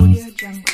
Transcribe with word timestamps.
Audio 0.00 0.24
Jungle. 0.40 0.64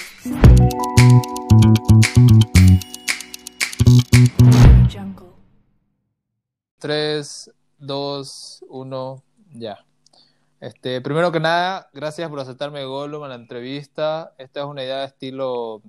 3, 6.79 7.51
2, 7.79 8.65
1, 8.69 9.23
ya. 9.53 9.85
Este, 10.61 11.01
primero 11.03 11.31
que 11.31 11.41
nada, 11.41 11.91
gracias 11.93 12.31
por 12.31 12.41
aceptarme 12.41 12.85
Gollum 12.85 13.25
a 13.25 13.29
la 13.29 13.35
entrevista. 13.35 14.33
Esta 14.39 14.61
es 14.61 14.67
una 14.67 14.83
idea 14.83 15.01
de 15.01 15.07
estilo 15.07 15.83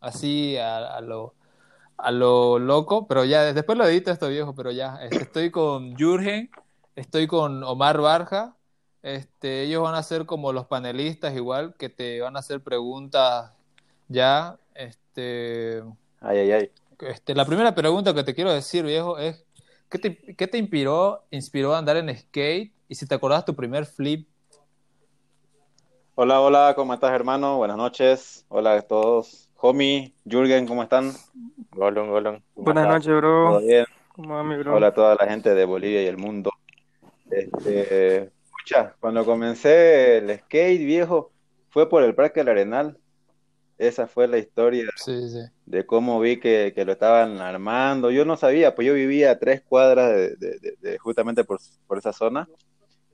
así 0.00 0.56
a, 0.56 0.96
a 0.96 1.00
lo 1.00 1.34
a 1.96 2.10
lo 2.10 2.58
loco, 2.58 3.06
pero 3.06 3.24
ya 3.24 3.52
después 3.52 3.78
lo 3.78 3.86
edito 3.86 4.10
esto 4.10 4.28
viejo, 4.28 4.54
pero 4.54 4.70
ya 4.70 4.96
este, 5.02 5.22
estoy 5.24 5.50
con 5.50 5.94
Jurgen 5.96 6.50
Estoy 6.96 7.26
con 7.26 7.64
Omar 7.64 8.00
Barja. 8.00 8.56
Este, 9.04 9.64
ellos 9.64 9.82
van 9.82 9.96
a 9.96 10.02
ser 10.02 10.24
como 10.24 10.54
los 10.54 10.64
panelistas 10.64 11.36
igual, 11.36 11.74
que 11.76 11.90
te 11.90 12.22
van 12.22 12.36
a 12.36 12.38
hacer 12.38 12.62
preguntas 12.62 13.52
ya. 14.08 14.56
Este, 14.74 15.82
ay, 16.22 16.38
ay, 16.38 16.52
ay. 16.52 16.70
Este, 17.00 17.34
la 17.34 17.44
primera 17.44 17.74
pregunta 17.74 18.14
que 18.14 18.24
te 18.24 18.34
quiero 18.34 18.50
decir, 18.50 18.82
viejo, 18.82 19.18
es 19.18 19.44
¿qué 19.90 19.98
te, 19.98 20.16
qué 20.34 20.46
te 20.46 20.56
inspiró, 20.56 21.22
inspiró 21.30 21.74
a 21.74 21.78
andar 21.78 21.98
en 21.98 22.16
skate? 22.16 22.72
Y 22.88 22.94
si 22.94 23.06
te 23.06 23.14
acordás 23.14 23.44
tu 23.44 23.54
primer 23.54 23.84
flip. 23.84 24.26
Hola, 26.14 26.40
hola, 26.40 26.72
¿cómo 26.74 26.94
estás, 26.94 27.12
hermano? 27.12 27.58
Buenas 27.58 27.76
noches. 27.76 28.46
Hola 28.48 28.72
a 28.72 28.80
todos. 28.80 29.50
Homie, 29.58 30.14
Jürgen, 30.24 30.66
¿cómo 30.66 30.82
están? 30.82 31.12
Golon, 31.72 32.08
Golon. 32.08 32.42
Buenas 32.54 32.88
noches, 32.88 33.14
bro. 33.14 33.50
¿Todo 33.50 33.60
bien? 33.66 33.84
¿Cómo 34.14 34.34
va, 34.34 34.42
mi 34.42 34.56
bro? 34.56 34.76
Hola 34.76 34.86
a 34.86 34.94
toda 34.94 35.14
la 35.14 35.26
gente 35.26 35.54
de 35.54 35.66
Bolivia 35.66 36.02
y 36.02 36.06
el 36.06 36.16
mundo. 36.16 36.50
Este, 37.30 38.32
cuando 39.00 39.24
comencé 39.24 40.18
el 40.18 40.38
skate 40.38 40.84
viejo, 40.84 41.32
fue 41.70 41.88
por 41.88 42.02
el 42.02 42.14
Parque 42.14 42.40
del 42.40 42.50
Arenal. 42.50 42.98
Esa 43.76 44.06
fue 44.06 44.28
la 44.28 44.38
historia 44.38 44.84
de 45.66 45.84
cómo 45.84 46.20
vi 46.20 46.38
que, 46.38 46.72
lo 46.86 46.92
estaban 46.92 47.38
armando. 47.38 48.10
Yo 48.10 48.24
no 48.24 48.36
sabía, 48.36 48.74
pues 48.74 48.86
yo 48.86 48.94
vivía 48.94 49.32
a 49.32 49.38
tres 49.38 49.62
cuadras 49.62 50.38
de, 50.38 50.98
justamente 50.98 51.42
por, 51.42 51.58
esa 51.98 52.12
zona 52.12 52.48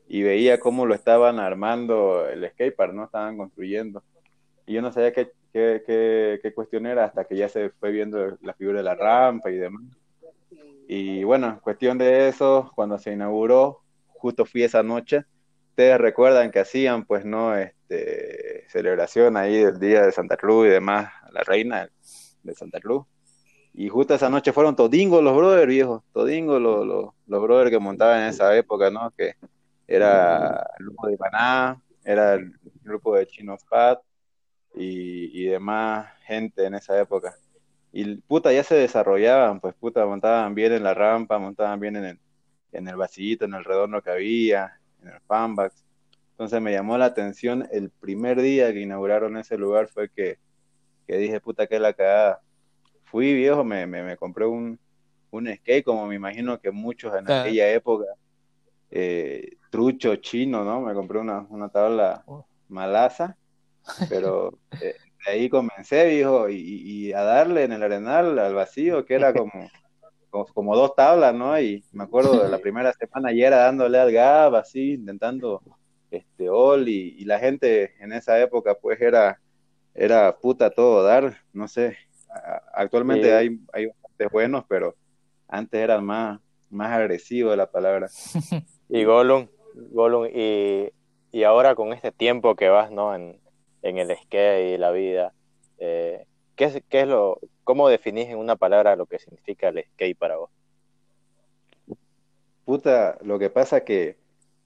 y 0.06 0.22
veía 0.22 0.60
cómo 0.60 0.84
lo 0.84 0.94
estaban 0.94 1.38
armando 1.38 2.28
el 2.28 2.46
skatepark, 2.50 2.92
¿no? 2.92 3.04
Estaban 3.04 3.38
construyendo. 3.38 4.02
Y 4.66 4.74
yo 4.74 4.82
no 4.82 4.92
sabía 4.92 5.12
qué, 5.12 5.32
qué, 5.52 6.38
qué 6.42 6.54
cuestión 6.54 6.84
era 6.84 7.06
hasta 7.06 7.24
que 7.24 7.36
ya 7.36 7.48
se 7.48 7.70
fue 7.70 7.90
viendo 7.90 8.36
la 8.42 8.52
figura 8.52 8.78
de 8.78 8.84
la 8.84 8.94
rampa 8.94 9.50
y 9.50 9.56
demás. 9.56 9.82
Y 10.86 11.24
bueno, 11.24 11.60
cuestión 11.62 11.96
de 11.98 12.28
eso, 12.28 12.72
cuando 12.74 12.98
se 12.98 13.12
inauguró, 13.12 13.80
justo 14.08 14.44
fui 14.44 14.64
esa 14.64 14.82
noche. 14.82 15.24
Ustedes 15.70 15.98
recuerdan 15.98 16.50
que 16.50 16.60
hacían, 16.60 17.04
pues, 17.04 17.24
¿no? 17.24 17.56
Este, 17.56 18.66
celebración 18.68 19.36
ahí 19.36 19.58
del 19.64 19.78
Día 19.78 20.02
de 20.02 20.12
Santa 20.12 20.36
Cruz 20.36 20.66
y 20.66 20.70
demás, 20.70 21.12
la 21.32 21.42
reina 21.42 21.88
de 22.42 22.54
Santa 22.54 22.80
Cruz. 22.80 23.06
Y 23.72 23.88
justo 23.88 24.14
esa 24.14 24.28
noche 24.28 24.52
fueron 24.52 24.76
todingos 24.76 25.22
los 25.22 25.36
brothers, 25.36 25.66
viejos, 25.68 26.02
todingos 26.12 26.60
los, 26.60 27.14
los, 27.26 27.42
brothers 27.42 27.70
que 27.70 27.78
montaban 27.78 28.22
en 28.22 28.28
esa 28.28 28.56
época, 28.56 28.90
¿no? 28.90 29.10
Que 29.16 29.34
era 29.86 30.66
el 30.78 30.86
grupo 30.86 31.08
de 31.08 31.16
Paná, 31.16 31.82
era 32.04 32.34
el 32.34 32.52
grupo 32.82 33.16
de 33.16 33.26
Chino 33.26 33.56
Fat 33.58 34.00
y, 34.74 35.42
y 35.42 35.46
demás 35.46 36.08
gente 36.24 36.66
en 36.66 36.74
esa 36.74 37.00
época. 37.00 37.34
Y 37.92 38.16
puta, 38.16 38.52
ya 38.52 38.64
se 38.64 38.74
desarrollaban, 38.76 39.60
pues 39.60 39.74
puta, 39.74 40.04
montaban 40.06 40.54
bien 40.54 40.72
en 40.72 40.82
la 40.84 40.94
rampa, 40.94 41.38
montaban 41.38 41.80
bien 41.80 41.96
en 41.96 42.04
el, 42.04 42.20
en 42.72 42.88
el 42.88 42.96
vasito, 42.96 43.44
en 43.44 43.54
el 43.54 43.64
redondo 43.64 44.02
que 44.02 44.10
había, 44.10 44.79
en 45.02 45.08
el 45.08 45.20
fanbax. 45.26 45.84
Entonces 46.32 46.60
me 46.60 46.72
llamó 46.72 46.96
la 46.96 47.06
atención 47.06 47.68
el 47.70 47.90
primer 47.90 48.40
día 48.40 48.72
que 48.72 48.80
inauguraron 48.80 49.36
ese 49.36 49.58
lugar 49.58 49.88
fue 49.88 50.08
que, 50.08 50.38
que 51.06 51.16
dije, 51.16 51.40
puta, 51.40 51.66
que 51.66 51.78
la 51.78 51.92
cagada. 51.92 52.40
Fui 53.04 53.34
viejo, 53.34 53.64
me, 53.64 53.86
me, 53.86 54.04
me 54.04 54.16
compré 54.16 54.46
un, 54.46 54.78
un 55.30 55.54
skate, 55.54 55.84
como 55.84 56.06
me 56.06 56.14
imagino 56.14 56.60
que 56.60 56.70
muchos 56.70 57.14
en 57.14 57.30
aquella 57.30 57.70
época, 57.72 58.06
eh, 58.90 59.56
trucho 59.70 60.16
chino, 60.16 60.64
¿no? 60.64 60.80
Me 60.80 60.94
compré 60.94 61.18
una, 61.18 61.46
una 61.50 61.68
tabla 61.68 62.22
oh. 62.26 62.46
malaza, 62.68 63.36
pero 64.08 64.58
eh, 64.80 64.94
de 65.26 65.32
ahí 65.32 65.48
comencé, 65.48 66.06
viejo, 66.06 66.48
y, 66.48 66.56
y, 66.56 67.12
a 67.12 67.22
darle 67.22 67.64
en 67.64 67.72
el 67.72 67.82
arenal 67.82 68.38
al 68.38 68.54
vacío, 68.54 69.04
que 69.04 69.14
era 69.14 69.32
como 69.32 69.70
como, 70.30 70.76
dos 70.76 70.94
tablas, 70.94 71.34
¿no? 71.34 71.58
Y 71.60 71.84
me 71.92 72.04
acuerdo 72.04 72.42
de 72.42 72.48
la 72.48 72.58
primera 72.60 72.92
semana 72.92 73.32
ya 73.32 73.48
era 73.48 73.56
dándole 73.58 73.98
al 73.98 74.12
GAB, 74.12 74.54
así, 74.56 74.92
intentando 74.92 75.62
este 76.10 76.48
all, 76.48 76.88
y, 76.88 77.24
la 77.24 77.38
gente 77.38 77.94
en 78.00 78.12
esa 78.12 78.40
época, 78.40 78.74
pues 78.74 79.00
era, 79.00 79.40
era 79.94 80.36
puta 80.36 80.70
todo 80.70 81.02
dar, 81.02 81.36
no 81.52 81.68
sé. 81.68 81.96
Actualmente 82.74 83.34
hay, 83.34 83.60
hay 83.72 83.86
bastantes 83.86 84.30
buenos, 84.30 84.64
pero 84.68 84.94
antes 85.48 85.80
eran 85.80 86.04
más, 86.04 86.40
más 86.70 86.92
agresivos 86.92 87.56
la 87.56 87.70
palabra. 87.70 88.08
y 88.88 89.04
Gollum, 89.04 89.48
Gollum, 89.74 90.26
y, 90.32 90.90
y 91.32 91.42
ahora 91.42 91.74
con 91.74 91.92
este 91.92 92.12
tiempo 92.12 92.54
que 92.54 92.68
vas, 92.68 92.90
¿no? 92.90 93.14
En, 93.14 93.40
en 93.82 93.98
el 93.98 94.16
skate 94.16 94.74
y 94.74 94.78
la 94.78 94.90
vida, 94.90 95.32
eh, 95.78 96.26
¿qué, 96.56 96.82
¿qué 96.88 97.00
es 97.00 97.08
lo, 97.08 97.40
¿Cómo 97.70 97.88
definís 97.88 98.28
en 98.28 98.36
una 98.36 98.56
palabra 98.56 98.96
lo 98.96 99.06
que 99.06 99.20
significa 99.20 99.68
el 99.68 99.84
skate 99.92 100.18
para 100.18 100.38
vos? 100.38 100.50
Puta, 102.64 103.16
lo 103.22 103.38
que 103.38 103.48
pasa 103.48 103.84
que 103.84 104.16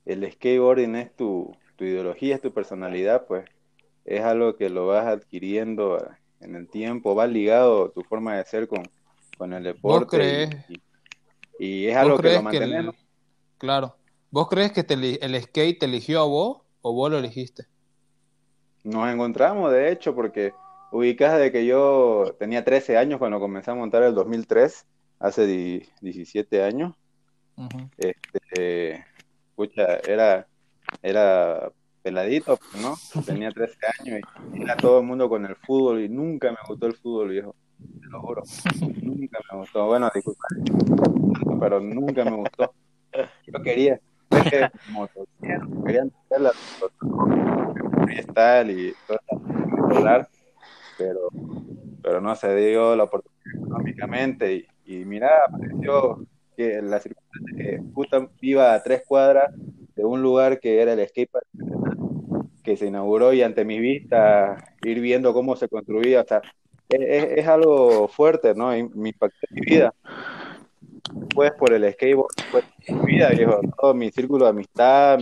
el 0.07 0.27
skateboarding 0.33 0.97
es 0.97 1.15
tu, 1.15 1.55
ideología, 1.81 2.37
es 2.37 2.41
tu 2.41 2.55
personalidad, 2.55 3.27
pues 3.27 3.45
es 4.07 4.23
algo 4.23 4.57
que 4.57 4.71
lo 4.71 4.87
vas 4.87 5.05
adquiriendo 5.05 6.03
en 6.41 6.57
el 6.57 6.67
tiempo, 6.67 7.15
va 7.15 7.27
ligado 7.27 7.91
tu 7.91 8.01
forma 8.05 8.39
de 8.39 8.47
ser 8.47 8.69
con, 8.69 8.89
con 9.37 9.53
el 9.53 9.65
deporte. 9.65 10.65
Y, 11.59 11.85
es 11.89 11.97
algo 11.99 12.17
que 12.17 12.33
lo 12.33 12.43
mantenemos. 12.43 12.97
claro. 13.59 13.99
¿Vos 14.31 14.49
crees 14.49 14.73
que 14.73 14.87
el 14.89 15.43
skate 15.43 15.79
te 15.79 15.85
eligió 15.85 16.21
a 16.21 16.25
vos 16.25 16.63
o 16.81 16.95
vos 16.95 17.11
lo 17.11 17.19
elegiste? 17.19 17.67
Nos 18.83 19.13
encontramos, 19.13 19.71
de 19.71 19.93
hecho, 19.93 20.15
porque 20.15 20.55
ubicás 20.95 21.41
de 21.41 21.51
que 21.51 21.67
yo 21.67 22.37
tenía 22.39 22.65
13 22.65 22.97
años 22.97 23.19
cuando 23.19 23.41
comencé 23.41 23.73
a 23.73 23.75
montar 23.75 24.05
el 24.05 24.15
2003, 24.15 24.87
hace 25.19 25.47
17 26.01 26.63
años. 26.63 26.95
este, 27.99 29.05
era, 30.07 30.47
era 31.03 31.73
peladito, 32.01 32.61
¿no? 32.81 32.95
Tenía 33.27 33.51
13 33.51 33.77
años 33.99 34.21
y 34.53 34.63
era 34.63 34.77
todo 34.77 35.01
el 35.01 35.07
mundo 35.07 35.29
con 35.29 35.45
el 35.45 35.57
fútbol 35.57 36.01
y 36.01 36.09
nunca 36.09 36.53
me 36.53 36.59
gustó 36.69 36.87
el 36.87 36.95
fútbol, 36.95 37.31
viejo. 37.31 37.57
Te 38.01 38.07
lo 38.09 38.21
juro. 38.21 38.43
nunca 39.03 39.41
me 39.51 39.59
gustó. 39.59 39.87
Bueno, 39.87 40.09
disculpa. 40.15 40.47
Pero 41.59 41.81
nunca 41.81 42.25
me 42.25 42.37
gustó. 42.37 42.73
Yo 43.47 43.63
quería 43.63 44.01
como 44.87 45.09
quería 45.85 46.03
hacer 46.03 46.41
la 46.41 46.53
freestyle 48.05 48.71
y 48.71 48.95
todo 49.07 49.19
eso 49.29 50.34
pero, 50.99 51.29
pero 52.03 52.21
no 52.21 52.35
se 52.35 52.55
dio 52.55 52.95
la 52.97 53.05
oportunidad 53.05 53.35
económicamente. 53.57 54.67
Y, 54.85 55.05
mira, 55.05 55.31
apareció 55.49 56.27
que 56.57 56.81
la 56.83 57.01
circunstancia 57.01 57.57
que 57.57 57.81
justo 57.93 58.31
iba 58.41 58.75
a 58.75 58.83
tres 58.83 59.03
cuadras 59.07 59.53
de 59.97 60.05
un 60.05 60.23
lugar 60.23 60.61
que 60.61 60.81
era 60.81 60.93
el 60.93 61.07
skatepark 61.07 61.47
que 62.63 62.77
se 62.77 62.87
inauguró 62.87 63.33
y 63.33 63.43
ante 63.43 63.65
mi 63.65 63.79
vista 63.79 64.57
ir 64.83 65.01
viendo 65.01 65.35
cómo 65.35 65.55
se 65.55 65.69
construía, 65.69 66.23
o 66.23 66.27
sea, 66.27 66.41
es, 66.89 67.47
algo 67.47 68.09
fuerte, 68.09 68.55
¿no? 68.55 68.77
Y 68.77 68.89
me 68.89 69.11
impactó 69.11 69.47
mi 69.51 69.61
vida. 69.61 69.95
después 71.13 71.53
por 71.59 71.73
el 71.73 71.93
skateboard 71.93 72.35
fue 72.51 72.63
mi 72.89 73.07
vida, 73.07 73.29
viejo. 73.31 73.61
Todo 73.79 73.95
mi 73.95 74.11
círculo 74.11 74.45
de 74.45 74.51
amistad, 74.51 75.19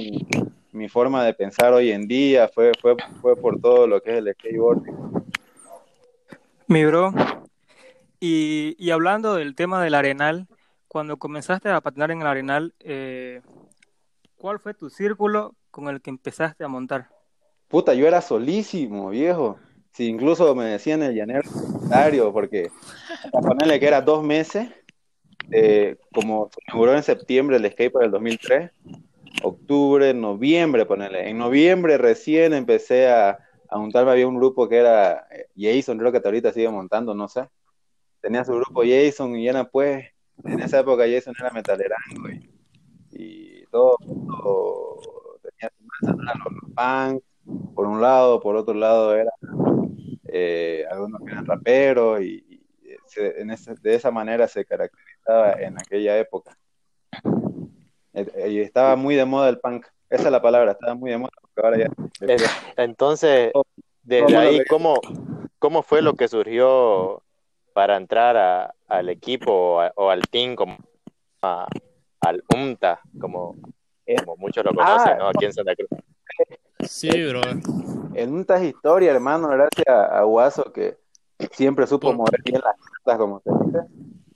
mi, 0.73 0.89
forma 0.89 1.25
de 1.25 1.35
pensar 1.35 1.73
hoy 1.73 1.91
en 1.91 2.07
día 2.07 2.49
fue, 2.49 2.73
fue, 2.81 2.97
fue 3.21 3.37
por 3.37 3.61
todo 3.61 3.87
lo 3.87 4.01
que 4.01 4.13
es 4.13 4.19
el 4.19 4.33
skateboard. 4.33 4.83
Mi 6.73 6.87
bro, 6.87 7.13
y, 8.19 8.91
hablando 8.91 9.35
del 9.35 9.55
tema 9.55 9.85
del 9.85 9.93
arenal, 9.93 10.49
cuando 10.89 11.19
comenzaste 11.19 11.69
a 11.69 11.83
patinar 11.83 12.11
en 12.11 12.23
el 12.23 12.27
arenal, 12.27 12.75
eh, 12.81 13.43
¿cuál 14.37 14.59
fue 14.59 14.73
tu 14.73 14.89
círculo 14.89 15.55
con 15.71 15.89
el 15.89 16.01
que 16.01 16.09
empezaste 16.09 16.65
a 16.65 16.69
montar? 16.69 17.11
Puta, 17.69 17.93
yo 17.93 18.09
era 18.09 18.23
solísimo, 18.23 19.11
viejo. 19.11 19.59
Sí, 19.93 20.07
incluso 20.07 20.55
me 20.55 20.65
decían 20.65 21.03
el 21.03 21.15
llanero 21.15 21.43
secundario, 21.43 22.33
porque 22.33 22.71
a 23.35 23.41
ponerle 23.43 23.79
que 23.79 23.89
era 23.89 24.01
dos 24.01 24.25
meses, 24.25 24.71
eh, 25.51 25.99
como 26.15 26.49
se 26.55 26.61
inauguró 26.69 26.97
en 26.97 27.03
septiembre 27.03 27.59
el 27.59 27.71
skate 27.71 27.93
para 27.93 28.07
el 28.07 28.13
2003, 28.13 28.71
octubre, 29.43 30.15
noviembre, 30.15 30.87
ponerle. 30.87 31.29
En 31.29 31.37
noviembre 31.37 31.99
recién 31.99 32.55
empecé 32.55 33.11
a, 33.11 33.41
a 33.73 33.79
montarme, 33.79 34.11
había 34.13 34.29
un 34.29 34.37
grupo 34.37 34.69
que 34.69 34.77
era 34.77 35.27
eh, 35.31 35.47
Jason, 35.57 35.99
creo 35.99 36.13
que 36.13 36.21
ahorita 36.23 36.53
sigue 36.53 36.69
montando, 36.69 37.15
no 37.15 37.27
sé. 37.27 37.49
Tenía 38.21 38.45
su 38.45 38.53
grupo 38.53 38.83
Jason 38.85 39.35
y 39.37 39.49
era 39.49 39.65
pues, 39.65 40.05
en 40.45 40.61
esa 40.61 40.81
época 40.81 41.05
Jason 41.11 41.35
era 41.39 41.51
metalerango 41.51 42.29
y, 42.31 42.51
y 43.13 43.67
todo, 43.67 43.97
todo 43.99 44.99
tenía 45.43 45.73
su 45.79 46.15
masa, 46.15 46.39
los 46.45 46.71
punks, 46.75 47.75
por 47.75 47.87
un 47.87 48.01
lado, 48.03 48.41
por 48.41 48.57
otro 48.57 48.75
lado 48.75 49.15
era 49.17 49.33
eh, 50.25 50.85
algunos 50.91 51.21
que 51.23 51.33
eran 51.33 51.47
raperos 51.47 52.21
y, 52.23 52.61
de 53.15 53.95
esa 53.95 54.11
manera 54.11 54.49
se 54.49 54.65
caracterizaba 54.65 55.53
en 55.53 55.79
aquella 55.79 56.19
época. 56.19 56.57
Eh, 58.15 58.51
y 58.51 58.61
estaba 58.61 58.97
muy 58.97 59.15
de 59.15 59.25
moda 59.25 59.49
el 59.49 59.61
punk, 59.61 59.87
esa 60.11 60.25
es 60.25 60.33
la 60.33 60.43
palabra, 60.43 60.73
estaba 60.73 60.95
muy 60.95 61.11
de 61.11 61.19
moda. 61.19 61.42
Entonces, 62.77 63.53
desde 64.03 64.37
ahí, 64.37 64.65
¿cómo, 64.69 65.01
¿cómo 65.59 65.83
fue 65.83 66.03
lo 66.03 66.15
que 66.15 66.29
surgió 66.29 67.23
para 67.73 67.97
entrar 67.97 68.75
al 68.89 69.09
equipo 69.09 69.81
o, 69.95 70.11
al 70.11 70.23
team 70.29 70.55
como 70.55 70.77
al 71.41 72.45
UMTA, 72.55 73.01
como, 73.21 73.57
como 74.19 74.37
muchos 74.37 74.65
lo 74.65 74.73
conocen, 74.73 75.19
¿no? 75.19 75.29
Aquí 75.29 75.45
en 75.47 75.53
Santa 75.53 75.75
Cruz. 75.75 75.89
Sí, 76.89 77.09
bro. 77.29 77.41
En 78.15 78.33
UMTA 78.33 78.57
es 78.57 78.75
historia, 78.75 79.13
hermano, 79.13 79.49
gracias 79.49 79.87
a 79.87 80.23
Guaso 80.23 80.73
que 80.73 80.99
siempre 81.51 81.87
supo 81.87 82.13
mover 82.13 82.43
bien 82.45 82.61
las 82.61 82.77
cartas, 82.77 83.19
como 83.19 83.41
se 83.41 83.51
dice. 83.65 83.79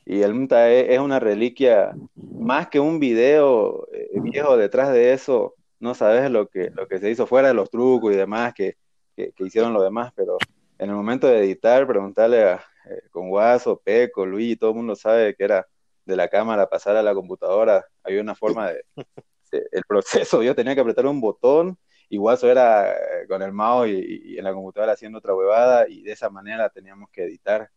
Y 0.04 0.22
el 0.22 0.32
UMTA 0.32 0.70
es, 0.70 1.00
una 1.00 1.18
reliquia, 1.18 1.92
más 2.14 2.68
que 2.68 2.78
un 2.78 3.00
video 3.00 3.88
eh, 3.92 4.08
viejo 4.20 4.56
detrás 4.56 4.92
de 4.92 5.12
eso, 5.12 5.55
no 5.78 5.94
sabes 5.94 6.31
lo 6.31 6.49
que, 6.49 6.70
lo 6.70 6.87
que 6.88 6.99
se 6.99 7.11
hizo 7.11 7.26
fuera 7.26 7.49
de 7.49 7.55
los 7.55 7.70
trucos 7.70 8.12
y 8.12 8.17
demás 8.17 8.55
que, 8.55 8.76
que, 9.14 9.32
hicieron 9.38 9.73
los 9.73 9.82
demás, 9.82 10.12
pero 10.14 10.37
en 10.78 10.90
el 10.90 10.94
momento 10.94 11.26
de 11.26 11.38
editar, 11.38 11.87
preguntarle 11.87 12.44
a, 12.44 12.55
eh, 12.90 13.02
con 13.11 13.28
Guaso, 13.28 13.81
Peco, 13.82 14.26
Luis, 14.26 14.58
todo 14.58 14.70
el 14.70 14.76
mundo 14.76 14.94
sabe 14.94 15.34
que 15.34 15.44
era 15.44 15.67
de 16.05 16.17
la 16.17 16.28
cámara 16.28 16.69
pasar 16.69 16.96
a 16.96 17.02
la 17.02 17.14
computadora, 17.14 17.84
había 18.05 18.20
una 18.20 18.34
forma 18.34 18.70
de, 18.70 18.84
el 19.73 19.82
proceso, 19.88 20.43
yo 20.43 20.55
tenía 20.55 20.75
que 20.75 20.81
apretar 20.81 21.06
un 21.06 21.20
botón 21.20 21.78
y 22.08 22.19
Guaso 22.19 22.50
era 22.50 22.93
eh, 22.93 23.26
con 23.28 23.43
el 23.43 23.52
mouse 23.52 23.88
y, 23.88 24.38
en 24.38 24.44
la 24.44 24.52
computadora 24.52 24.93
haciendo 24.93 25.19
otra 25.19 25.34
huevada 25.34 25.88
y 25.88 26.02
de 26.02 26.12
esa 26.12 26.31
manera 26.31 26.69
teníamos 26.69 27.11
que 27.11 27.25
editar 27.25 27.69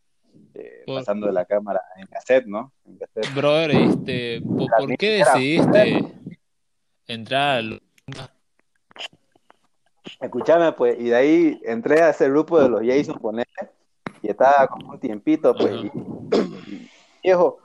eh, 0.54 0.84
pasando 0.86 1.28
de 1.28 1.34
la 1.34 1.46
cámara 1.46 1.82
en 1.98 2.06
cassette, 2.06 2.46
¿no? 2.46 2.72
En 2.86 2.98
cassette. 2.98 3.34
Brother, 3.34 3.72
este, 3.72 4.42
¿por, 4.42 4.98
qué 4.98 5.24
decidiste 5.24 6.14
entrar 7.08 7.58
al... 7.58 7.82
Escuchame, 10.20 10.72
pues, 10.74 11.00
y 11.00 11.10
de 11.10 11.16
ahí 11.16 11.62
entré 11.64 12.02
a 12.02 12.10
ese 12.10 12.30
grupo 12.30 12.60
de 12.60 12.70
los 12.70 12.82
Jason 12.86 13.20
Ponele 13.20 13.46
y 14.22 14.30
estaba 14.30 14.68
como 14.68 14.92
un 14.92 15.00
tiempito, 15.00 15.54
pues, 15.56 15.74
viejo, 17.24 17.60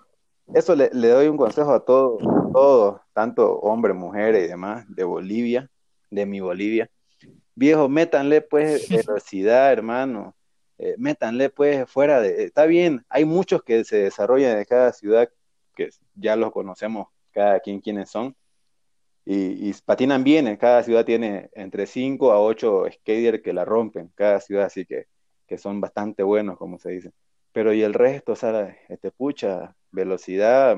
eso 0.53 0.75
le, 0.77 0.89
doy 0.91 1.29
un 1.29 1.37
consejo 1.37 1.73
a 1.73 1.85
todos, 1.85 2.23
todos, 2.53 3.01
tanto 3.13 3.59
hombres, 3.61 3.97
mujeres 3.97 4.45
y 4.45 4.49
demás, 4.49 4.85
de 4.89 5.05
Bolivia, 5.05 5.71
de 6.11 6.27
mi 6.27 6.41
Bolivia. 6.41 6.91
Viejo, 7.55 7.89
métanle 7.89 8.41
pues 8.43 8.89
velocidad, 8.89 9.73
hermano. 9.73 10.35
Eh, 10.79 10.97
métanle 10.99 11.51
pues 11.51 11.89
fuera 11.89 12.21
de... 12.21 12.45
Está 12.45 12.67
bien, 12.67 13.05
hay 13.09 13.25
muchos 13.25 13.63
que 13.63 13.85
se 13.85 13.97
desarrollan 13.97 14.59
en 14.59 14.65
cada 14.65 14.93
ciudad, 14.93 15.29
que 15.75 15.89
ya 16.15 16.37
los 16.37 16.53
conocemos 16.53 17.09
cada 17.33 17.61
quien 17.61 17.81
quiénes 17.81 18.11
son, 18.11 18.37
y, 19.27 19.73
patinan 19.85 20.23
bien, 20.25 20.49
en 20.49 20.57
cada 20.57 20.83
ciudad 20.83 21.05
tiene 21.05 21.51
entre 21.55 21.87
5 21.87 22.33
a 22.33 22.41
8 22.41 22.85
skaters 22.93 23.43
que 23.43 23.53
la 23.53 23.65
rompen, 23.65 24.11
cada 24.15 24.41
ciudad, 24.41 24.67
así 24.67 24.85
que, 24.85 25.07
que 25.47 25.59
son 25.59 25.81
bastante 25.81 26.23
buenos, 26.23 26.59
como 26.59 26.79
se 26.79 26.91
dice. 26.91 27.13
Pero 27.53 27.73
y 27.73 27.83
el 27.83 27.95
resto, 27.95 28.33
o 28.33 28.37
sea, 28.37 28.77
este, 28.89 29.11
pucha, 29.11 29.75
velocidad, 29.91 30.77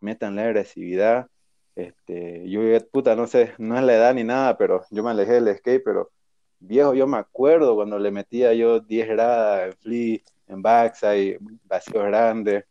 métanle 0.00 0.42
agresividad, 0.42 1.28
este, 1.74 2.48
yo, 2.50 2.60
puta, 2.90 3.16
no 3.16 3.26
sé, 3.26 3.54
no 3.58 3.76
es 3.78 3.84
la 3.84 3.94
edad 3.94 4.14
ni 4.14 4.24
nada, 4.24 4.58
pero 4.58 4.84
yo 4.90 5.02
me 5.02 5.10
alejé 5.10 5.34
del 5.34 5.56
skate, 5.56 5.82
pero 5.84 6.10
viejo, 6.58 6.94
yo 6.94 7.06
me 7.06 7.18
acuerdo 7.18 7.74
cuando 7.76 7.98
le 7.98 8.10
metía 8.10 8.54
yo 8.54 8.80
10 8.80 9.08
gradas 9.08 9.68
en 9.68 9.72
flea, 9.78 10.18
en 10.48 10.62
backside, 10.62 11.38
vacío 11.64 12.02
grande, 12.02 12.66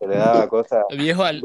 se 0.00 0.08
le 0.08 0.16
daba 0.16 0.48
cosas. 0.48 0.84
Viejo, 0.96 1.22
al, 1.22 1.42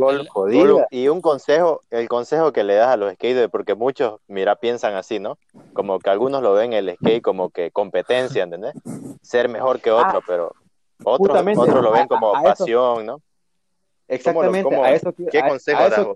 y 0.89 1.07
un 1.09 1.21
consejo, 1.21 1.81
el 1.91 2.07
consejo 2.07 2.53
que 2.53 2.63
le 2.63 2.75
das 2.75 2.89
a 2.89 2.97
los 2.97 3.13
skaters, 3.13 3.51
porque 3.51 3.75
muchos, 3.75 4.21
mira, 4.27 4.55
piensan 4.55 4.95
así, 4.95 5.19
¿no? 5.19 5.37
Como 5.73 5.99
que 5.99 6.09
algunos 6.09 6.41
lo 6.41 6.53
ven 6.53 6.73
el 6.73 6.95
skate 6.95 7.21
como 7.21 7.49
que 7.49 7.69
competencia, 7.71 8.43
¿entendés? 8.43 8.73
Ser 9.21 9.49
mejor 9.49 9.81
que 9.81 9.91
otro, 9.91 10.19
ah, 10.19 10.23
pero 10.25 10.53
otros, 11.03 11.45
otros 11.57 11.83
lo 11.83 11.91
ven 11.91 12.07
como 12.07 12.31
pasión, 12.31 13.05
¿no? 13.05 13.21
Exactamente, 14.07 14.73
a 14.75 14.93
eso, 14.93 15.13
¿Qué 15.31 15.41
consejo 15.41 15.89
das? 15.89 16.07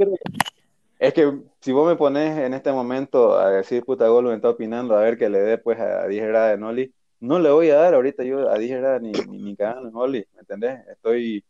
Es 0.99 1.13
que 1.13 1.33
si 1.61 1.71
vos 1.71 1.87
me 1.87 1.95
pones 1.95 2.37
en 2.37 2.53
este 2.53 2.71
momento 2.71 3.37
a 3.37 3.49
decir, 3.51 3.83
puta, 3.83 4.07
Golo 4.07 4.29
me 4.29 4.35
está 4.35 4.49
opinando, 4.49 4.97
a 4.97 5.01
ver 5.01 5.17
que 5.17 5.29
le 5.29 5.39
dé 5.39 5.57
pues 5.57 5.79
a 5.79 6.07
10 6.07 6.27
grados 6.27 6.51
de 6.51 6.57
Noli, 6.57 6.93
no 7.21 7.39
le 7.39 7.49
voy 7.49 7.69
a 7.69 7.77
dar 7.77 7.93
ahorita 7.93 8.23
yo 8.23 8.49
a 8.49 8.57
10 8.57 8.79
grados 8.79 9.01
ni, 9.01 9.11
ni, 9.11 9.41
ni 9.41 9.55
cagando 9.55 9.87
en 9.87 9.93
Noli, 9.93 10.25
¿me 10.33 10.41
entendés? 10.41 10.85
Estoy, 10.89 11.43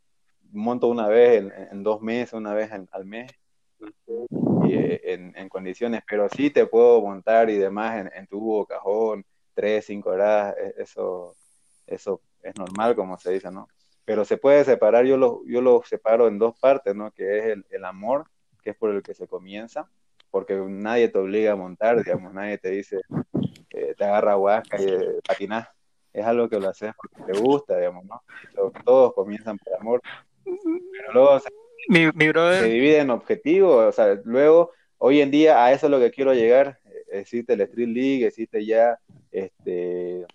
monto 0.52 0.88
una 0.88 1.08
vez 1.08 1.52
en, 1.72 1.84
dos 1.84 2.02
meses, 2.02 2.34
una 2.34 2.54
vez 2.54 2.72
al 2.72 3.06
mes, 3.06 3.32
y, 4.66 4.74
en, 4.74 5.34
en, 5.36 5.50
condiciones, 5.50 6.02
pero 6.08 6.28
sí 6.30 6.50
te 6.50 6.66
puedo 6.66 7.02
montar 7.02 7.50
y 7.50 7.58
demás 7.58 8.10
en, 8.14 8.28
tubo, 8.28 8.66
cajón, 8.66 9.26
3, 9.54 9.86
5 9.86 10.12
grados, 10.12 10.56
e, 10.58 10.82
eso, 10.82 11.36
eso 11.88 12.22
es 12.44 12.56
normal, 12.58 12.96
como 12.96 13.18
se 13.18 13.32
dice, 13.32 13.52
¿no? 13.52 13.68
Pero 14.06 14.26
se 14.26 14.38
puede 14.38 14.64
separar, 14.66 15.06
yo 15.06 15.18
lo, 15.18 15.42
yo 15.46 15.62
lo 15.62 15.84
separo 15.84 16.28
en 16.28 16.40
dos 16.40 16.60
partes, 16.60 16.96
¿no? 16.96 17.12
Que 17.12 17.40
es 17.40 17.46
el, 17.46 17.66
el 17.70 17.86
amor 17.86 18.26
que 18.64 18.72
es 18.72 18.76
por 18.76 18.92
el 18.92 19.02
que 19.02 19.14
se 19.14 19.28
comienza, 19.28 19.90
porque 20.32 20.56
nadie 20.56 21.10
te 21.10 21.18
obliga 21.18 21.54
a 21.54 21.56
montar, 21.56 22.04
digamos, 22.04 22.34
nadie 22.34 22.58
te 22.58 22.70
dice, 22.70 23.02
eh, 23.72 23.96
te 23.98 24.04
agarra 24.04 24.38
huasca 24.38 24.82
y 24.82 24.86
eh, 24.86 25.20
patinar. 25.26 25.70
Es 26.12 26.26
algo 26.26 26.50
que 26.50 26.60
lo 26.60 26.70
haces 26.70 26.94
porque 26.96 27.32
te 27.32 27.40
gusta, 27.40 27.78
digamos, 27.78 28.04
¿no? 28.06 28.22
Todos 28.84 29.14
comienzan 29.14 29.58
por 29.60 29.74
amor, 29.76 30.02
pero 30.92 31.14
luego 31.14 31.40
se, 31.40 31.50
mi, 31.88 32.12
mi 32.14 32.30
brother... 32.30 32.64
se 32.64 32.70
divide 32.70 33.00
en 33.00 33.10
objetivos, 33.10 33.86
o 33.86 33.92
sea, 33.92 34.20
luego, 34.24 34.72
hoy 34.98 35.22
en 35.22 35.32
día, 35.32 35.64
a 35.64 35.72
eso 35.72 35.88
es 35.88 35.92
lo 35.92 36.00
que 36.00 36.12
quiero 36.12 36.34
llegar, 36.34 36.80
existe 37.12 37.54
el 37.54 37.62
Street 37.62 37.88
League, 37.88 38.26
existe 38.26 38.66
ya 38.66 39.00
este, 39.32 40.26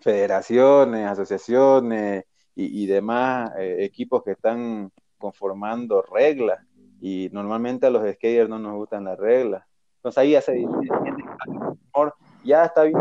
federaciones, 0.00 1.08
asociaciones 1.08 2.24
y, 2.54 2.86
demás 2.86 3.52
eh, 3.58 3.78
equipos 3.80 4.22
que 4.22 4.32
están 4.32 4.92
conformando 5.18 6.02
reglas. 6.02 6.60
Y 7.00 7.28
normalmente 7.32 7.86
a 7.86 7.90
los 7.90 8.02
skaters 8.02 8.48
no 8.48 8.58
nos 8.58 8.74
gustan 8.74 9.04
las 9.04 9.18
reglas. 9.18 9.64
Entonces 9.96 10.18
ahí 10.18 10.30
ya 10.32 10.40
se 10.40 10.64
ya 12.44 12.64
está 12.64 12.82
bien 12.84 12.98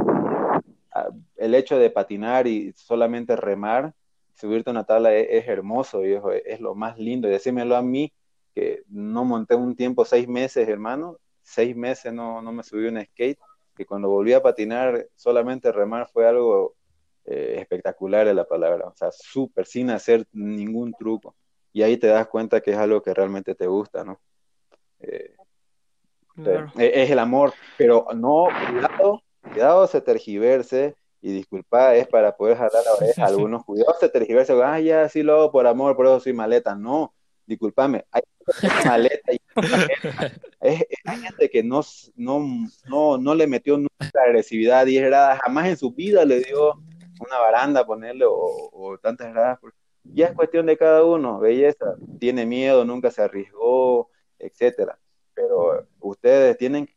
ah, 0.94 1.10
el 1.36 1.54
hecho 1.56 1.78
de 1.78 1.90
patinar 1.90 2.48
y 2.48 2.72
solamente 2.74 3.36
remar, 3.36 3.94
subirte 4.34 4.70
a 4.70 4.72
una 4.72 4.86
tabla 4.86 5.14
es, 5.14 5.48
hermoso, 5.48 6.02
viejo, 6.02 6.32
es, 6.32 6.60
lo 6.60 6.76
más 6.76 6.98
lindo. 6.98 7.28
Y 7.28 7.32
decímelo 7.32 7.76
a 7.76 7.82
mí, 7.82 8.12
que 8.54 8.84
no 8.88 9.26
monté 9.26 9.56
un 9.56 9.76
tiempo, 9.76 10.06
seis 10.06 10.28
meses, 10.28 10.68
hermano, 10.68 11.18
seis 11.42 11.76
meses 11.76 12.14
no, 12.14 12.42
no 12.42 12.52
me 12.52 12.64
subí 12.64 12.88
un 12.88 13.04
skate, 13.04 13.40
que 13.76 13.86
cuando 13.86 14.10
volví 14.10 14.34
a 14.34 14.44
patinar, 14.44 15.08
solamente 15.16 15.72
remar 15.72 16.08
fue 16.08 16.28
algo 16.28 16.76
eh, 17.26 17.56
espectacular 17.60 18.28
en 18.28 18.36
la 18.36 18.46
palabra, 18.46 18.88
o 18.88 18.96
sea, 18.96 19.10
súper, 19.12 19.66
sin 19.66 19.90
hacer 19.90 20.26
ningún 20.32 20.94
truco 20.94 21.36
y 21.74 21.82
ahí 21.82 21.98
te 21.98 22.08
das 22.08 22.28
cuenta 22.28 22.62
que 22.62 22.72
es 22.72 22.78
algo 22.78 23.02
que 23.02 23.14
realmente 23.14 23.56
te 23.56 23.66
gusta, 23.66 24.06
¿no? 24.06 24.22
Eh, 25.00 25.36
eh, 26.46 26.92
es 26.94 27.10
el 27.10 27.20
amor, 27.20 27.54
pero 27.78 28.06
no, 28.16 28.46
cuidado, 28.70 29.24
cuidado 29.42 29.88
se 29.88 30.00
tergiverse, 30.00 30.96
y 31.24 31.32
disculpa, 31.32 31.96
es 31.96 32.06
para 32.06 32.36
poder 32.36 32.58
jalar 32.58 32.84
a 32.86 33.26
algunos, 33.26 33.64
cuidado 33.64 33.96
se 33.98 34.10
tergiverse, 34.10 34.62
ah, 34.62 34.78
ya, 34.82 35.08
sí 35.08 35.24
lo 35.24 35.36
hago 35.36 35.52
por 35.54 35.66
amor, 35.66 35.96
por 35.96 36.06
eso 36.06 36.20
soy 36.20 36.34
maleta, 36.34 36.76
no, 36.76 37.16
discúlpame, 37.46 38.06
hay 38.12 38.22
maleta 38.86 39.32
y 39.32 39.40
hay 40.60 41.18
gente 41.22 41.50
que 41.50 41.64
no, 41.64 41.80
no, 42.18 43.18
no, 43.18 43.36
le 43.36 43.48
metió 43.48 43.78
nunca 43.78 43.90
agresividad 44.26 44.82
a 44.82 44.86
10 44.86 45.06
gradas, 45.06 45.40
jamás 45.46 45.68
en 45.68 45.78
su 45.78 45.94
vida 45.94 46.26
le 46.26 46.42
dio 46.42 46.74
una 47.26 47.40
baranda 47.40 47.86
ponerle 47.86 48.26
o, 48.28 48.98
tantas 49.02 49.32
gradas. 49.32 49.60
Ya 50.04 50.28
es 50.28 50.34
cuestión 50.34 50.66
de 50.66 50.76
cada 50.76 51.06
uno, 51.06 51.40
belleza, 51.40 51.96
tiene 52.20 52.46
miedo, 52.46 52.84
nunca 52.84 53.12
se 53.12 53.22
arriesgó, 53.22 54.10
etcétera. 54.38 55.00
Pero 55.34 55.88
ustedes 56.02 56.58
tienen 56.58 56.90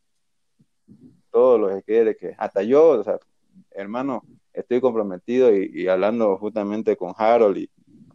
todos 1.30 1.61
los 1.61 1.85
que 1.85 2.16
que 2.18 2.35
hasta 2.37 2.64
yo, 2.64 2.88
o 2.88 3.04
sea, 3.04 3.21
hermano, 3.70 4.22
estoy 4.52 4.80
comprometido 4.80 5.54
y, 5.54 5.88
hablando 5.88 6.36
justamente 6.38 6.96
con 6.96 7.14
Harold 7.16 7.68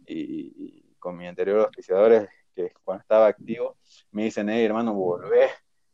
y, 0.06 0.84
con 0.98 1.16
mis 1.16 1.28
anteriores 1.28 1.66
oficiadores, 1.66 2.28
que 2.54 2.72
cuando 2.84 3.02
estaba 3.02 3.26
activo, 3.26 3.76
me 4.10 4.24
dicen, 4.24 4.48
hey, 4.48 4.64
hermano, 4.64 4.94
volvé, 4.94 5.48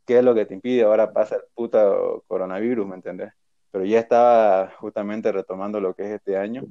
¿qué 0.05 0.19
es 0.19 0.23
lo 0.23 0.35
que 0.35 0.45
te 0.45 0.53
impide? 0.53 0.83
Ahora 0.83 1.11
pasa 1.13 1.37
el 1.37 1.41
puta 1.53 1.89
coronavirus, 2.27 2.85
¿me 2.87 2.95
entendés? 2.95 3.31
Pero 3.71 3.85
ya 3.85 3.99
estaba 3.99 4.71
justamente 4.79 5.31
retomando 5.31 5.79
lo 5.79 5.95
que 5.95 6.03
es 6.03 6.11
este 6.11 6.37
año, 6.37 6.63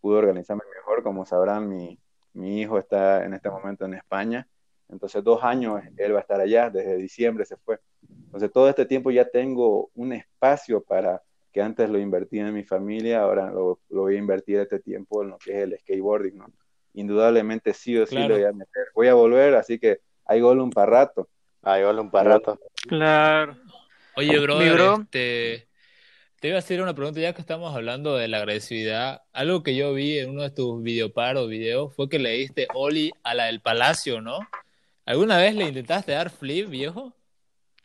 pude 0.00 0.18
organizarme 0.18 0.62
mejor, 0.74 1.02
como 1.02 1.26
sabrán, 1.26 1.68
mi, 1.68 1.98
mi 2.32 2.60
hijo 2.60 2.78
está 2.78 3.24
en 3.24 3.34
este 3.34 3.50
momento 3.50 3.84
en 3.84 3.94
España, 3.94 4.48
entonces 4.88 5.22
dos 5.24 5.42
años 5.42 5.82
él 5.96 6.14
va 6.14 6.18
a 6.18 6.22
estar 6.22 6.40
allá, 6.40 6.70
desde 6.70 6.96
diciembre 6.96 7.44
se 7.44 7.56
fue. 7.56 7.80
Entonces 8.26 8.52
todo 8.52 8.68
este 8.68 8.86
tiempo 8.86 9.10
ya 9.10 9.24
tengo 9.24 9.90
un 9.94 10.12
espacio 10.12 10.82
para 10.82 11.22
que 11.54 11.62
antes 11.62 11.88
lo 11.88 12.00
invertía 12.00 12.48
en 12.48 12.52
mi 12.52 12.64
familia, 12.64 13.20
ahora 13.20 13.48
lo, 13.52 13.78
voy 13.88 14.16
a 14.16 14.18
invertir 14.18 14.58
este 14.58 14.80
tiempo 14.80 15.22
en 15.22 15.30
lo 15.30 15.38
que 15.38 15.52
es 15.52 15.58
el 15.58 15.78
skateboarding, 15.78 16.36
¿no? 16.36 16.52
Indudablemente 16.94 17.72
sí 17.72 17.96
o 17.96 18.06
sí 18.06 18.16
lo 18.16 18.34
voy 18.34 18.44
a 18.44 18.52
meter. 18.52 18.86
Voy 18.92 19.06
a 19.06 19.14
volver, 19.14 19.54
así 19.54 19.78
que 19.78 20.00
hay 20.26 20.40
gol 20.40 20.58
un 20.58 20.70
par 20.70 20.90
rato. 20.90 21.28
Hay 21.62 21.84
gol 21.84 22.00
un 22.00 22.10
par 22.10 22.26
rato. 22.26 22.58
Claro. 22.88 23.56
Oye, 24.16 24.38
bro, 24.40 24.60
Este, 24.60 25.68
te 26.40 26.48
iba 26.48 26.56
a 26.56 26.58
hacer 26.58 26.82
una 26.82 26.94
pregunta 26.94 27.20
ya 27.20 27.32
que 27.32 27.40
estamos 27.40 27.74
hablando 27.74 28.16
de 28.16 28.26
la 28.26 28.38
agresividad. 28.38 29.22
Algo 29.32 29.62
que 29.62 29.76
yo 29.76 29.94
vi 29.94 30.18
en 30.18 30.30
uno 30.30 30.42
de 30.42 30.50
tus 30.50 30.82
videoparos, 30.82 31.48
videos, 31.48 31.94
fue 31.94 32.08
que 32.08 32.18
le 32.18 32.30
diste 32.30 32.66
Oli 32.74 33.12
a 33.22 33.34
la 33.34 33.44
del 33.44 33.60
Palacio, 33.60 34.20
¿no? 34.20 34.40
¿Alguna 35.06 35.38
vez 35.38 35.54
le 35.54 35.68
intentaste 35.68 36.12
dar 36.12 36.30
flip, 36.30 36.68
viejo? 36.68 37.14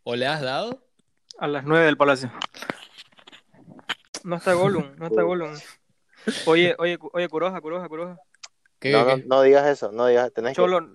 ¿O 0.04 0.16
le 0.16 0.26
has 0.26 0.42
dado? 0.42 0.84
A 1.38 1.48
las 1.48 1.66
nueve 1.66 1.86
del 1.86 1.98
Palacio. 1.98 2.32
No 4.24 4.36
está 4.36 4.54
Gollum, 4.54 4.96
no 4.98 5.08
está 5.08 5.22
Gollum. 5.24 5.54
Oye, 6.46 6.76
oye, 6.78 6.98
oye, 7.14 7.30
Curoja, 7.30 7.62
Curoja, 7.62 7.88
Curoja. 7.88 8.18
no, 8.84 9.18
no, 9.26 9.42
digas 9.42 9.68
eso, 9.68 9.92
no 9.92 10.08
digas, 10.08 10.32
tenés 10.34 10.56
Cholo. 10.56 10.92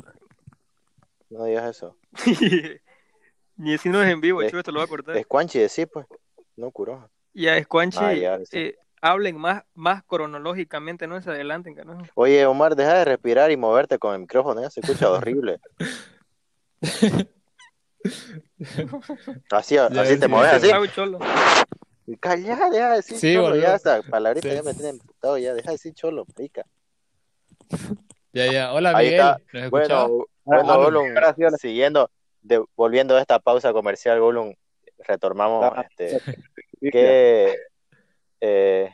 No 1.30 1.44
digas 1.44 1.76
eso. 1.76 1.96
Ni 3.56 3.78
si 3.78 3.88
no 3.88 4.02
es 4.02 4.10
en 4.10 4.20
vivo, 4.20 4.42
Cholo, 4.42 4.58
esto 4.58 4.72
lo 4.72 4.78
va 4.78 4.84
a 4.84 4.88
cortar. 4.88 5.16
Es 5.16 5.26
Quanchi, 5.26 5.68
sí, 5.68 5.86
pues, 5.86 6.06
no 6.56 6.70
Curoja. 6.70 7.08
Ya, 7.32 7.56
es 7.56 7.66
ah, 7.96 8.12
eh, 8.52 8.76
hablen 9.00 9.36
más, 9.36 9.64
más 9.74 10.04
cronológicamente, 10.04 11.06
no 11.06 11.20
se 11.20 11.30
adelanten, 11.30 11.74
¿no? 11.84 12.02
Oye, 12.14 12.46
Omar, 12.46 12.76
deja 12.76 12.94
de 12.94 13.04
respirar 13.04 13.50
y 13.50 13.56
moverte 13.56 13.98
con 13.98 14.14
el 14.14 14.20
micrófono, 14.20 14.62
ya 14.62 14.70
se 14.70 14.80
escucha 14.80 15.10
horrible. 15.10 15.60
así, 19.50 19.76
así 19.76 20.18
te 20.20 20.28
mueves, 20.28 20.52
así. 20.54 20.70
Calla, 22.20 22.68
deja 22.70 22.90
de 22.90 22.96
decir 22.96 23.16
sí, 23.16 23.34
cholo, 23.34 23.56
ya 23.56 23.76
esa 23.76 24.02
palabrita 24.02 24.52
ya 24.52 24.62
me 24.62 24.74
tiene 24.74 24.90
emputado, 24.90 25.38
ya 25.38 25.54
deja 25.54 25.70
de 25.70 25.74
decir 25.74 25.94
cholo, 25.94 26.26
pica. 26.26 26.66
Ya, 28.32 28.52
ya, 28.52 28.72
hola 28.72 28.94
Miguel, 28.94 29.22
¿nos 29.52 29.70
bueno, 29.70 30.26
bueno, 30.44 30.72
ah, 30.72 30.76
Golum, 30.76 31.14
siguiendo, 31.58 32.10
volviendo 32.76 33.16
a 33.16 33.20
esta 33.20 33.38
pausa 33.38 33.72
comercial, 33.72 34.20
Golum, 34.20 34.54
retomamos 34.98 35.64
ah, 35.64 35.86
este, 35.88 36.20
que 36.92 37.56
eh, 38.40 38.90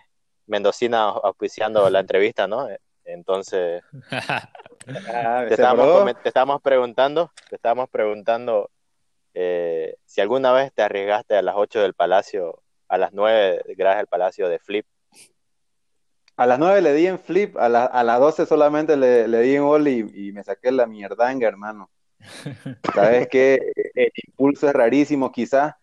Mendocina 0.47 1.05
auspiciando 1.05 1.89
la 1.91 2.01
entrevista, 2.01 2.47
¿no? 2.47 2.69
Entonces, 3.05 3.83
ah, 4.13 5.45
te, 5.49 5.55
estábamos, 5.55 6.63
preguntando, 6.63 7.33
te 7.49 7.57
estábamos 7.57 7.89
preguntando 7.89 8.71
eh, 9.35 9.97
si 10.05 10.21
alguna 10.21 10.53
vez 10.53 10.73
te 10.73 10.83
arriesgaste 10.83 11.37
a 11.37 11.43
las 11.43 11.55
8 11.57 11.81
del 11.81 11.95
Palacio 11.95 12.63
a 12.91 12.99
las 12.99 13.13
9 13.13 13.63
gracias 13.77 14.01
al 14.01 14.07
Palacio 14.09 14.49
de 14.49 14.59
Flip. 14.59 14.85
A 16.37 16.47
las 16.47 16.59
9 16.59 16.83
le 16.83 16.93
di 16.93 17.07
en 17.07 17.21
Flip, 17.21 17.57
a, 17.57 17.67
a 17.67 18.03
las 18.03 18.19
12 18.19 18.47
solamente 18.47 18.97
le, 18.97 19.27
di 19.43 19.55
en 19.55 19.63
Oli 19.63 20.11
y, 20.13 20.33
me 20.33 20.43
saqué 20.43 20.73
la 20.73 20.87
mierdanga, 20.87 21.47
hermano. 21.47 21.89
Sabes 22.95 23.29
que 23.29 23.73
el 23.95 24.11
impulso 24.27 24.67
es 24.69 24.75
rarísimo, 24.75 25.31
quizás. 25.31 25.75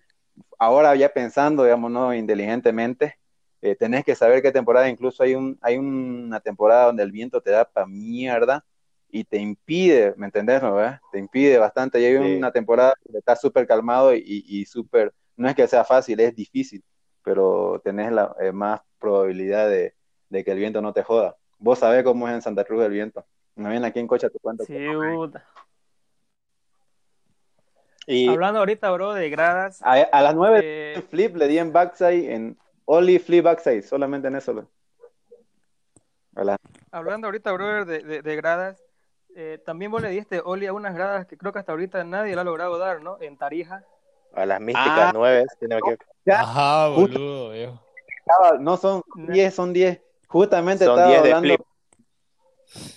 Ahora 0.59 0.95
ya 0.95 1.09
pensando, 1.09 1.63
digamos, 1.63 1.91
no 1.91 2.13
inteligentemente, 2.13 3.15
eh, 3.61 3.75
tenés 3.75 4.03
que 4.03 4.15
saber 4.15 4.41
qué 4.41 4.51
temporada, 4.51 4.89
incluso 4.89 5.23
hay, 5.23 5.33
un, 5.33 5.57
hay 5.61 5.77
una 5.77 6.41
temporada 6.41 6.87
donde 6.87 7.03
el 7.03 7.11
viento 7.11 7.39
te 7.41 7.51
da 7.51 7.63
pa' 7.63 7.85
mierda 7.85 8.65
y 9.09 9.23
te 9.23 9.37
impide, 9.37 10.13
¿me 10.17 10.25
entendés? 10.25 10.61
No, 10.61 10.75
Te 11.11 11.19
impide 11.19 11.57
bastante. 11.57 12.01
Y 12.01 12.05
hay 12.05 12.15
una 12.15 12.51
temporada 12.51 12.93
donde 13.05 13.19
estás 13.19 13.39
súper 13.39 13.65
calmado 13.65 14.13
y, 14.13 14.43
y 14.45 14.65
súper, 14.65 15.13
no 15.37 15.47
es 15.47 15.55
que 15.55 15.67
sea 15.67 15.85
fácil, 15.85 16.19
es 16.19 16.35
difícil 16.35 16.83
pero 17.27 17.81
tenés 17.83 18.09
la 18.13 18.33
eh, 18.39 18.53
más 18.53 18.79
probabilidad 18.99 19.69
de, 19.69 19.93
que 20.31 20.49
el 20.49 20.57
viento 20.57 20.81
no 20.81 20.93
te 20.93 21.03
joda. 21.03 21.35
Vos 21.59 21.79
sabés 21.79 22.05
cómo 22.05 22.25
es 22.29 22.33
en 22.33 22.41
Santa 22.41 22.63
Cruz 22.63 22.85
el 22.85 22.91
viento. 22.93 23.25
No 23.57 23.69
viene 23.69 23.85
aquí 23.85 23.99
en 23.99 24.07
Cocha 24.07 24.29
te 24.29 24.39
cuento. 24.39 24.63
Sí, 24.63 24.77
y 28.09 28.29
Hablando 28.29 28.59
ahorita, 28.59 28.89
bro, 28.91 29.13
de 29.13 29.29
gradas. 29.29 29.81
A, 29.83 30.21
las 30.21 30.35
9 30.35 30.61
eh... 30.63 31.01
flip 31.09 31.35
le 31.35 31.49
di 31.49 31.57
en 31.57 31.73
backside, 31.73 32.33
en 32.33 32.57
only 32.85 33.19
flip 33.19 33.43
backside, 33.43 33.81
solamente 33.81 34.29
en 34.29 34.37
eso. 34.37 34.65
Hablando 36.91 37.27
ahorita, 37.27 37.51
bro, 37.51 37.83
de, 37.83 38.21
de, 38.21 38.35
gradas, 38.37 38.81
eh, 39.35 39.61
también 39.65 39.91
vos 39.91 40.01
le 40.01 40.11
diste 40.11 40.39
Oli 40.45 40.67
a 40.67 40.71
unas 40.71 40.95
gradas 40.95 41.27
que 41.27 41.37
creo 41.37 41.51
que 41.51 41.59
hasta 41.59 41.73
ahorita 41.73 42.05
nadie 42.05 42.35
lo 42.35 42.41
ha 42.41 42.45
logrado 42.45 42.77
dar, 42.77 43.01
¿no? 43.01 43.17
En 43.19 43.35
Tarija. 43.35 43.83
A 44.33 44.45
las 44.45 44.61
místicas 44.61 44.99
ah, 44.99 45.11
nueve, 45.13 45.45
Ajá, 46.29 46.89
boludo, 46.89 47.81
No 48.59 48.77
son 48.77 49.03
10, 49.15 49.53
son 49.53 49.73
10. 49.73 50.01
Justamente 50.27 50.83
estaba 50.85 51.17
hablando. 51.17 51.55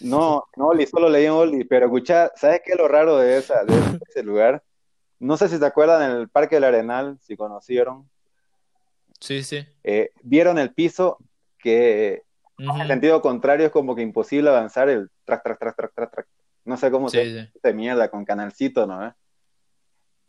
No, 0.01 0.45
no, 0.57 0.69
Oli, 0.69 0.87
solo 0.87 1.09
leí 1.09 1.27
en 1.27 1.33
Oli, 1.33 1.65
pero 1.65 1.87
escucha, 1.87 2.33
¿sabes 2.35 2.61
qué 2.65 2.73
es 2.73 2.79
lo 2.79 2.89
raro 2.89 3.19
de, 3.19 3.39
esa, 3.39 3.65
de 3.65 3.75
ese 4.09 4.23
lugar? 4.25 4.63
No 5.21 5.37
sé 5.37 5.49
si 5.49 5.59
se 5.59 5.67
acuerdan 5.67 6.11
en 6.11 6.17
el 6.17 6.29
Parque 6.29 6.57
del 6.57 6.65
Arenal, 6.65 7.19
si 7.21 7.37
conocieron. 7.37 8.09
Sí, 9.21 9.43
sí. 9.45 9.65
Eh, 9.85 10.11
vieron 10.23 10.59
el 10.59 10.73
piso 10.73 11.19
que 11.59 12.23
en 12.59 12.87
sentido 12.89 13.23
contrario 13.23 13.67
es 13.67 13.73
como 13.73 13.95
que 13.95 14.03
imposible 14.03 14.51
avanzar 14.51 14.89
el 14.89 15.11
track, 15.25 15.43
track, 15.43 15.59
track, 15.59 15.77
track, 15.77 15.95
track, 15.95 16.11
track. 16.11 16.27
No 16.65 16.77
sé 16.77 16.91
cómo 16.91 17.09
se, 17.09 17.51
se 17.63 17.73
mierda 17.73 18.11
con 18.11 18.25
canalcito, 18.25 18.87
¿no? 18.87 19.15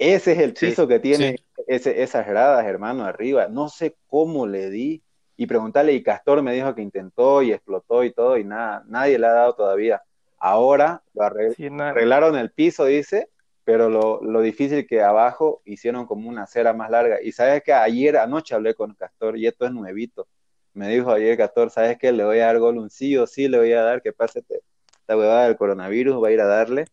Ese 0.01 0.31
es 0.31 0.39
el 0.39 0.53
piso 0.55 0.88
que 0.88 1.00
tiene 1.00 1.36
ese, 1.67 2.01
esas 2.01 2.25
gradas, 2.25 2.65
hermano, 2.65 3.05
arriba. 3.05 3.48
No 3.48 3.70
sé 3.70 3.96
cómo 4.08 4.48
le 4.48 4.72
di. 4.72 5.03
Y 5.38 5.46
preguntarle, 5.46 5.93
y 5.93 6.01
Castor 6.01 6.41
me 6.41 6.53
dijo 6.53 6.74
que 6.74 6.81
intentó 6.81 7.43
y 7.43 7.51
explotó 7.51 8.03
y 8.03 8.12
todo, 8.12 8.38
y 8.38 8.43
nada, 8.43 8.84
nadie 8.88 9.20
le 9.20 9.27
ha 9.27 9.31
dado 9.31 9.53
todavía. 9.53 10.01
Ahora 10.39 11.03
lo 11.13 11.24
arreglaron 11.24 12.36
el 12.36 12.51
piso, 12.51 12.86
dice, 12.86 13.29
pero 13.63 13.89
lo, 13.89 14.24
lo, 14.24 14.41
difícil 14.41 14.88
que 14.88 15.03
abajo 15.03 15.62
hicieron 15.65 16.08
como 16.08 16.27
una 16.29 16.43
acera 16.43 16.74
más 16.74 16.89
larga. 16.89 17.22
Y 17.22 17.31
sabes 17.31 17.62
que 17.63 17.72
ayer 17.72 18.17
anoche 18.17 18.55
hablé 18.55 18.74
con 18.74 18.96
Castor, 18.96 19.38
y 19.38 19.46
esto 19.46 19.65
es 19.65 19.72
nuevito. 19.72 20.27
Me 20.74 20.88
dijo 20.88 21.12
ayer 21.12 21.38
Castor, 21.38 21.70
¿sabes 21.70 22.00
qué? 22.00 22.12
Le 22.12 22.25
voy 22.25 22.39
a 22.39 22.48
dar 22.48 22.58
gol 22.58 22.79
un 22.79 22.89
sí 22.89 23.15
o 23.17 23.27
sí, 23.27 23.48
le 23.48 23.60
voy 23.60 23.74
a 23.74 23.84
dar 23.84 24.01
que 24.01 24.13
pase 24.13 24.39
esta 24.39 25.15
huevada 25.15 25.46
del 25.46 25.58
coronavirus, 25.58 26.24
va 26.24 26.29
a 26.29 26.31
ir 26.31 26.41
a 26.41 26.48
darle 26.48 26.86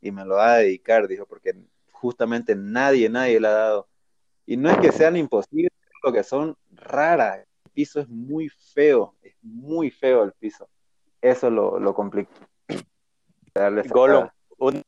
y 0.00 0.12
me 0.12 0.24
lo 0.24 0.36
va 0.36 0.54
a 0.54 0.58
dedicar, 0.58 1.08
dijo, 1.08 1.26
porque 1.26 1.54
justamente 2.04 2.54
nadie, 2.54 3.08
nadie 3.08 3.40
le 3.40 3.48
ha 3.48 3.52
dado. 3.52 3.88
Y 4.44 4.58
no 4.58 4.68
es 4.68 4.76
que 4.76 4.92
sean 4.92 5.16
imposibles, 5.16 5.72
lo 6.02 6.12
que 6.12 6.22
son 6.22 6.54
raras. 6.72 7.38
El 7.38 7.70
piso 7.72 7.98
es 7.98 8.08
muy 8.10 8.50
feo, 8.50 9.14
es 9.22 9.34
muy 9.40 9.90
feo 9.90 10.22
el 10.22 10.32
piso. 10.32 10.68
Eso 11.22 11.48
lo, 11.48 11.78
lo 11.78 11.94
complica. 11.94 12.30
Golo, 13.88 14.30
un 14.58 14.82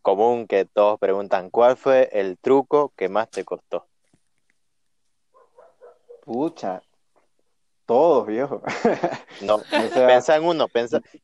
común 0.00 0.46
que 0.46 0.64
todos 0.64 1.00
preguntan, 1.00 1.50
¿cuál 1.50 1.76
fue 1.76 2.08
el 2.12 2.38
truco 2.38 2.92
que 2.96 3.08
más 3.08 3.28
te 3.30 3.44
costó? 3.44 3.88
Pucha, 6.22 6.82
todos, 7.90 8.24
viejo. 8.24 8.62
No, 9.42 9.58
pensá 10.06 10.36
en 10.36 10.44
uno, 10.44 10.68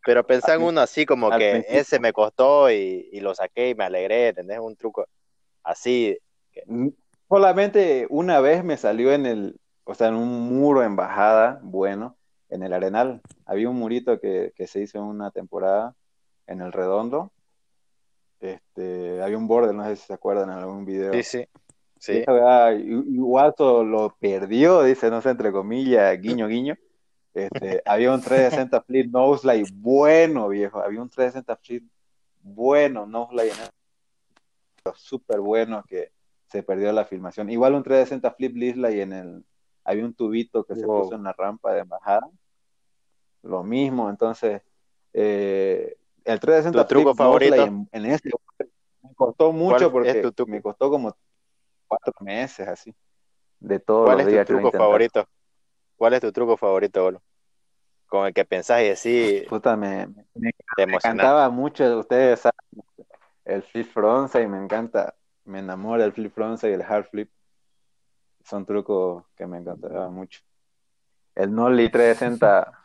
pero 0.04 0.26
pensá 0.26 0.54
en 0.54 0.62
uno 0.62 0.80
así 0.80 1.06
como 1.06 1.30
que 1.30 1.64
ese 1.68 2.00
me 2.00 2.12
costó 2.12 2.70
y, 2.72 3.20
lo 3.20 3.36
saqué 3.36 3.68
y 3.68 3.74
me 3.76 3.84
alegré, 3.84 4.28
¿entendés? 4.28 4.58
Un 4.58 4.74
truco 4.74 5.06
así. 5.62 6.18
Solamente 7.28 8.06
una 8.10 8.40
vez 8.40 8.64
me 8.64 8.76
salió 8.78 9.12
en 9.12 9.26
el, 9.26 9.60
o 9.84 9.94
sea, 9.94 10.08
en 10.08 10.14
un 10.14 10.40
muro 10.58 10.82
en 10.82 10.96
bajada, 10.96 11.60
bueno, 11.62 12.16
en 12.48 12.64
el 12.64 12.72
Arenal. 12.72 13.20
Había 13.44 13.68
un 13.68 13.76
murito 13.76 14.18
que, 14.18 14.52
se 14.66 14.80
hizo 14.80 14.98
en 14.98 15.04
una 15.04 15.30
temporada 15.30 15.94
en 16.48 16.62
el 16.62 16.72
redondo. 16.72 17.30
Este, 18.40 19.22
había 19.22 19.38
un 19.38 19.46
borde, 19.46 19.72
no 19.72 19.84
sé 19.84 19.94
si 19.94 20.06
se 20.06 20.14
acuerdan 20.14 20.50
en 20.50 20.56
algún 20.56 20.84
video. 20.84 21.12
Sí, 21.12 21.22
sí. 21.22 21.48
Sí. 21.98 22.24
igual 23.08 23.54
lo 23.58 24.16
perdió, 24.18 24.82
dice, 24.82 25.10
no 25.10 25.20
sé, 25.20 25.30
entre 25.30 25.52
comillas, 25.52 26.20
guiño, 26.20 26.48
guiño. 26.48 26.76
Este, 27.34 27.82
había 27.84 28.12
un 28.12 28.22
360 28.22 28.80
flip 28.82 29.12
nose 29.12 29.64
bueno, 29.74 30.48
viejo. 30.48 30.80
Había 30.80 31.02
un 31.02 31.10
360 31.10 31.56
flip 31.56 31.84
bueno, 32.42 33.06
nose 33.06 33.48
en 33.48 33.56
súper 34.94 35.40
bueno 35.40 35.84
que 35.86 36.12
se 36.46 36.62
perdió 36.62 36.92
la 36.92 37.04
filmación. 37.04 37.50
Igual 37.50 37.74
un 37.74 37.82
360 37.82 38.30
flip 38.32 38.56
y 38.56 39.00
en 39.00 39.12
el 39.12 39.44
había 39.84 40.04
un 40.04 40.14
tubito 40.14 40.64
que 40.64 40.74
se 40.74 40.84
puso 40.84 41.14
en 41.14 41.22
la 41.22 41.32
rampa 41.32 41.72
de 41.72 41.84
bajada. 41.84 42.28
Lo 43.42 43.62
mismo, 43.62 44.10
entonces 44.10 44.62
eh, 45.12 45.96
el 46.24 46.40
360 46.40 46.82
¿Tu 46.82 46.94
truco 46.94 47.14
favorito? 47.14 47.62
En, 47.62 47.88
en, 47.92 48.06
ese 48.06 48.30
me 49.02 49.14
costó 49.14 49.52
mucho 49.52 49.92
porque 49.92 50.30
me 50.46 50.60
costó 50.60 50.90
como 50.90 51.16
cuatro 51.86 52.12
meses 52.20 52.66
así. 52.68 52.94
De 53.58 53.78
todos 53.78 54.06
¿Cuál 54.06 54.18
los 54.18 54.28
es 54.28 54.46
tu 54.46 54.54
truco 54.54 54.70
favorito? 54.70 55.28
¿Cuál 55.96 56.14
es 56.14 56.20
tu 56.20 56.32
truco 56.32 56.56
favorito, 56.56 57.02
Bolo? 57.02 57.22
Con 58.06 58.26
el 58.26 58.34
que 58.34 58.44
pensás 58.44 58.82
y 58.82 58.88
decís. 58.88 59.48
Puta, 59.48 59.76
me, 59.76 60.06
me, 60.34 60.52
encantaba 60.76 61.48
mucho, 61.50 61.98
ustedes 61.98 62.40
saben, 62.40 62.84
el 63.44 63.62
flip 63.62 63.90
frontside, 63.92 64.46
me 64.46 64.58
encanta, 64.58 65.14
me 65.44 65.60
enamora 65.60 66.04
el 66.04 66.12
flip 66.12 66.32
frontside 66.32 66.72
y 66.72 66.74
el 66.74 66.82
hard 66.82 67.06
flip. 67.06 67.30
Son 68.44 68.64
trucos 68.64 69.24
que 69.34 69.46
me 69.46 69.58
encantaban 69.58 70.12
mucho. 70.12 70.40
El 71.34 71.52
Nolly 71.54 71.90
360 71.90 72.80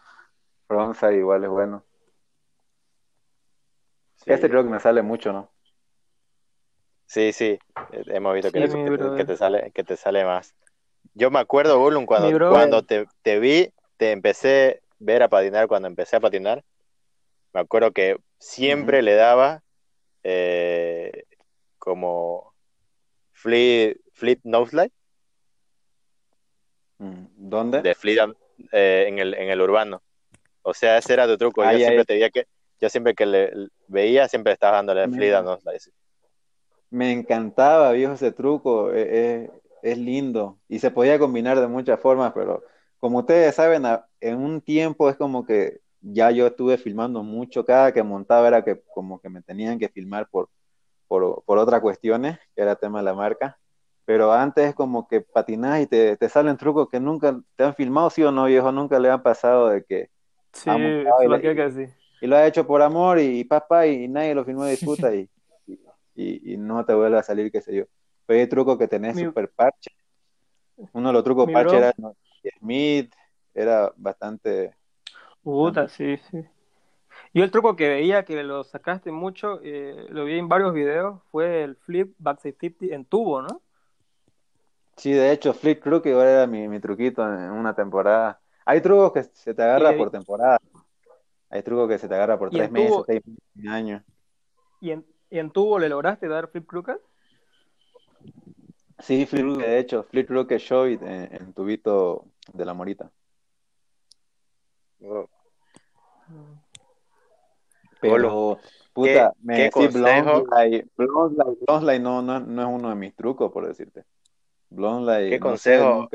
frontside 0.67 1.17
igual 1.17 1.43
es 1.43 1.49
bueno. 1.49 1.83
Este 4.25 4.49
creo 4.49 4.63
que 4.63 4.69
me 4.69 4.79
sale 4.79 5.01
mucho, 5.01 5.33
¿no? 5.33 5.50
Sí, 7.11 7.33
sí, 7.33 7.59
hemos 8.07 8.33
visto 8.35 8.53
que, 8.53 9.25
te, 9.25 9.35
sale, 9.35 9.71
que 9.73 9.83
te 9.83 9.97
sale 9.97 10.23
más. 10.23 10.55
Yo 11.13 11.29
me 11.29 11.39
acuerdo, 11.39 11.77
Bulun, 11.77 12.05
cuando, 12.05 12.47
cuando 12.47 12.83
te, 12.83 13.05
te, 13.21 13.37
vi, 13.37 13.73
te 13.97 14.11
empecé 14.11 14.81
a 14.81 14.95
ver 14.99 15.21
a 15.21 15.27
patinar, 15.27 15.67
cuando 15.67 15.89
empecé 15.89 16.15
a 16.15 16.21
patinar, 16.21 16.63
me 17.51 17.59
acuerdo 17.59 17.91
que 17.91 18.15
siempre 18.39 19.01
le 19.01 19.15
daba 19.15 19.61
eh, 20.23 21.25
como 21.79 22.53
flip, 23.33 23.97
flip 24.13 24.39
no 24.45 24.65
slide. 24.65 24.93
Mm, 26.99 27.25
¿Dónde? 27.35 27.81
De 27.81 27.93
flip 27.93 28.19
eh, 28.71 29.07
en, 29.09 29.19
el, 29.19 29.33
en 29.33 29.49
el 29.49 29.59
urbano. 29.59 30.01
O 30.61 30.73
sea, 30.73 30.97
ese 30.97 31.11
era 31.11 31.27
tu 31.27 31.37
truco. 31.37 31.61
yo 31.61 31.77
siempre 31.77 32.05
te 32.05 32.13
veía 32.13 32.29
que, 32.29 32.47
yo 32.79 32.89
siempre 32.89 33.13
que 33.15 33.25
le 33.25 33.51
veía, 33.87 34.29
siempre 34.29 34.53
estabas 34.53 34.77
dándole 34.77 35.09
flip 35.09 35.33
no 35.43 35.59
slide. 35.59 35.91
Me 36.91 37.13
encantaba, 37.13 37.93
viejo, 37.93 38.13
ese 38.13 38.31
truco. 38.31 38.93
E, 38.93 39.01
e, 39.01 39.51
es, 39.81 39.97
lindo. 39.97 40.59
Y 40.67 40.79
se 40.79 40.91
podía 40.91 41.17
combinar 41.17 41.59
de 41.59 41.67
muchas 41.67 41.99
formas, 41.99 42.33
pero 42.33 42.63
como 42.99 43.19
ustedes 43.19 43.55
saben, 43.55 43.83
en 44.19 44.37
un 44.37 44.61
tiempo 44.61 45.09
es 45.09 45.15
como 45.15 45.45
que 45.45 45.79
ya 46.01 46.31
yo 46.31 46.47
estuve 46.47 46.77
filmando 46.77 47.23
mucho. 47.23 47.65
Cada 47.65 47.93
que 47.93 48.03
montaba 48.03 48.47
era 48.47 48.63
que 48.63 48.81
como 48.93 49.19
que 49.19 49.29
me 49.29 49.41
tenían 49.41 49.79
que 49.79 49.89
filmar 49.89 50.27
por, 50.29 50.49
por, 51.07 51.43
por 51.45 51.57
otras 51.57 51.81
cuestiones, 51.81 52.37
que 52.55 52.61
era 52.61 52.75
tema 52.75 52.99
de 52.99 53.05
la 53.05 53.13
marca. 53.13 53.57
Pero 54.03 54.33
antes 54.33 54.67
es 54.67 54.75
como 54.75 55.07
que 55.07 55.21
patinás 55.21 55.81
y 55.81 55.87
te, 55.87 56.17
te 56.17 56.27
salen 56.27 56.57
trucos 56.57 56.89
que 56.89 56.99
nunca 56.99 57.39
te 57.55 57.63
han 57.63 57.73
filmado, 57.73 58.09
sí 58.09 58.21
o 58.23 58.31
no, 58.31 58.45
viejo, 58.45 58.71
nunca 58.71 58.99
le 58.99 59.09
han 59.09 59.23
pasado 59.23 59.69
de 59.69 59.85
que... 59.85 60.09
Sí, 60.51 60.69
lo 60.69 61.39
que, 61.39 61.55
que 61.55 61.71
sí. 61.71 61.85
Y 62.19 62.27
lo 62.27 62.35
ha 62.35 62.45
hecho 62.45 62.67
por 62.67 62.81
amor 62.81 63.19
y, 63.19 63.45
papá 63.45 63.87
y 63.87 64.09
nadie 64.09 64.35
lo 64.35 64.43
filmó 64.43 64.65
y 64.67 64.71
disfruta 64.71 65.15
y 65.15 65.29
y, 66.15 66.57
no 66.57 66.85
te 66.85 66.93
vuelve 66.93 67.17
a 67.17 67.23
salir, 67.23 67.51
qué 67.51 67.61
sé 67.61 67.75
yo. 67.75 67.85
Pero 68.25 68.39
hay 68.39 68.47
truco 68.47 68.77
que 68.77 68.87
tenés 68.87 69.17
super 69.17 69.49
parche. 69.49 69.91
Uno 70.93 71.09
de 71.09 71.13
los 71.13 71.23
trucos 71.23 71.49
parche 71.51 71.77
era 71.77 71.93
Smith, 72.59 73.13
era 73.53 73.91
bastante... 73.95 74.75
Puta, 75.43 75.87
sí, 75.87 76.17
sí. 76.29 76.45
Yo 77.33 77.43
el 77.43 77.51
truco 77.51 77.75
que 77.75 77.89
veía, 77.89 78.23
que 78.25 78.43
lo 78.43 78.63
sacaste 78.63 79.11
mucho, 79.11 79.59
eh, 79.63 80.05
lo 80.09 80.25
vi 80.25 80.37
en 80.37 80.49
varios 80.49 80.73
videos, 80.73 81.21
fue 81.31 81.63
el 81.63 81.75
flip 81.75 82.13
backside 82.19 82.55
50 82.59 82.95
en 82.95 83.05
tubo, 83.05 83.41
¿no? 83.41 83.61
Sí, 84.97 85.11
de 85.11 85.31
hecho, 85.31 85.53
flip 85.53 85.81
creo 85.81 86.01
que 86.01 86.11
era 86.11 86.45
mi, 86.45 86.67
mi 86.67 86.79
truquito 86.79 87.23
en 87.23 87.51
una 87.51 87.73
temporada. 87.73 88.39
Hay 88.65 88.81
trucos 88.81 89.13
que 89.13 89.23
se 89.23 89.53
te 89.53 89.63
agarra 89.63 89.95
por 89.97 90.11
temporada. 90.11 90.59
Hay 91.49 91.63
trucos 91.63 91.89
que 91.89 91.97
se 91.97 92.07
te 92.07 92.15
agarra 92.15 92.37
por 92.37 92.49
tres 92.49 92.71
meses, 92.71 93.01
seis 93.05 93.21
años. 93.67 94.03
Y 94.79 94.91
en, 94.91 95.05
¿Y 95.31 95.39
en 95.39 95.49
tubo 95.49 95.79
le 95.79 95.87
lograste 95.87 96.27
dar 96.27 96.49
flip 96.49 96.67
crooked? 96.67 96.97
Sí, 98.99 99.25
flip 99.25 99.43
crooked, 99.43 99.65
de 99.65 99.79
hecho, 99.79 100.03
flip 100.03 100.27
crooked 100.27 100.59
show 100.59 100.85
en, 100.85 101.01
en, 101.01 101.53
tubito 101.53 102.25
de 102.51 102.65
la 102.65 102.73
morita. 102.73 103.09
Pero, 108.01 108.59
puta, 108.93 109.33
me 109.41 109.63
decís 109.63 109.93
blonde 109.93 110.85
blonde 110.97 111.99
no, 111.99 112.21
no, 112.21 112.39
no 112.41 112.61
es 112.61 112.67
uno 112.67 112.89
de 112.89 112.95
mis 112.95 113.15
trucos, 113.15 113.51
por 113.53 113.65
decirte. 113.65 114.03
Blonde 114.69 115.29
¿Qué 115.29 115.39
consejo? 115.39 116.09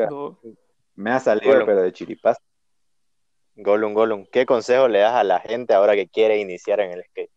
Me 0.94 1.10
ha 1.10 1.20
salido, 1.20 1.64
pero 1.64 1.82
de 1.82 1.92
chiripaz. 1.92 2.36
Golum, 3.54 3.94
Golum, 3.94 4.26
¿qué 4.30 4.44
consejo 4.44 4.88
le 4.88 4.98
das 4.98 5.14
a 5.14 5.24
la 5.24 5.40
gente 5.40 5.72
ahora 5.72 5.94
que 5.94 6.06
quiere 6.06 6.38
iniciar 6.38 6.80
en 6.80 6.92
el 6.92 7.02
skate? 7.04 7.30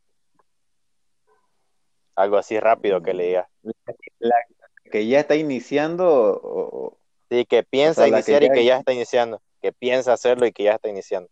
Algo 2.20 2.38
así 2.38 2.60
rápido 2.60 3.02
que 3.02 3.14
le 3.14 3.28
diga. 3.28 3.50
que 4.92 5.08
ya 5.08 5.22
está 5.22 5.36
iniciando 5.36 6.40
o, 6.44 6.98
Sí, 7.30 7.46
que 7.46 7.64
piensa 7.64 8.08
iniciar 8.08 8.44
y 8.44 8.50
que 8.50 8.66
ya 8.66 8.80
está 8.80 8.92
iniciando. 8.92 9.42
Que 9.62 9.72
piensa 9.72 10.14
hacerlo 10.14 10.46
y 10.48 10.52
que 10.52 10.64
ya 10.64 10.74
está 10.74 10.90
iniciando. 10.90 11.30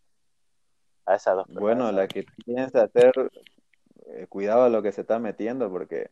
A 1.06 1.16
esas 1.16 1.36
dos 1.36 1.48
Bueno, 1.50 1.92
la 1.92 2.08
que 2.08 2.26
piensa 2.46 2.84
hacer, 2.84 3.12
eh, 4.06 4.28
cuidado 4.30 4.64
a 4.64 4.70
lo 4.70 4.82
que 4.82 4.92
se 4.92 5.02
está 5.02 5.20
metiendo 5.20 5.70
porque 5.72 6.10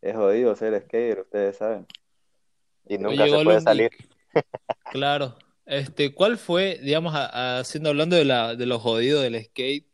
es 0.00 0.16
jodido 0.16 0.56
ser 0.56 0.80
skater, 0.80 1.20
ustedes 1.20 1.56
saben. 1.56 1.86
Y 2.88 2.98
nunca 2.98 3.28
se 3.28 3.44
puede 3.44 3.60
salir. 3.60 3.90
claro. 4.90 5.36
Este, 5.66 6.14
¿cuál 6.14 6.38
fue, 6.38 6.78
digamos, 6.82 7.12
haciendo 7.14 7.90
hablando 7.90 8.16
de 8.16 8.24
la, 8.24 8.54
de 8.54 8.66
lo 8.66 8.78
jodido 8.78 9.20
del 9.20 9.44
skate? 9.44 9.86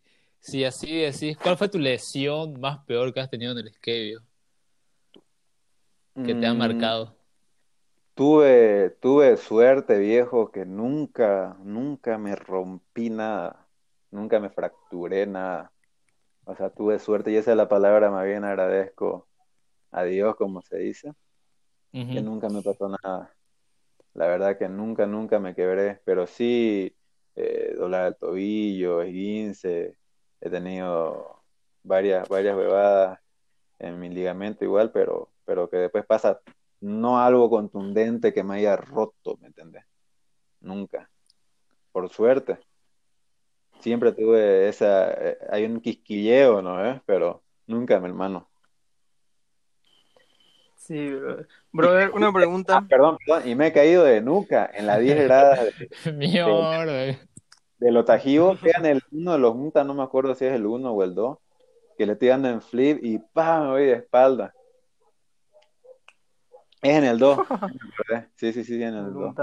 Si 0.42 0.64
así 0.64 0.98
decís, 0.98 1.36
¿cuál 1.36 1.56
fue 1.56 1.68
tu 1.68 1.78
lesión 1.78 2.60
más 2.60 2.84
peor 2.84 3.14
que 3.14 3.20
has 3.20 3.30
tenido 3.30 3.52
en 3.52 3.58
el 3.58 3.72
skate, 3.72 4.18
Que 6.14 6.34
te 6.34 6.46
ha 6.46 6.52
mm, 6.52 6.58
marcado. 6.58 7.16
Tuve, 8.14 8.90
tuve 9.00 9.36
suerte, 9.36 9.98
viejo, 9.98 10.50
que 10.50 10.66
nunca, 10.66 11.56
nunca 11.62 12.18
me 12.18 12.34
rompí 12.34 13.08
nada. 13.08 13.68
Nunca 14.10 14.40
me 14.40 14.50
fracturé 14.50 15.26
nada. 15.26 15.70
O 16.44 16.56
sea, 16.56 16.70
tuve 16.70 16.98
suerte 16.98 17.30
y 17.30 17.36
esa 17.36 17.52
es 17.52 17.56
la 17.56 17.68
palabra 17.68 18.10
más 18.10 18.26
bien 18.26 18.44
agradezco 18.44 19.28
a 19.92 20.02
Dios, 20.02 20.34
como 20.34 20.60
se 20.62 20.76
dice, 20.78 21.12
que 21.92 22.20
nunca 22.20 22.48
me 22.48 22.62
pasó 22.62 22.88
nada. 22.88 23.32
La 24.14 24.26
verdad 24.26 24.58
que 24.58 24.68
nunca, 24.68 25.06
nunca 25.06 25.38
me 25.38 25.54
quebré, 25.54 26.00
pero 26.04 26.26
sí 26.26 26.94
eh, 27.36 27.74
doblar 27.78 28.08
el 28.08 28.16
tobillo, 28.16 29.02
esguince, 29.02 29.96
he 30.42 30.50
tenido 30.50 31.40
varias, 31.84 32.28
varias 32.28 32.56
bebadas 32.56 33.20
en 33.78 33.98
mi 33.98 34.08
ligamento 34.08 34.64
igual, 34.64 34.90
pero, 34.90 35.30
pero 35.44 35.70
que 35.70 35.76
después 35.76 36.04
pasa 36.04 36.40
no 36.80 37.20
algo 37.20 37.48
contundente 37.48 38.32
que 38.32 38.42
me 38.42 38.56
haya 38.56 38.76
roto, 38.76 39.38
¿me 39.40 39.46
entiendes? 39.46 39.84
Nunca. 40.60 41.08
Por 41.92 42.08
suerte. 42.10 42.58
Siempre 43.78 44.12
tuve 44.12 44.68
esa, 44.68 45.12
eh, 45.12 45.38
hay 45.50 45.64
un 45.64 45.80
quisquilleo, 45.80 46.60
¿no? 46.60 46.84
¿Eh? 46.84 47.00
Pero 47.06 47.42
nunca, 47.66 48.00
mi 48.00 48.06
hermano. 48.06 48.48
Sí, 50.76 51.12
brother, 51.70 52.10
una 52.10 52.32
pregunta. 52.32 52.78
Ah, 52.78 52.86
perdón, 52.88 53.16
perdón, 53.24 53.48
y 53.48 53.54
me 53.54 53.68
he 53.68 53.72
caído 53.72 54.02
de 54.02 54.20
nuca 54.20 54.68
en 54.74 54.86
la 54.86 54.98
10 54.98 55.24
gradas. 55.24 55.60
De, 56.04 56.12
de 56.12 57.18
los 57.90 58.04
tajivos, 58.04 58.58
quedan 58.62 58.86
el 58.86 59.02
uno 59.10 59.32
de 59.32 59.38
los 59.38 59.52
juntas, 59.52 59.86
no 59.86 59.94
me 59.94 60.02
acuerdo 60.02 60.34
si 60.34 60.44
es 60.44 60.52
el 60.52 60.66
uno 60.66 60.92
o 60.92 61.02
el 61.02 61.14
dos, 61.14 61.38
que 61.96 62.06
le 62.06 62.12
estoy 62.12 62.28
dando 62.28 62.48
en 62.48 62.62
flip 62.62 62.98
y 63.02 63.18
¡pam! 63.18 63.64
me 63.64 63.70
voy 63.70 63.86
de 63.86 63.92
espalda. 63.94 64.54
Es 66.80 66.96
en 66.96 67.04
el 67.04 67.18
2. 67.18 67.38
sí, 68.34 68.52
sí, 68.52 68.64
sí, 68.64 68.82
en 68.82 68.94
el 68.94 69.12
2. 69.12 69.34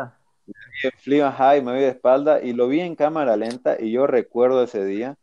Flip 0.98 1.24
high, 1.24 1.62
me 1.62 1.72
voy 1.72 1.82
de 1.82 1.90
espalda 1.90 2.42
y 2.42 2.54
lo 2.54 2.68
vi 2.68 2.82
en 2.82 2.96
cámara 2.96 3.38
lenta 3.38 3.78
y 3.80 3.92
yo 3.92 4.08
recuerdo 4.08 4.64
ese 4.64 4.84
día 4.84 5.16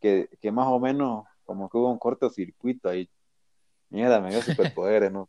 que, 0.00 0.28
que 0.40 0.50
más 0.50 0.66
o 0.66 0.80
menos 0.80 1.26
como 1.44 1.68
que 1.68 1.76
hubo 1.78 1.90
un 1.90 1.98
cortocircuito 1.98 2.88
ahí. 2.88 3.08
Mierda, 3.88 4.20
me 4.20 4.30
dio 4.30 4.40
superpoderes, 4.42 5.12
¿no? 5.12 5.28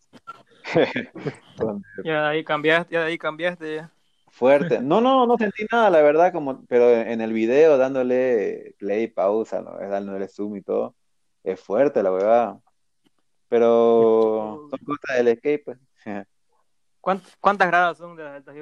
ya 2.04 2.22
de 2.24 2.28
ahí 2.28 2.44
cambiaste, 2.44 2.94
ya 2.94 3.02
de 3.02 3.06
ahí 3.08 3.18
cambiaste 3.18 3.76
ya. 3.76 3.92
Fuerte. 4.32 4.80
No, 4.82 5.02
no, 5.02 5.28
no 5.28 5.38
sentí 5.38 5.66
nada, 5.72 5.90
la 5.90 6.02
verdad, 6.02 6.32
como, 6.32 6.66
pero 6.66 6.90
en 6.90 7.20
el 7.20 7.34
video 7.34 7.78
dándole 7.78 8.76
play, 8.80 9.08
pausa, 9.08 9.62
¿no? 9.62 9.78
dándole 9.78 10.30
zoom 10.30 10.56
y 10.56 10.62
todo, 10.62 10.96
es 11.44 11.60
fuerte 11.60 12.02
la 12.02 12.14
huevada. 12.14 12.60
Pero 13.50 14.68
son 14.70 14.80
cosas 14.80 15.18
del 15.18 15.38
skate, 15.38 15.64
pues. 15.66 15.78
¿Cuántas 17.02 17.68
gradas 17.68 17.98
son 17.98 18.16
de 18.16 18.24
las 18.24 18.36
altas, 18.38 18.56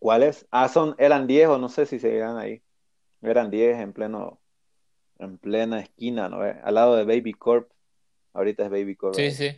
¿Cuáles? 0.00 0.46
Ah, 0.50 0.68
son, 0.68 0.96
eran 0.98 1.26
10 1.26 1.48
o 1.48 1.58
no 1.58 1.68
sé 1.68 1.86
si 1.86 2.00
seguirán 2.00 2.36
ahí. 2.36 2.62
Eran 3.22 3.50
10 3.50 3.78
en 3.78 3.92
pleno, 3.92 4.40
en 5.18 5.38
plena 5.38 5.80
esquina, 5.80 6.28
¿no? 6.28 6.40
Al 6.40 6.74
lado 6.74 6.96
de 6.96 7.04
Baby 7.04 7.32
Corp. 7.32 7.70
Ahorita 8.32 8.64
es 8.64 8.70
Baby 8.70 8.96
Corp. 8.96 9.14
Sí, 9.14 9.30
sí. 9.30 9.56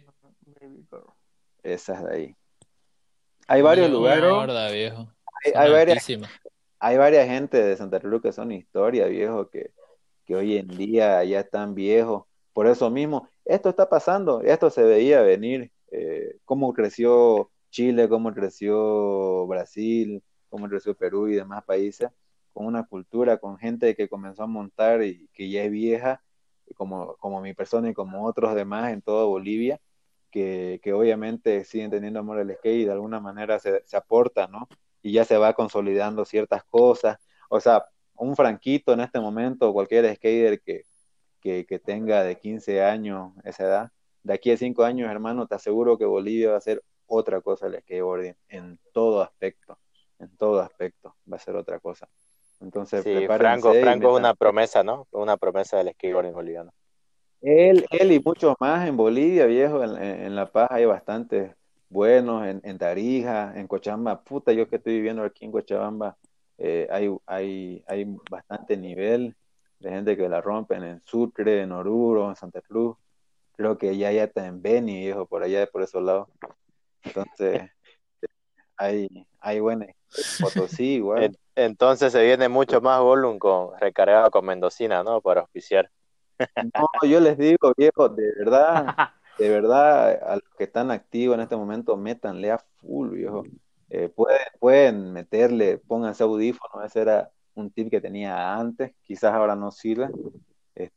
Esa 1.63 1.95
es 1.95 2.05
de 2.05 2.15
ahí. 2.15 2.37
Hay 3.47 3.63
varios 3.63 3.91
lugares. 3.91 4.23
viejo. 4.73 5.09
Hay, 5.55 5.71
varias, 5.71 6.09
hay 6.81 6.97
varias 6.97 7.27
gente 7.27 7.63
de 7.63 7.77
Santa 7.77 8.01
Cruz 8.01 8.21
que 8.21 8.33
son 8.33 8.51
historia, 8.51 9.07
viejo, 9.07 9.49
que, 9.49 9.71
que 10.25 10.35
hoy 10.35 10.57
en 10.57 10.69
día 10.69 11.23
ya 11.25 11.41
están 11.41 11.75
viejos. 11.75 12.25
Por 12.53 12.67
eso 12.67 12.91
mismo, 12.91 13.29
esto 13.45 13.69
está 13.69 13.89
pasando, 13.89 14.41
esto 14.41 14.71
se 14.71 14.83
veía 14.83 15.23
venir. 15.23 15.71
Eh, 15.93 16.39
cómo 16.45 16.73
creció 16.73 17.51
Chile, 17.71 18.09
cómo 18.09 18.33
creció 18.35 19.47
Brasil, 19.47 20.23
cómo 20.49 20.69
creció 20.69 20.95
Perú 20.95 21.29
y 21.29 21.35
demás 21.35 21.65
países, 21.65 22.11
con 22.53 22.67
una 22.67 22.85
cultura, 22.87 23.39
con 23.39 23.59
gente 23.59 23.95
que 23.95 24.09
comenzó 24.09 24.43
a 24.43 24.47
montar 24.47 25.03
y 25.05 25.29
que 25.33 25.49
ya 25.49 25.63
es 25.63 25.71
vieja, 25.71 26.23
como, 26.75 27.15
como 27.17 27.41
mi 27.41 27.55
persona 27.55 27.91
y 27.91 27.95
como 27.95 28.25
otros 28.27 28.55
demás 28.55 28.93
en 28.93 29.03
toda 29.03 29.25
Bolivia, 29.27 29.81
que, 30.37 30.81
que 30.83 30.93
obviamente 30.93 31.65
siguen 31.65 31.91
teniendo 31.91 32.21
amor 32.21 32.39
al 32.39 32.55
skate 32.55 32.83
y 32.83 32.85
de 32.85 32.93
alguna 32.93 33.21
manera 33.21 33.59
se, 33.59 33.83
se 33.87 33.97
aporta, 33.97 34.49
¿no? 34.49 34.69
Y 35.01 35.13
ya 35.13 35.25
se 35.25 35.39
va 35.39 35.55
consolidando 35.55 36.27
ciertas 36.27 36.63
cosas. 36.65 37.17
O 37.49 37.59
sea, 37.59 37.87
un 38.17 38.37
franquito 38.37 38.93
en 38.93 39.01
este 39.01 39.19
momento, 39.19 39.73
cualquier 39.73 40.15
skater 40.15 40.61
que, 40.61 40.85
que, 41.41 41.65
que 41.65 41.79
tenga 41.79 42.23
de 42.23 42.37
15 42.37 42.83
años 42.85 43.33
esa 43.45 43.65
edad, 43.65 43.93
de 44.25 44.35
aquí 44.35 44.51
a 44.51 44.59
5 44.59 44.85
años, 44.85 45.11
hermano, 45.11 45.47
te 45.47 45.55
aseguro 45.55 45.97
que 45.97 46.05
Bolivia 46.05 46.51
va 46.51 46.59
a 46.59 46.61
ser 46.61 46.83
otra 47.07 47.41
cosa 47.41 47.69
el 47.69 47.81
skateboarding 47.81 48.37
en 48.49 48.79
todo 48.93 49.23
aspecto 49.23 49.79
en 50.19 50.37
todo 50.37 50.61
aspecto, 50.61 51.17
va 51.31 51.37
a 51.37 51.41
ser 51.41 51.57
otra 51.57 51.79
cosa. 51.81 52.09
Entonces, 52.61 53.05
sí, 53.05 53.27
Franco, 53.27 53.73
Franco 53.73 54.11
es 54.11 54.21
una 54.21 54.35
promesa, 54.35 54.83
¿no? 54.83 55.07
Una 55.13 55.37
promesa 55.37 55.79
del 55.79 55.93
skateboarding 55.95 56.33
boliviano. 56.33 56.73
Él, 57.43 57.87
él 57.91 58.13
y 58.13 58.21
muchos 58.21 58.55
más 58.61 58.89
en 58.89 58.97
Bolivia, 58.97 59.47
viejo, 59.47 59.83
en, 59.83 60.35
La 60.35 60.47
Paz 60.51 60.69
hay 60.71 60.85
bastantes 60.85 61.55
buenos, 61.89 62.47
en, 62.47 62.61
en, 62.65 62.79
Tarija, 62.79 63.53
en 63.59 63.67
Cochabamba, 63.69 64.23
puta, 64.23 64.53
yo 64.53 64.69
que 64.69 64.77
estoy 64.77 64.95
viviendo 64.95 65.23
aquí 65.23 65.45
en 65.45 65.53
Cochabamba, 65.53 66.17
eh, 66.59 66.89
hay, 66.91 67.15
hay, 67.27 67.85
hay 67.87 68.17
bastante 68.31 68.77
nivel 68.77 69.37
de 69.79 69.91
gente 69.91 70.17
que 70.17 70.29
la 70.29 70.41
rompen 70.41 70.83
en 70.83 71.03
Sucre, 71.05 71.63
en 71.63 71.73
Oruro, 71.73 72.29
en 72.29 72.37
Santa 72.37 72.61
Cruz, 72.63 72.97
creo 73.57 73.79
que 73.79 73.97
ya 73.97 74.13
ya 74.13 74.25
está 74.25 74.47
en 74.47 74.63
Beni, 74.63 75.01
viejo, 75.01 75.27
por 75.27 75.43
allá, 75.43 75.67
por 75.67 75.83
esos 75.83 76.03
lados. 76.03 76.29
Entonces, 77.03 77.71
hay, 78.77 79.09
hay 79.41 79.61
buena 79.61 79.87
Potosí, 80.41 80.85
igual. 80.97 81.37
Entonces 81.55 82.13
se 82.13 82.23
viene 82.23 82.49
mucho 82.49 82.81
más 82.81 83.01
volumen 83.01 83.39
con 83.39 83.79
recargado 83.81 84.31
con 84.31 84.45
Mendocina, 84.45 85.03
¿no? 85.03 85.21
Para 85.21 85.41
auspiciar. 85.41 85.91
No, 86.75 87.09
yo 87.09 87.21
les 87.21 87.39
digo, 87.39 87.73
viejo, 87.77 88.09
de 88.09 88.33
verdad, 88.39 88.87
de 89.39 89.49
verdad, 89.49 90.23
a 90.23 90.35
los 90.37 90.55
que 90.57 90.65
están 90.65 90.91
activos 90.91 91.35
en 91.35 91.43
este 91.43 91.57
momento, 91.57 91.97
métanle 91.97 92.51
a 92.51 92.59
full, 92.59 93.11
viejo. 93.11 93.45
Eh, 93.89 94.09
pueden, 94.09 94.41
pueden 94.59 95.13
meterle, 95.13 95.79
pónganse 95.79 96.23
audífonos, 96.25 96.85
ese 96.85 97.01
era 97.01 97.31
un 97.55 97.71
tip 97.71 97.91
que 97.91 98.01
tenía 98.01 98.55
antes, 98.55 98.93
quizás 99.03 99.33
ahora 99.33 99.55
no 99.55 99.71
sirve, 99.71 100.11
este, 100.75 100.93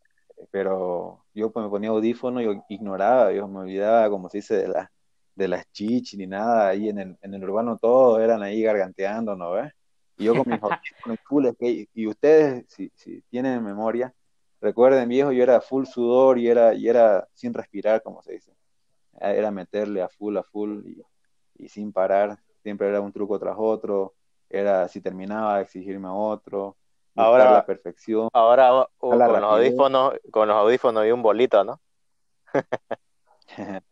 pero 0.52 1.24
yo 1.34 1.52
pues, 1.52 1.64
me 1.64 1.70
ponía 1.70 1.90
audífono 1.90 2.42
y 2.42 2.62
ignoraba, 2.70 3.32
yo 3.32 3.48
me 3.48 3.60
olvidaba, 3.60 4.10
como 4.10 4.28
se 4.30 4.40
dice, 4.40 4.56
de 4.56 4.68
la, 4.68 4.92
de 5.36 5.48
las 5.48 5.72
chichis 5.72 6.18
ni 6.18 6.28
nada, 6.28 6.68
ahí 6.70 6.90
en 6.90 7.00
el, 7.00 7.18
en 7.22 7.34
el 7.34 7.44
urbano 7.44 7.78
todos 7.78 8.20
eran 8.20 8.42
ahí 8.44 8.62
garganteando, 8.64 9.36
¿no 9.36 9.52
ves? 9.52 9.72
Y 10.18 10.26
yo 10.26 10.36
con 10.36 10.52
mis 10.52 10.60
full 11.28 11.46
y 11.62 12.08
ustedes, 12.08 12.66
si, 12.68 12.92
si 12.96 13.22
tienen 13.30 13.64
memoria, 13.64 14.14
recuerden 14.62 15.10
viejo, 15.10 15.32
yo 15.32 15.44
era 15.44 15.62
full 15.62 15.86
sudor 15.86 16.38
y 16.38 16.48
era, 16.48 16.74
y 16.74 16.88
era 16.88 17.28
sin 17.34 17.54
respirar, 17.54 18.02
como 18.02 18.22
se 18.22 18.34
dice. 18.34 18.54
Era 19.20 19.52
meterle 19.52 20.02
a 20.02 20.10
full, 20.10 20.38
a 20.38 20.44
full 20.44 20.86
y, 20.86 21.04
y 21.56 21.70
sin 21.70 21.92
parar, 21.92 22.38
siempre 22.64 22.88
era 22.88 23.02
un 23.02 23.12
truco 23.12 23.40
tras 23.40 23.56
otro, 23.58 24.14
era 24.50 24.88
si 24.88 25.02
terminaba 25.02 25.62
exigirme 25.62 26.08
a 26.08 26.14
otro, 26.14 26.78
ahora 27.16 27.52
la 27.52 27.66
perfección. 27.66 28.30
Ahora 28.34 28.88
con 28.98 29.18
los 29.18 29.44
audífonos, 29.44 30.14
con 30.32 30.48
los 30.48 30.58
audífonos 30.58 31.06
y 31.06 31.12
un 31.12 31.22
bolito, 31.22 31.64
¿no? 31.64 31.80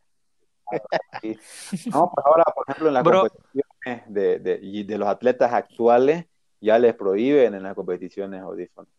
No, 1.86 2.12
pues 2.14 2.26
ahora, 2.26 2.44
por 2.54 2.66
ejemplo, 2.68 2.88
en 2.90 2.94
las 2.94 3.04
competiciones 3.04 4.04
de, 4.08 4.40
de, 4.40 4.84
de, 4.84 4.98
los 4.98 5.08
atletas 5.08 5.54
actuales, 5.54 6.26
ya 6.60 6.78
les 6.78 6.94
prohíben 6.94 7.54
en 7.56 7.64
las 7.64 7.74
competiciones 7.74 8.42
audífonos. 8.42 8.92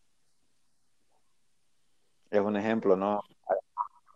Es 2.30 2.40
un 2.40 2.56
ejemplo, 2.56 2.96
¿no? 2.96 3.22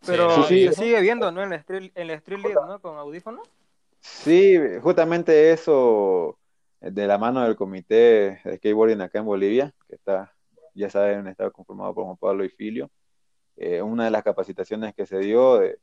Pero 0.05 0.44
sí, 0.44 0.66
se 0.68 0.75
sigue 0.75 1.01
viendo, 1.01 1.31
¿no? 1.31 1.42
En 1.42 1.51
la 1.51 1.57
Street, 1.57 1.92
en 1.94 2.11
street 2.11 2.40
League, 2.40 2.59
¿no? 2.66 2.81
Con 2.81 2.96
audífonos. 2.96 3.48
Sí, 4.01 4.57
justamente 4.83 5.53
eso 5.53 6.38
de 6.81 7.07
la 7.07 7.18
mano 7.18 7.44
del 7.44 7.55
comité 7.55 8.40
de 8.44 8.57
skateboarding 8.57 9.01
acá 9.01 9.20
en 9.20 9.25
Bolivia, 9.25 9.72
que 9.88 9.94
está, 9.94 10.35
ya 10.75 10.90
saben, 10.90 11.29
está 11.29 11.51
conformado 11.51 11.94
por 11.94 12.05
Juan 12.05 12.16
Pablo 12.16 12.44
y 12.44 12.48
Filio. 12.48 12.90
Eh, 13.57 13.81
una 13.81 14.07
de 14.07 14.11
las 14.11 14.25
capacitaciones 14.25 14.94
que 14.94 15.07
se 15.07 15.18
dio 15.18 15.59
de, 15.59 15.79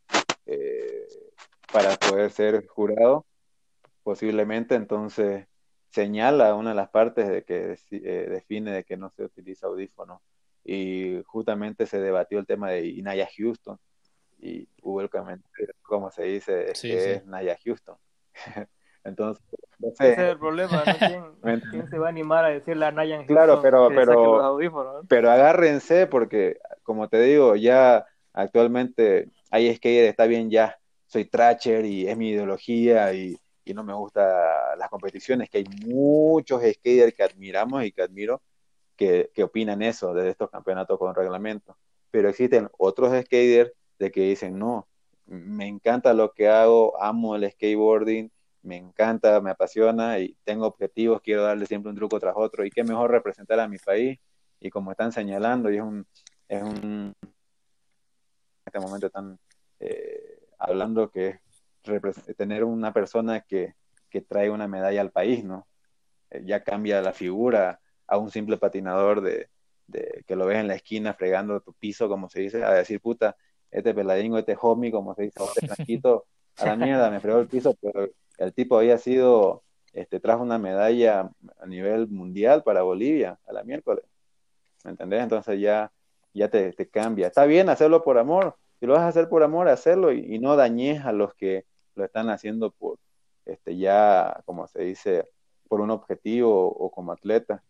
eh, 0.46 1.08
para 1.72 1.96
poder 1.96 2.32
ser 2.32 2.68
jurado, 2.68 3.26
posiblemente 4.04 4.76
entonces 4.76 5.48
señala 5.90 6.56
una 6.56 6.72
de 6.72 6.76
las 6.76 6.90
partes 6.90 7.30
de 7.30 7.44
que 7.44 7.78
eh, 7.92 8.28
define 8.30 8.72
de 8.72 8.84
que 8.84 8.98
no 8.98 9.10
se 9.12 9.24
utiliza 9.24 9.68
audífono 9.68 10.22
y 10.72 11.24
justamente 11.26 11.88
se 11.88 12.00
debatió 12.00 12.38
el 12.38 12.46
tema 12.46 12.70
de 12.70 12.86
Inaya 12.86 13.28
Houston. 13.36 13.80
Y 14.38 14.70
hubo 14.84 15.02
el 15.02 15.10
comentario, 15.10 15.74
como 15.82 16.12
se 16.12 16.24
dice, 16.24 16.72
que 16.80 17.14
es 17.14 17.26
Naya 17.26 17.58
Houston. 17.66 17.98
entonces, 19.04 19.44
ese 19.82 20.14
es 20.14 20.20
el 20.20 20.38
problema, 20.38 20.84
¿Quién, 21.72 21.90
se 21.90 21.98
va 21.98 22.06
a 22.06 22.10
animar 22.10 22.46
a 22.46 22.50
decirle 22.50 22.86
a 22.86 22.92
Naya 22.92 23.16
Houston 23.16 23.36
Claro, 23.36 23.62
pero, 23.64 23.90
pero, 23.90 25.02
pero 25.08 25.32
agárrense 25.32 26.06
porque, 26.06 26.60
como 26.84 27.10
te 27.10 27.20
digo, 27.20 27.56
ya 27.56 28.06
actualmente 28.32 29.28
hay 29.50 29.76
que 29.80 30.08
está 30.08 30.28
bien 30.28 30.52
ya 30.52 30.78
soy 31.08 31.26
Tracher 31.26 31.84
y 31.84 32.08
es 32.08 32.16
mi 32.16 32.30
ideología 32.30 33.12
y, 33.14 33.36
no 33.74 33.84
me 33.84 33.94
gustan 33.94 34.28
las 34.80 34.90
competiciones, 34.90 35.48
que 35.48 35.60
hay 35.60 35.66
muchos 35.86 36.60
skaters 36.60 37.14
que 37.14 37.22
admiramos 37.22 37.84
y 37.84 37.92
que 37.92 38.02
admiro 38.02 38.42
que, 39.00 39.44
opinan 39.44 39.82
eso 39.82 40.14
de 40.14 40.30
estos 40.30 40.50
campeonatos 40.50 41.00
con 41.00 41.16
reglamento. 41.16 41.78
Pero 42.12 42.30
existen 42.30 42.70
otros 42.78 43.10
skaters 43.24 43.72
de 43.98 44.12
que 44.12 44.22
dicen, 44.22 44.60
no, 44.60 44.88
me 45.26 45.68
encanta 45.68 46.14
lo 46.14 46.34
que 46.34 46.50
hago, 46.50 47.02
amo 47.02 47.36
el 47.36 47.50
skateboarding, 47.50 48.32
me 48.64 48.76
encanta, 48.76 49.40
me 49.40 49.52
apasiona 49.52 50.20
y 50.20 50.36
tengo 50.44 50.66
objetivos, 50.68 51.22
quiero 51.22 51.44
darle 51.44 51.66
siempre 51.66 51.90
un 51.90 51.96
truco 51.96 52.20
tras 52.20 52.34
otro 52.36 52.66
y 52.66 52.72
qué 52.72 52.84
mejor 52.84 53.12
representar 53.12 53.60
a 53.60 53.70
mi 53.70 53.78
país 53.78 54.20
y 54.60 54.70
como 54.70 54.92
están 54.92 55.14
señalando 55.14 55.72
y 55.72 55.78
es 55.78 55.82
un, 55.82 56.06
es 56.50 56.62
un 56.62 57.14
en 57.22 57.34
este 58.66 58.80
momento 58.80 59.10
tan 59.10 59.40
eh, 59.80 60.40
hablando 60.58 61.10
que 61.10 61.40
es 61.84 62.36
tener 62.36 62.66
una 62.66 62.92
persona 62.92 63.42
que, 63.42 63.76
que, 64.10 64.22
trae 64.22 64.50
una 64.50 64.68
medalla 64.68 65.00
al 65.00 65.12
país, 65.12 65.46
¿no? 65.46 65.68
Eh, 66.30 66.44
ya 66.46 66.64
cambia 66.64 67.02
la 67.02 67.14
figura 67.14 67.80
a 68.10 68.18
un 68.18 68.32
simple 68.32 68.58
patinador 68.58 69.22
de, 69.22 69.48
que 70.26 70.36
lo 70.36 70.46
ves 70.46 70.60
en 70.60 70.68
la 70.68 70.76
esquina 70.76 71.14
fregando 71.14 71.62
tu 71.62 71.74
piso, 71.74 72.08
como 72.08 72.30
se 72.30 72.42
dice, 72.42 72.64
a 72.64 72.72
decir, 72.72 73.02
puta, 73.02 73.36
este 73.72 73.94
peladingo, 73.94 74.38
este 74.38 74.58
homie, 74.60 74.92
como 74.92 75.16
se 75.16 75.24
dice, 75.24 75.40
este 75.44 75.68
tranquito, 75.68 76.26
a 76.58 76.66
la 76.66 76.76
mierda, 76.76 77.10
me 77.10 77.20
fregó 77.20 77.40
el 77.40 77.48
piso, 77.48 77.76
pero 77.82 78.10
el 78.38 78.54
tipo 78.54 78.78
había 78.78 78.98
sido, 78.98 79.64
este, 79.94 80.20
trajo 80.20 80.44
una 80.44 80.58
medalla 80.58 81.30
a 81.60 81.66
nivel 81.66 82.08
mundial 82.08 82.64
para 82.64 82.84
Bolivia, 82.84 83.40
a 83.48 83.54
la 83.54 83.64
miércoles, 83.64 84.06
¿me 84.84 84.92
entendés? 84.92 85.24
Entonces 85.24 85.60
ya, 85.60 85.92
ya 86.34 86.50
te, 86.50 86.74
te 86.74 86.88
cambia. 86.88 87.28
Está 87.28 87.46
bien 87.46 87.70
hacerlo 87.70 88.04
por 88.04 88.18
amor, 88.18 88.56
si 88.80 88.86
lo 88.86 88.94
vas 88.94 89.02
a 89.02 89.08
hacer 89.10 89.28
por 89.28 89.44
amor, 89.44 89.68
hacerlo 89.68 90.14
y, 90.14 90.40
no 90.40 90.56
dañes 90.56 91.06
a 91.06 91.12
los 91.12 91.34
que 91.34 91.66
lo 91.96 92.06
están 92.06 92.30
haciendo 92.30 92.72
por, 92.72 92.98
este, 93.46 93.78
ya, 93.78 94.42
como 94.46 94.68
se 94.68 94.84
dice, 94.84 95.30
por 95.68 95.82
un 95.82 95.92
objetivo 95.92 96.68
o, 96.68 96.90
como 96.90 97.12
atleta. 97.12 97.62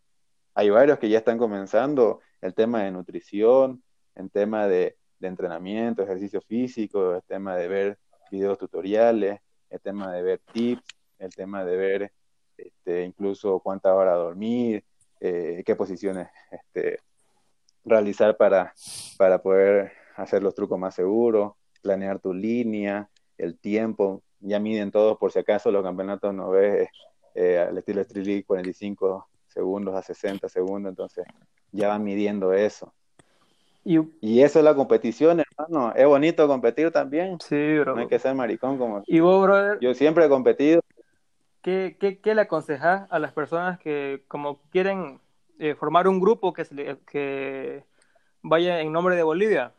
Hay 0.54 0.70
varios 0.70 1.00
que 1.00 1.10
ya 1.10 1.20
están 1.20 1.38
comenzando 1.38 2.22
el 2.42 2.54
tema 2.54 2.84
de 2.84 2.92
nutrición, 2.92 3.84
el 4.16 4.30
tema 4.32 4.68
de, 4.68 4.98
entrenamiento, 5.22 6.02
ejercicio 6.02 6.40
físico, 6.42 7.16
el 7.16 7.24
tema 7.24 7.56
de 7.56 7.68
ver 7.68 8.00
videos 8.32 8.58
tutoriales, 8.58 9.42
el 9.70 9.82
tema 9.82 10.12
de 10.14 10.22
ver 10.22 10.42
tips, 10.54 10.84
el 11.20 11.30
tema 11.32 11.66
de 11.66 11.76
ver 11.76 12.14
este, 12.58 13.04
incluso 13.04 13.60
cuánta 13.60 13.94
hora 13.94 14.14
dormir, 14.14 14.86
eh, 15.20 15.62
qué 15.66 15.76
posiciones 15.76 16.30
este, 16.52 17.00
realizar 17.84 18.38
para, 18.38 18.74
para 19.18 19.42
poder 19.42 19.92
hacer 20.16 20.42
los 20.42 20.56
trucos 20.56 20.80
más 20.80 20.96
seguros, 20.96 21.54
planear 21.82 22.20
tu 22.20 22.34
línea, 22.34 23.10
el 23.38 23.58
tiempo, 23.58 24.24
ya 24.40 24.60
miden 24.60 24.92
todos 24.92 25.18
por 25.18 25.32
si 25.32 25.40
acaso 25.40 25.72
los 25.72 25.84
campeonatos 25.84 26.34
no 26.34 26.50
ves 26.50 26.90
eh, 27.36 27.58
al 27.58 27.78
estilo 27.78 28.02
Street 28.02 28.26
League 28.26 28.46
45 28.46 29.29
segundos 29.50 29.96
a 29.96 30.02
60 30.02 30.48
segundos, 30.50 30.90
entonces 30.90 31.26
ya 31.72 31.90
van 31.90 32.04
midiendo 32.04 32.54
eso. 32.54 32.94
Y, 33.84 34.42
eso 34.42 34.60
es 34.60 34.66
la 34.66 34.76
competición, 34.76 35.40
hermano. 35.40 35.94
Es 35.96 36.06
bonito 36.06 36.48
competir 36.48 36.92
también. 36.92 37.40
Sí, 37.40 37.80
bro. 37.80 37.96
No 37.96 38.02
hay 38.02 38.08
que 38.08 38.20
ser 38.20 38.36
maricón 38.36 38.78
como... 38.78 39.02
¿Y 39.08 39.20
vos, 39.20 39.42
brother? 39.42 39.80
Yo 39.80 39.94
siempre 39.94 40.26
he 40.26 40.30
competido. 40.30 40.82
¿Qué, 41.62 41.98
qué, 42.00 42.20
qué 42.20 42.36
le 42.36 42.42
aconsejas 42.42 43.08
a 43.10 43.20
las 43.20 43.34
personas 43.34 43.80
que 43.80 44.24
como 44.28 44.62
quieren 44.70 45.20
eh, 45.58 45.76
formar 45.76 46.08
un 46.08 46.20
grupo 46.20 46.54
que, 46.54 46.98
que 47.08 47.84
vaya 48.42 48.82
en 48.82 48.92
nombre 48.92 49.16
de 49.16 49.24
Bolivia? 49.24 49.74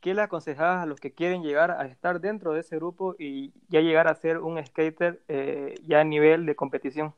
¿Qué 0.00 0.14
le 0.14 0.22
aconsejas 0.22 0.82
a 0.82 0.86
los 0.86 1.00
que 1.00 1.12
quieren 1.12 1.42
llegar 1.42 1.70
a 1.70 1.86
estar 1.86 2.20
dentro 2.20 2.52
de 2.52 2.60
ese 2.60 2.76
grupo 2.76 3.14
y 3.18 3.52
ya 3.68 3.80
llegar 3.80 4.08
a 4.08 4.14
ser 4.14 4.38
un 4.38 4.64
skater 4.64 5.22
eh, 5.28 5.74
ya 5.84 6.00
a 6.00 6.04
nivel 6.04 6.46
de 6.46 6.56
competición? 6.56 7.14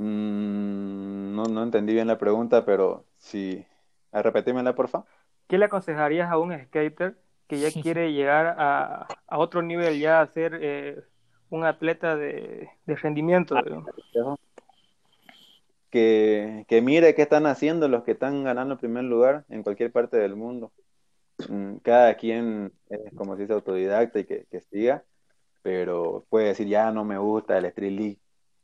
Mm, 0.00 1.34
no, 1.36 1.44
no 1.44 1.62
entendí 1.62 1.92
bien 1.92 2.06
la 2.06 2.16
pregunta, 2.16 2.64
pero 2.64 3.04
sí. 3.18 3.66
A 4.12 4.22
repetímela, 4.22 4.74
por 4.74 4.88
favor. 4.88 5.06
¿Qué 5.46 5.58
le 5.58 5.66
aconsejarías 5.66 6.30
a 6.30 6.38
un 6.38 6.58
skater 6.58 7.18
que 7.46 7.60
ya 7.60 7.70
quiere 7.70 8.12
llegar 8.12 8.56
a, 8.58 9.06
a 9.26 9.38
otro 9.38 9.60
nivel, 9.60 10.00
ya 10.00 10.22
a 10.22 10.26
ser 10.28 10.58
eh, 10.62 11.02
un 11.50 11.64
atleta 11.64 12.16
de, 12.16 12.70
de 12.86 12.96
rendimiento? 12.96 13.56
Que, 15.90 16.64
que, 16.66 16.80
mire 16.80 17.14
qué 17.14 17.22
están 17.22 17.46
haciendo 17.46 17.86
los 17.86 18.02
que 18.02 18.12
están 18.12 18.42
ganando 18.42 18.74
el 18.74 18.80
primer 18.80 19.04
lugar 19.04 19.44
en 19.50 19.62
cualquier 19.62 19.92
parte 19.92 20.16
del 20.16 20.34
mundo. 20.34 20.72
Mm, 21.46 21.76
cada 21.82 22.14
quien 22.14 22.72
es 22.88 23.12
como 23.14 23.36
si 23.36 23.42
es 23.42 23.50
autodidacta 23.50 24.20
y 24.20 24.24
que, 24.24 24.46
que 24.50 24.60
siga, 24.62 25.04
pero 25.62 26.24
puede 26.30 26.46
decir, 26.46 26.68
ya 26.68 26.90
no 26.90 27.04
me 27.04 27.18
gusta 27.18 27.58
el 27.58 27.66
Street 27.66 27.92
League, 27.92 28.18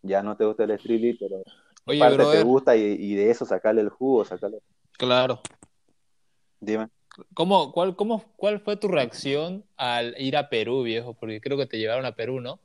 ya 0.07 0.23
no 0.23 0.37
te 0.37 0.45
gusta 0.45 0.65
el 0.65 0.71
Street 0.73 1.17
pero 1.19 1.43
Oye, 1.87 2.01
parte 2.01 2.25
te 2.33 2.43
gusta 2.43 2.77
y, 2.77 3.15
de 3.15 3.31
eso 3.31 3.47
sacarle 3.47 3.81
el 3.81 3.91
jugo, 3.91 4.25
sacarle. 4.25 4.59
Claro. 4.99 5.41
Dime. 6.61 6.89
¿Cómo, 7.33 7.73
cuál, 7.73 7.95
cómo, 7.95 8.25
¿Cuál 8.37 8.61
fue 8.61 8.77
tu 8.77 8.89
reacción 8.89 9.65
al 9.77 10.15
ir 10.19 10.37
a 10.37 10.49
Perú, 10.49 10.83
viejo? 10.83 11.15
Porque 11.15 11.41
creo 11.41 11.57
que 11.57 11.67
te 11.67 11.79
llevaron 11.79 12.05
a 12.05 12.17
Perú, 12.17 12.41
¿no? 12.41 12.59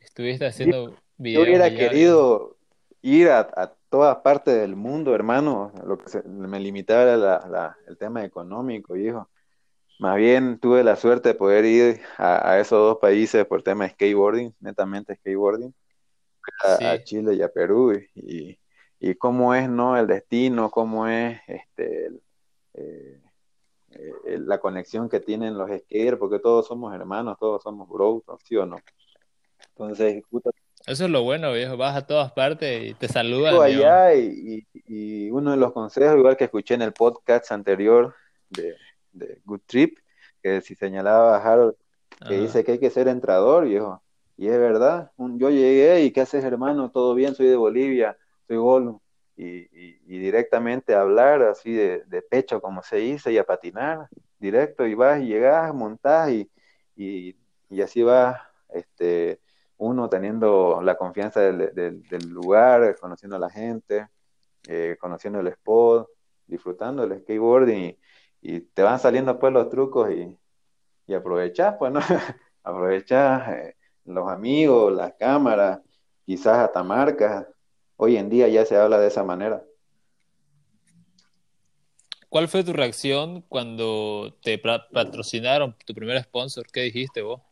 Estuviste 0.00 0.46
haciendo 0.46 0.94
videos. 1.18 1.44
Yo 1.44 1.50
hubiera 1.50 1.74
querido 1.74 2.56
ir 3.02 3.28
a, 3.30 3.40
a, 3.40 3.74
todas 3.90 4.18
partes 4.18 4.54
del 4.54 4.76
mundo, 4.76 5.14
hermano. 5.14 5.72
Lo 5.84 5.98
que 5.98 6.22
me 6.22 6.60
limitaba 6.60 7.02
era 7.02 7.76
el 7.88 7.98
tema 7.98 8.24
económico, 8.24 8.94
viejo. 8.94 9.28
Más 9.98 10.16
bien 10.16 10.58
tuve 10.58 10.84
la 10.84 10.96
suerte 10.96 11.30
de 11.30 11.34
poder 11.34 11.64
ir 11.64 12.00
a, 12.16 12.52
a 12.52 12.60
esos 12.60 12.78
dos 12.78 12.98
países 12.98 13.44
por 13.44 13.62
tema 13.62 13.84
de 13.84 13.90
skateboarding, 13.90 14.54
netamente 14.60 15.16
skateboarding 15.16 15.74
a, 16.64 17.02
Chile 17.02 17.34
y 17.34 17.42
a 17.42 17.48
Perú 17.48 17.92
y, 18.14 18.58
y, 19.00 19.14
cómo 19.16 19.54
es 19.54 19.68
no 19.68 19.96
el 19.96 20.06
destino, 20.06 20.70
cómo 20.70 21.06
es 21.06 21.40
este 21.46 22.10
eh, 22.74 23.20
eh, 23.90 24.38
la 24.38 24.58
conexión 24.58 25.08
que 25.08 25.20
tienen 25.20 25.58
los 25.58 25.68
skaters, 25.70 26.18
porque 26.18 26.38
todos 26.38 26.66
somos 26.66 26.94
hermanos, 26.94 27.36
todos 27.38 27.62
somos 27.62 27.88
bros, 27.88 28.22
¿sí 28.44 28.56
o 28.56 28.64
no? 28.64 28.78
Entonces, 29.68 30.22
eso 30.86 31.04
es 31.04 31.10
lo 31.10 31.22
bueno, 31.22 31.52
viejo. 31.52 31.76
Vas 31.76 31.96
a 31.96 32.06
todas 32.06 32.32
partes 32.32 32.90
y 32.90 32.94
te 32.94 33.08
saludan. 33.08 33.60
allá 33.60 34.14
y, 34.14 34.66
y, 34.86 35.30
uno 35.30 35.52
de 35.52 35.56
los 35.56 35.72
consejos, 35.72 36.16
igual 36.16 36.36
que 36.36 36.44
escuché 36.44 36.74
en 36.74 36.82
el 36.82 36.92
podcast 36.92 37.52
anterior 37.52 38.14
de, 38.50 38.74
de 39.12 39.40
Good 39.44 39.60
Trip, 39.66 39.98
que 40.42 40.60
si 40.60 40.74
señalaba 40.74 41.36
a 41.36 41.40
Harold, 41.40 41.74
que 42.28 42.34
dice 42.38 42.64
que 42.64 42.72
hay 42.72 42.78
que 42.78 42.90
ser 42.90 43.08
entrador, 43.08 43.66
viejo. 43.66 44.02
Y 44.42 44.48
es 44.48 44.58
verdad, 44.58 45.12
yo 45.18 45.50
llegué 45.50 46.02
y 46.02 46.10
¿qué 46.10 46.22
haces 46.22 46.44
hermano? 46.44 46.90
¿Todo 46.90 47.14
bien? 47.14 47.32
Soy 47.36 47.46
de 47.46 47.54
Bolivia, 47.54 48.18
soy 48.48 48.56
Golo. 48.56 49.00
Y, 49.36 49.68
y, 49.72 50.18
directamente 50.18 50.96
a 50.96 51.02
hablar 51.02 51.42
así 51.42 51.72
de, 51.72 52.22
pecho, 52.28 52.60
como 52.60 52.82
se 52.82 52.96
dice, 52.96 53.30
y 53.32 53.38
a 53.38 53.44
patinar 53.44 54.08
directo, 54.40 54.84
y 54.84 54.94
vas 54.94 55.20
y 55.20 55.26
llegas, 55.26 55.72
montás 55.72 56.30
y, 56.30 56.50
y, 56.96 57.36
así 57.82 58.02
va 58.02 58.50
este, 58.70 59.40
uno 59.76 60.08
teniendo 60.08 60.82
la 60.82 60.96
confianza 60.96 61.38
del, 61.40 62.02
del, 62.08 62.28
lugar, 62.28 62.96
conociendo 63.00 63.36
a 63.36 63.38
la 63.38 63.48
gente, 63.48 64.08
eh, 64.66 64.96
conociendo 65.00 65.38
el 65.38 65.46
spot, 65.48 66.08
disfrutando 66.48 67.04
el 67.04 67.20
skateboarding 67.20 67.96
y, 68.40 68.60
te 68.60 68.82
van 68.82 68.98
saliendo 68.98 69.38
pues 69.38 69.52
los 69.52 69.68
trucos 69.70 70.10
y, 70.10 70.36
y 71.06 71.14
aprovechás, 71.14 71.76
pues, 71.78 71.92
¿no? 71.92 72.00
aprovechás. 72.64 73.48
Eh, 73.50 73.76
los 74.04 74.28
amigos, 74.28 74.92
las 74.92 75.14
cámaras, 75.14 75.80
quizás 76.24 76.58
hasta 76.58 76.82
marcas. 76.82 77.46
Hoy 77.96 78.16
en 78.16 78.28
día 78.28 78.48
ya 78.48 78.64
se 78.64 78.76
habla 78.76 78.98
de 78.98 79.08
esa 79.08 79.22
manera. 79.22 79.62
¿Cuál 82.28 82.48
fue 82.48 82.64
tu 82.64 82.72
reacción 82.72 83.42
cuando 83.42 84.34
te 84.42 84.58
patrocinaron 84.58 85.76
tu 85.84 85.94
primer 85.94 86.22
sponsor? 86.22 86.66
¿Qué 86.72 86.80
dijiste 86.80 87.20
vos? 87.20 87.42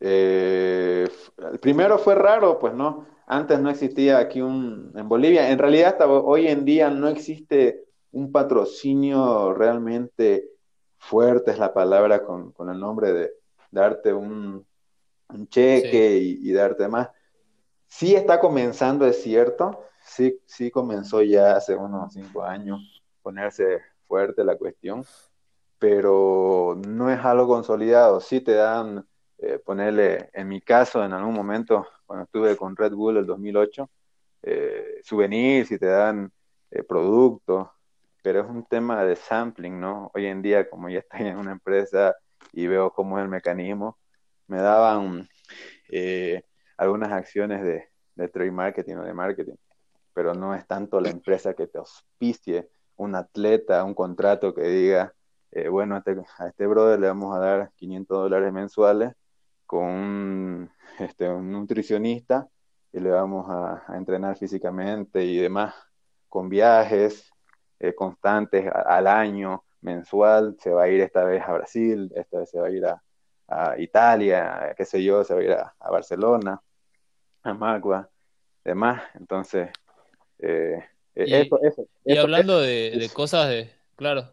Eh, 0.00 1.08
el 1.52 1.58
primero 1.60 1.98
fue 1.98 2.16
raro, 2.16 2.58
pues 2.58 2.74
no. 2.74 3.06
Antes 3.26 3.60
no 3.60 3.70
existía 3.70 4.18
aquí 4.18 4.40
un 4.40 4.92
en 4.96 5.08
Bolivia. 5.08 5.50
En 5.50 5.58
realidad 5.58 5.90
hasta 5.92 6.08
hoy 6.08 6.48
en 6.48 6.64
día 6.64 6.90
no 6.90 7.08
existe 7.08 7.84
un 8.10 8.32
patrocinio 8.32 9.54
realmente 9.54 10.48
fuerte, 10.98 11.52
es 11.52 11.58
la 11.58 11.72
palabra 11.72 12.24
con, 12.24 12.50
con 12.52 12.70
el 12.70 12.80
nombre 12.80 13.12
de 13.12 13.30
darte 13.70 14.12
un, 14.12 14.66
un 15.28 15.48
cheque 15.48 16.18
y, 16.18 16.52
darte 16.52 16.88
más. 16.88 17.10
Sí 17.86 18.14
está 18.14 18.40
comenzando, 18.40 19.06
es 19.06 19.22
cierto, 19.22 19.84
sí, 20.02 20.40
sí 20.46 20.70
comenzó 20.70 21.22
ya 21.22 21.56
hace 21.56 21.74
unos 21.74 22.12
cinco 22.12 22.42
años 22.42 22.80
ponerse 23.22 23.80
fuerte 24.06 24.44
la 24.44 24.56
cuestión, 24.56 25.04
pero 25.78 26.80
no 26.86 27.10
es 27.10 27.18
algo 27.24 27.46
consolidado. 27.46 28.20
Sí 28.20 28.40
te 28.40 28.54
dan, 28.54 29.06
eh, 29.38 29.58
ponerle, 29.58 30.30
en 30.32 30.48
mi 30.48 30.60
caso, 30.60 31.04
en 31.04 31.12
algún 31.12 31.34
momento, 31.34 31.86
cuando 32.06 32.24
estuve 32.24 32.56
con 32.56 32.76
Red 32.76 32.92
Bull 32.92 33.18
el 33.18 33.26
2008, 33.26 33.88
eh, 34.42 35.00
souvenirs 35.02 35.70
y 35.72 35.78
te 35.78 35.86
dan 35.86 36.32
eh, 36.70 36.82
productos, 36.82 37.68
pero 38.22 38.40
es 38.40 38.46
un 38.48 38.64
tema 38.64 39.04
de 39.04 39.16
sampling, 39.16 39.80
¿no? 39.80 40.10
Hoy 40.14 40.26
en 40.26 40.42
día, 40.42 40.68
como 40.68 40.88
ya 40.88 41.00
estoy 41.00 41.26
en 41.28 41.38
una 41.38 41.52
empresa 41.52 42.14
y 42.52 42.66
veo 42.66 42.92
cómo 42.92 43.18
es 43.18 43.24
el 43.24 43.30
mecanismo, 43.30 43.98
me 44.48 44.58
daban 44.58 45.28
eh, 45.90 46.42
algunas 46.76 47.12
acciones 47.12 47.62
de, 47.62 47.88
de 48.16 48.28
trade 48.28 48.50
marketing 48.50 48.96
o 48.96 49.04
de 49.04 49.14
marketing, 49.14 49.54
pero 50.12 50.34
no 50.34 50.54
es 50.54 50.66
tanto 50.66 51.00
la 51.00 51.10
empresa 51.10 51.54
que 51.54 51.68
te 51.68 51.78
auspicie 51.78 52.68
un 52.96 53.14
atleta, 53.14 53.84
un 53.84 53.94
contrato 53.94 54.54
que 54.54 54.62
diga, 54.62 55.14
eh, 55.52 55.68
bueno, 55.68 55.94
a 55.94 55.98
este, 55.98 56.16
a 56.38 56.48
este 56.48 56.66
brother 56.66 56.98
le 56.98 57.06
vamos 57.06 57.34
a 57.34 57.38
dar 57.38 57.72
500 57.76 58.18
dólares 58.18 58.52
mensuales 58.52 59.14
con 59.66 59.84
un, 59.84 60.70
este, 60.98 61.28
un 61.28 61.52
nutricionista 61.52 62.48
y 62.92 63.00
le 63.00 63.10
vamos 63.10 63.46
a, 63.48 63.96
entrenar 63.96 64.36
físicamente 64.36 65.24
y 65.24 65.38
demás, 65.38 65.74
con 66.28 66.48
viajes 66.48 67.30
eh, 67.78 67.94
constantes 67.94 68.66
al 68.72 69.06
año, 69.06 69.64
mensual, 69.80 70.56
se 70.58 70.70
va 70.70 70.84
a 70.84 70.88
ir 70.88 71.00
esta 71.00 71.24
vez 71.24 71.42
a 71.42 71.52
Brasil, 71.52 72.10
esta 72.16 72.40
vez 72.40 72.50
se 72.50 72.60
va 72.60 72.66
a 72.66 72.70
ir 72.70 72.84
a, 72.86 73.02
a 73.48 73.78
Italia, 73.78 74.74
qué 74.76 74.84
sé 74.84 75.02
yo, 75.02 75.24
se 75.24 75.34
va 75.34 75.40
a 75.40 75.42
ir 75.42 75.52
a, 75.52 75.90
Barcelona, 75.90 76.60
a 77.42 77.54
Magua, 77.54 78.08
demás. 78.64 79.02
Entonces, 79.14 79.70
eh, 80.38 80.84
eh, 81.14 81.24
y, 81.26 81.34
eso, 81.34 81.60
eso, 81.62 81.86
y 82.04 82.16
hablando 82.16 82.60
de, 82.60 83.10
cosas 83.14 83.48
de, 83.48 83.72
claro, 83.96 84.32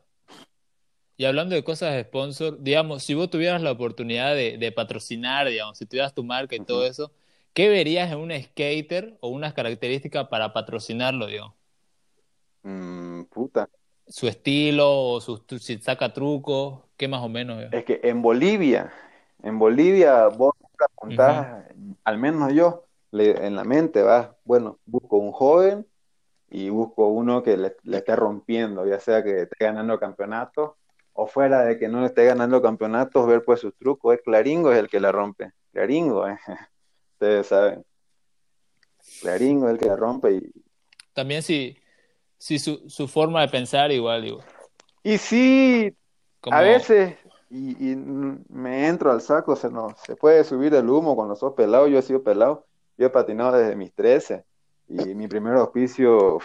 y 1.18 1.26
hablando 1.26 1.56
de 1.56 1.64
cosas 1.64 1.94
de 1.94 2.04
sponsor, 2.04 2.62
digamos, 2.62 3.04
si 3.04 3.14
vos 3.14 3.30
tuvieras 3.30 3.62
la 3.62 3.72
oportunidad 3.72 4.36
de, 4.36 4.72
patrocinar, 4.76 5.48
digamos, 5.48 5.78
si 5.78 5.86
tuvieras 5.86 6.14
tu 6.14 6.24
marca 6.24 6.56
y 6.56 6.60
todo 6.60 6.86
eso, 6.86 7.12
¿qué 7.54 7.70
verías 7.70 8.12
en 8.12 8.18
un 8.18 8.32
skater 8.32 9.18
o 9.22 9.30
unas 9.30 9.54
características 9.54 10.28
para 10.28 10.52
patrocinarlo, 10.52 11.28
digamos? 11.28 11.54
Mm, 12.64 13.24
puta. 13.26 13.70
Su 14.08 14.28
estilo, 14.28 15.12
o 15.12 15.22
su, 15.22 15.44
si 15.60 15.78
saca 15.80 16.14
trucos, 16.14 16.80
¿qué 16.98 17.08
más 17.08 17.22
o 17.22 17.30
menos? 17.30 17.64
Es 17.72 17.86
que 17.86 18.00
en 18.04 18.22
Bolivia, 18.22 18.94
en 19.42 19.58
Bolivia 19.58 20.28
vos 20.28 20.54
apuntás, 20.80 21.66
al 22.04 22.18
menos 22.18 22.54
yo, 22.54 22.86
en 23.12 23.56
la 23.56 23.64
mente 23.64 24.02
vas, 24.04 24.30
bueno, 24.44 24.80
busco 24.86 25.18
un 25.18 25.32
joven 25.32 25.88
y 26.50 26.70
busco 26.70 27.08
uno 27.08 27.44
que 27.44 27.58
le, 27.58 27.76
esté 27.98 28.16
rompiendo, 28.16 28.86
ya 28.86 29.00
sea 29.00 29.24
que 29.24 29.44
esté 29.44 29.66
ganando 29.66 30.00
campeonatos 30.00 30.72
o 31.14 31.28
fuera 31.28 31.64
de 31.64 31.80
que 31.80 31.88
no 31.88 32.06
esté 32.06 32.26
ganando 32.26 32.62
campeonatos, 32.62 33.26
ver 33.26 33.44
pues 33.44 33.62
sus 33.62 33.74
trucos. 33.76 34.16
Es 34.16 34.22
Claringo 34.22 34.72
es 34.72 34.80
el 34.80 34.90
que 34.90 35.00
la 35.00 35.12
rompe. 35.12 35.52
Claringo, 35.72 36.28
eh. 36.28 36.38
ustedes 37.14 37.48
saben. 37.48 37.86
Claringo 39.22 39.68
es 39.68 39.74
el 39.74 39.80
que 39.80 39.86
la 39.86 39.96
rompe 39.96 40.34
y... 40.34 40.52
También 41.14 41.42
si, 41.42 41.78
sí, 42.46 42.60
su, 42.60 42.88
su 42.88 43.08
forma 43.08 43.42
de 43.42 43.48
pensar 43.48 43.92
igual, 43.92 44.24
igual. 44.24 44.46
Y 45.02 45.18
sí, 45.18 45.92
a 46.44 46.62
veces, 46.62 47.16
y, 47.50 47.96
me 47.96 48.88
entro 48.88 49.12
al 49.12 49.22
saco, 49.22 49.56
se, 49.56 49.72
no, 49.72 49.96
se 50.06 50.16
puede 50.16 50.44
subir 50.44 50.76
el 50.76 50.88
humo 50.88 51.16
cuando 51.16 51.36
sos 51.36 51.54
pelado, 51.54 51.88
yo 51.88 51.98
he 51.98 52.04
sido 52.04 52.22
pelado, 52.22 52.68
yo 53.00 53.08
he 53.08 53.10
patinado 53.10 53.58
desde 53.58 53.76
mis 53.76 53.92
13, 53.94 54.46
y 54.88 55.16
mi 55.16 55.28
primer 55.28 55.56
auspicio 55.56 56.38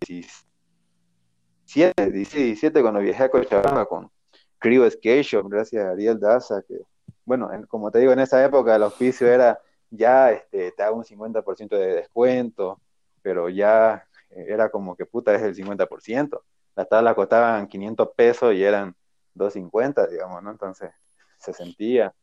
17, 0.00 2.10
17 2.10 2.82
cuando 2.82 2.98
viajé 2.98 3.22
a 3.22 3.30
Cochabamba 3.30 3.86
con 3.86 4.10
Crew 4.58 4.90
Skate 4.90 5.22
Shop, 5.22 5.46
gracias 5.48 5.84
a 5.84 5.90
Ariel 5.90 6.18
Daza, 6.18 6.60
que, 6.66 6.80
bueno, 7.24 7.48
como 7.68 7.92
te 7.92 8.00
digo, 8.00 8.10
en 8.10 8.18
esa 8.18 8.44
época 8.44 8.74
el 8.74 8.82
auspicio 8.82 9.28
era 9.28 9.60
ya 9.90 10.32
este, 10.32 10.72
te 10.72 10.82
hago 10.82 10.96
un 10.96 11.04
50% 11.04 11.68
de 11.68 11.94
descuento, 11.94 12.80
pero 13.22 13.48
ya 13.48 14.04
era 14.36 14.70
como 14.70 14.96
que 14.96 15.06
puta 15.06 15.34
es 15.34 15.42
el 15.42 15.54
50%. 15.54 16.42
Las 16.74 16.88
tablas 16.88 17.14
costaban 17.14 17.66
500 17.66 18.08
pesos 18.16 18.54
y 18.54 18.62
eran 18.62 18.94
250, 19.34 20.06
digamos, 20.08 20.42
¿no? 20.42 20.50
Entonces 20.50 20.90
se 21.38 21.52
sentía, 21.52 22.14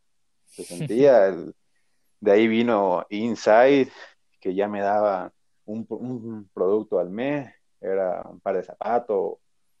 se 0.46 0.64
sentía. 0.64 1.34
de 2.20 2.32
ahí 2.32 2.48
vino 2.48 3.04
Inside, 3.10 3.90
que 4.40 4.54
ya 4.54 4.68
me 4.68 4.80
daba 4.80 5.32
un, 5.66 6.48
producto 6.54 6.98
al 6.98 7.10
mes, 7.10 7.52
era 7.80 8.22
un 8.22 8.40
par 8.40 8.56
de 8.56 8.62
zapatos, 8.62 9.16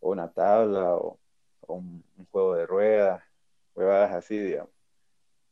o 0.00 0.10
una 0.10 0.30
tabla, 0.30 0.94
o, 0.96 1.18
un, 1.68 2.04
juego 2.30 2.54
de 2.56 2.66
ruedas, 2.66 3.22
huevadas 3.74 4.12
así, 4.12 4.38
digamos. 4.38 4.70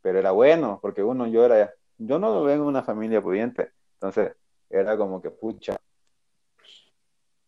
Pero 0.03 0.19
era 0.19 0.33
bueno, 0.33 0.79
porque 0.83 1.03
uno, 1.03 1.27
yo 1.27 1.45
era, 1.45 1.73
yo 1.97 2.19
no 2.19 2.43
vengo 2.43 2.65
de 2.65 2.69
una 2.69 2.83
familia 2.83 3.23
pudiente, 3.23 3.71
entonces 3.95 4.35
era 4.69 4.97
como 4.97 5.23
que 5.23 5.31
pucha, 5.31 5.79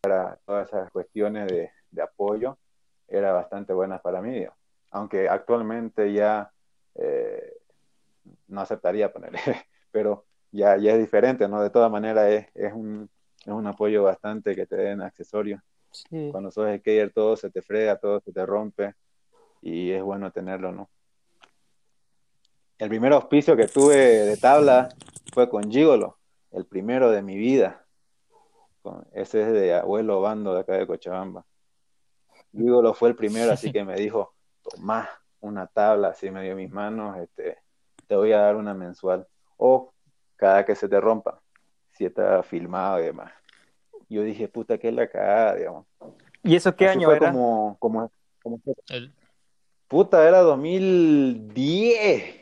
para 0.04 0.38
todas 0.44 0.68
esas 0.68 0.90
cuestiones 0.90 1.48
de, 1.48 2.02
apoyo, 2.02 2.58
era 3.08 3.32
bastante 3.32 3.72
buena 3.72 3.98
para 3.98 4.20
mí, 4.20 4.44
aunque 4.90 5.28
actualmente 5.30 6.12
ya 6.12 6.50
eh, 6.96 7.54
no 8.48 8.60
aceptaría 8.60 9.10
ponerle, 9.10 9.40
pero 9.90 10.26
ya, 10.52 10.76
ya 10.76 10.92
es 10.92 10.98
diferente, 10.98 11.48
¿no? 11.48 11.62
De 11.62 11.70
todas 11.70 11.90
maneras 11.90 12.30
es, 12.30 12.46
es, 12.54 12.72
un, 12.74 13.08
es 13.40 13.52
un 13.52 13.66
apoyo 13.66 14.02
bastante 14.02 14.54
que 14.54 14.66
te 14.66 14.76
den 14.76 15.00
accesorios. 15.00 15.62
Cuando 16.32 16.50
sos 16.50 16.68
skater 16.78 17.12
todo 17.12 17.36
se 17.36 17.50
te 17.50 17.62
frega, 17.62 17.96
todo 17.96 18.20
se 18.20 18.32
te 18.32 18.44
rompe 18.44 18.94
y 19.62 19.92
es 19.92 20.02
bueno 20.02 20.32
tenerlo, 20.32 20.72
¿no? 20.72 20.90
El 22.76 22.88
primer 22.88 23.12
auspicio 23.12 23.56
que 23.56 23.68
tuve 23.68 23.96
de 23.96 24.36
tabla 24.36 24.88
fue 25.32 25.48
con 25.48 25.70
Gigolo, 25.70 26.18
el 26.50 26.66
primero 26.66 27.10
de 27.10 27.22
mi 27.22 27.36
vida. 27.36 27.84
Ese 29.12 29.42
es 29.42 29.53
de 29.53 29.75
abuelo 29.75 30.20
Bando 30.20 30.55
de 30.55 30.61
acá 30.61 30.75
de 30.75 30.87
Cochabamba. 30.87 31.44
Gigolo 32.53 32.94
fue 32.94 33.09
el 33.09 33.16
primero, 33.16 33.53
así 33.53 33.73
que 33.73 33.85
me 33.85 33.97
dijo, 33.97 34.35
toma 34.62 35.09
una 35.40 35.66
tabla, 35.66 36.09
así 36.09 36.31
me 36.31 36.42
dio 36.42 36.57
mis 36.57 36.70
manos, 36.70 37.16
este, 37.18 37.59
te 38.07 38.16
voy 38.16 38.33
a 38.33 38.40
dar 38.40 38.57
una 38.57 38.75
mensual. 38.75 39.27
O 39.57 39.92
cada 40.37 40.64
que 40.64 40.75
se 40.75 40.88
te 40.88 41.01
rompa, 41.01 41.40
si 41.90 42.05
está 42.05 42.42
filmado 42.42 43.01
y 43.01 43.05
demás. 43.05 43.33
Yo 44.09 44.23
dije, 44.23 44.49
puta, 44.49 44.79
que 44.79 44.88
es 44.88 44.94
la 44.94 45.09
cagada, 45.09 45.55
digamos. 45.55 45.87
¿Y 46.42 46.57
eso 46.57 46.75
qué 46.77 46.88
año 46.88 47.11
era? 47.11 47.33
Como, 47.33 47.77
como, 47.79 48.12
como... 48.42 48.61
Puta, 49.88 50.29
era 50.29 50.40
2010, 50.40 52.40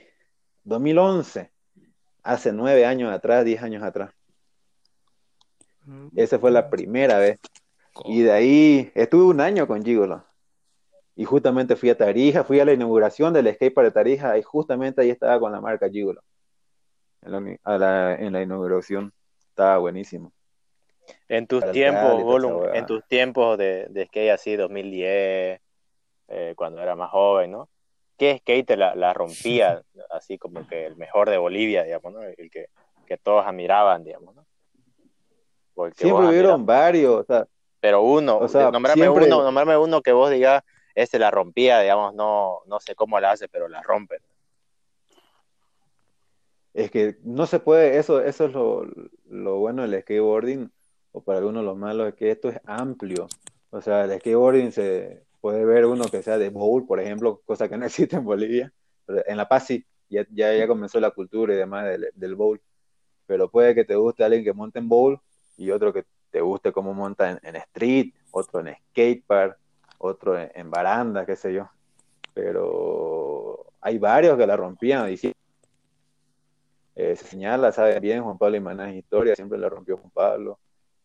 2011, 0.64 1.50
hace 2.22 2.52
nueve 2.52 2.86
años 2.86 3.12
atrás, 3.12 3.44
diez 3.44 3.62
años 3.62 3.82
atrás. 3.82 4.12
Esa 6.14 6.38
fue 6.38 6.50
la 6.50 6.70
primera 6.70 7.18
vez. 7.18 7.38
Y 8.04 8.22
de 8.22 8.32
ahí 8.32 8.92
estuve 8.94 9.24
un 9.24 9.40
año 9.40 9.66
con 9.66 9.84
Gigolo. 9.84 10.24
Y 11.14 11.24
justamente 11.24 11.76
fui 11.76 11.90
a 11.90 11.96
Tarija, 11.96 12.44
fui 12.44 12.58
a 12.60 12.64
la 12.64 12.72
inauguración 12.72 13.34
del 13.34 13.52
skatepark 13.52 13.88
de 13.88 13.92
Tarija 13.92 14.38
y 14.38 14.42
justamente 14.42 15.02
ahí 15.02 15.10
estaba 15.10 15.38
con 15.38 15.52
la 15.52 15.60
marca 15.60 15.88
Gigolo. 15.88 16.22
En 17.22 17.58
la, 17.64 18.14
en 18.14 18.32
la 18.32 18.42
inauguración. 18.42 19.12
Estaba 19.48 19.78
buenísimo. 19.78 20.32
En 21.28 21.46
tus 21.46 21.70
tiempos, 21.72 22.22
en 22.72 22.86
tus 22.86 23.04
tiempos 23.06 23.58
de, 23.58 23.86
de 23.90 24.06
skate 24.06 24.30
así, 24.30 24.56
2010, 24.56 25.60
eh, 26.28 26.54
cuando 26.56 26.80
era 26.80 26.96
más 26.96 27.10
joven, 27.10 27.50
¿no? 27.50 27.68
¿Qué 28.16 28.38
skater 28.38 28.78
la, 28.78 28.94
la 28.94 29.12
rompía 29.12 29.82
así 30.10 30.38
como 30.38 30.66
que 30.66 30.86
el 30.86 30.96
mejor 30.96 31.28
de 31.28 31.38
Bolivia, 31.38 31.82
digamos, 31.82 32.12
¿no? 32.12 32.22
El 32.22 32.50
que, 32.50 32.68
que 33.06 33.18
todos 33.18 33.44
admiraban, 33.46 34.04
digamos, 34.04 34.34
¿no? 34.34 34.46
Siempre 35.94 36.28
hubieron 36.28 36.66
varios, 36.66 37.20
o 37.20 37.24
sea, 37.24 37.46
pero 37.80 38.02
uno, 38.02 38.38
o 38.38 38.48
sea, 38.48 38.70
nombrame 38.70 39.08
uno, 39.08 39.42
nombrame 39.42 39.76
uno 39.76 40.02
que 40.02 40.12
vos 40.12 40.30
digas, 40.30 40.62
este 40.94 41.18
la 41.18 41.30
rompía, 41.30 41.80
digamos, 41.80 42.14
no, 42.14 42.60
no 42.66 42.80
sé 42.80 42.94
cómo 42.94 43.18
la 43.18 43.32
hace, 43.32 43.48
pero 43.48 43.68
la 43.68 43.82
rompe. 43.82 44.18
Es 46.74 46.90
que 46.90 47.18
no 47.24 47.46
se 47.46 47.58
puede, 47.58 47.98
eso, 47.98 48.22
eso 48.22 48.46
es 48.46 48.52
lo, 48.52 48.86
lo 49.28 49.56
bueno 49.56 49.82
del 49.82 50.00
skateboarding, 50.00 50.70
o 51.12 51.22
para 51.22 51.38
algunos 51.38 51.64
lo 51.64 51.74
malo, 51.74 52.06
es 52.06 52.14
que 52.14 52.30
esto 52.30 52.48
es 52.48 52.60
amplio. 52.64 53.26
O 53.70 53.80
sea, 53.80 54.04
el 54.04 54.18
skateboarding 54.18 54.72
se 54.72 55.24
puede 55.40 55.64
ver 55.64 55.86
uno 55.86 56.04
que 56.04 56.22
sea 56.22 56.38
de 56.38 56.50
bowl, 56.50 56.86
por 56.86 57.00
ejemplo, 57.00 57.42
cosa 57.44 57.68
que 57.68 57.76
no 57.76 57.84
existe 57.86 58.16
en 58.16 58.24
Bolivia. 58.24 58.72
Pero 59.06 59.22
en 59.26 59.36
La 59.36 59.48
Paz 59.48 59.66
sí, 59.66 59.84
ya, 60.08 60.24
ya, 60.30 60.66
comenzó 60.68 61.00
la 61.00 61.10
cultura 61.10 61.52
y 61.52 61.56
demás 61.56 61.86
del, 61.86 62.10
del 62.14 62.34
bowl. 62.34 62.60
Pero 63.26 63.50
puede 63.50 63.74
que 63.74 63.84
te 63.84 63.96
guste 63.96 64.24
alguien 64.24 64.44
que 64.44 64.52
monte 64.52 64.78
en 64.78 64.88
bowl 64.88 65.20
y 65.62 65.70
otro 65.70 65.92
que 65.92 66.04
te 66.30 66.40
guste 66.40 66.72
cómo 66.72 66.92
monta 66.92 67.38
en, 67.40 67.56
street, 67.56 68.12
otro 68.32 68.60
en 68.60 68.74
skatepark, 68.74 69.56
otro 69.98 70.36
en, 70.36 70.70
baranda, 70.70 71.24
qué 71.24 71.36
sé 71.36 71.52
yo. 71.54 71.70
Pero 72.34 73.66
hay 73.80 73.98
varios 73.98 74.36
que 74.36 74.46
la 74.46 74.56
rompían 74.56 75.08
y 75.12 75.14
eh, 76.94 77.16
se 77.16 77.24
señala, 77.24 77.70
sabe 77.70 78.00
bien, 78.00 78.24
Juan 78.24 78.38
Pablo 78.38 78.56
Imanás 78.56 78.92
Historia, 78.92 79.36
siempre 79.36 79.56
la 79.58 79.68
rompió 79.68 79.96
Juan 79.98 80.10
Pablo, 80.10 80.58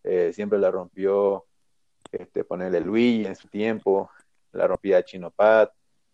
eh, 0.03 0.31
siempre 0.33 0.57
la 0.57 0.71
rompió 0.71 1.45
este, 2.11 2.43
ponerle 2.43 2.81
Luigi 2.81 3.25
en 3.25 3.35
su 3.35 3.47
tiempo, 3.47 4.09
la 4.53 4.65
rompía 4.65 5.03
Chino 5.03 5.29
Pat, 5.29 5.71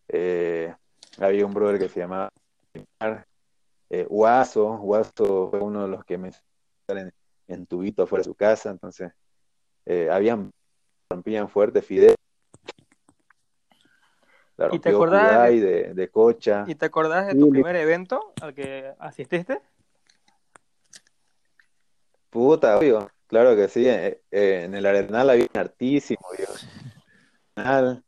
eh, 0.09 0.73
había 1.17 1.45
un 1.45 1.53
brother 1.53 1.79
que 1.79 1.87
se 1.87 2.01
llamaba 2.01 2.29
eh, 3.89 4.05
Guaso, 4.09 4.77
Guaso 4.79 5.49
fue 5.49 5.59
uno 5.59 5.83
de 5.83 5.87
los 5.87 6.03
que 6.03 6.17
me 6.17 6.31
en, 6.89 7.13
en 7.47 7.65
tubito 7.65 8.07
fuera 8.07 8.21
de 8.21 8.25
su 8.25 8.35
casa, 8.35 8.69
entonces 8.69 9.11
eh, 9.85 10.09
habían 10.11 10.51
rompían 11.09 11.49
fuerte 11.49 11.81
Fidel. 11.81 12.15
¿Y 14.71 14.79
te 14.79 14.89
acordás 14.89 15.49
de, 15.49 15.93
de, 15.93 16.07
Cocha. 16.09 16.63
¿Y 16.67 16.75
te 16.75 16.85
acordás 16.85 17.27
de 17.27 17.35
tu 17.35 17.49
primer 17.49 17.75
evento 17.75 18.33
al 18.39 18.53
que 18.53 18.93
asististe? 18.99 19.59
Puta, 22.29 22.77
obvio, 22.77 23.09
claro 23.27 23.55
que 23.55 23.67
sí. 23.67 23.87
Eh, 23.87 24.21
eh, 24.31 24.61
en 24.65 24.75
el 24.75 24.85
Arenal 24.85 25.31
había 25.31 25.47
un 25.51 25.59
artísimo, 25.59 26.21
El 27.55 28.03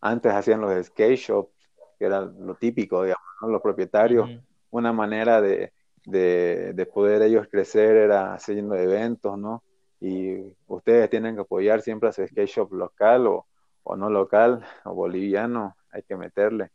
Antes 0.00 0.32
hacían 0.32 0.60
los 0.60 0.86
skate 0.86 1.18
shops, 1.18 1.52
que 1.98 2.04
era 2.06 2.20
lo 2.20 2.54
típico, 2.54 3.02
digamos, 3.02 3.24
los 3.42 3.60
propietarios. 3.60 4.28
Una 4.70 4.92
manera 4.92 5.40
de, 5.40 5.72
de, 6.04 6.72
de, 6.74 6.86
poder 6.86 7.22
ellos 7.22 7.48
crecer 7.50 7.96
era 7.96 8.34
haciendo 8.34 8.74
eventos, 8.76 9.38
¿no? 9.38 9.62
Y 10.00 10.36
ustedes 10.66 11.08
tienen 11.10 11.34
que 11.34 11.40
apoyar 11.42 11.80
siempre 11.80 12.08
a 12.08 12.10
ese 12.10 12.28
skate 12.28 12.48
shop 12.48 12.72
local 12.72 13.26
o, 13.26 13.46
o 13.82 13.96
no 13.96 14.10
local 14.10 14.64
o 14.84 14.94
boliviano, 14.94 15.76
hay 15.90 16.02
que 16.02 16.16
meterle, 16.16 16.70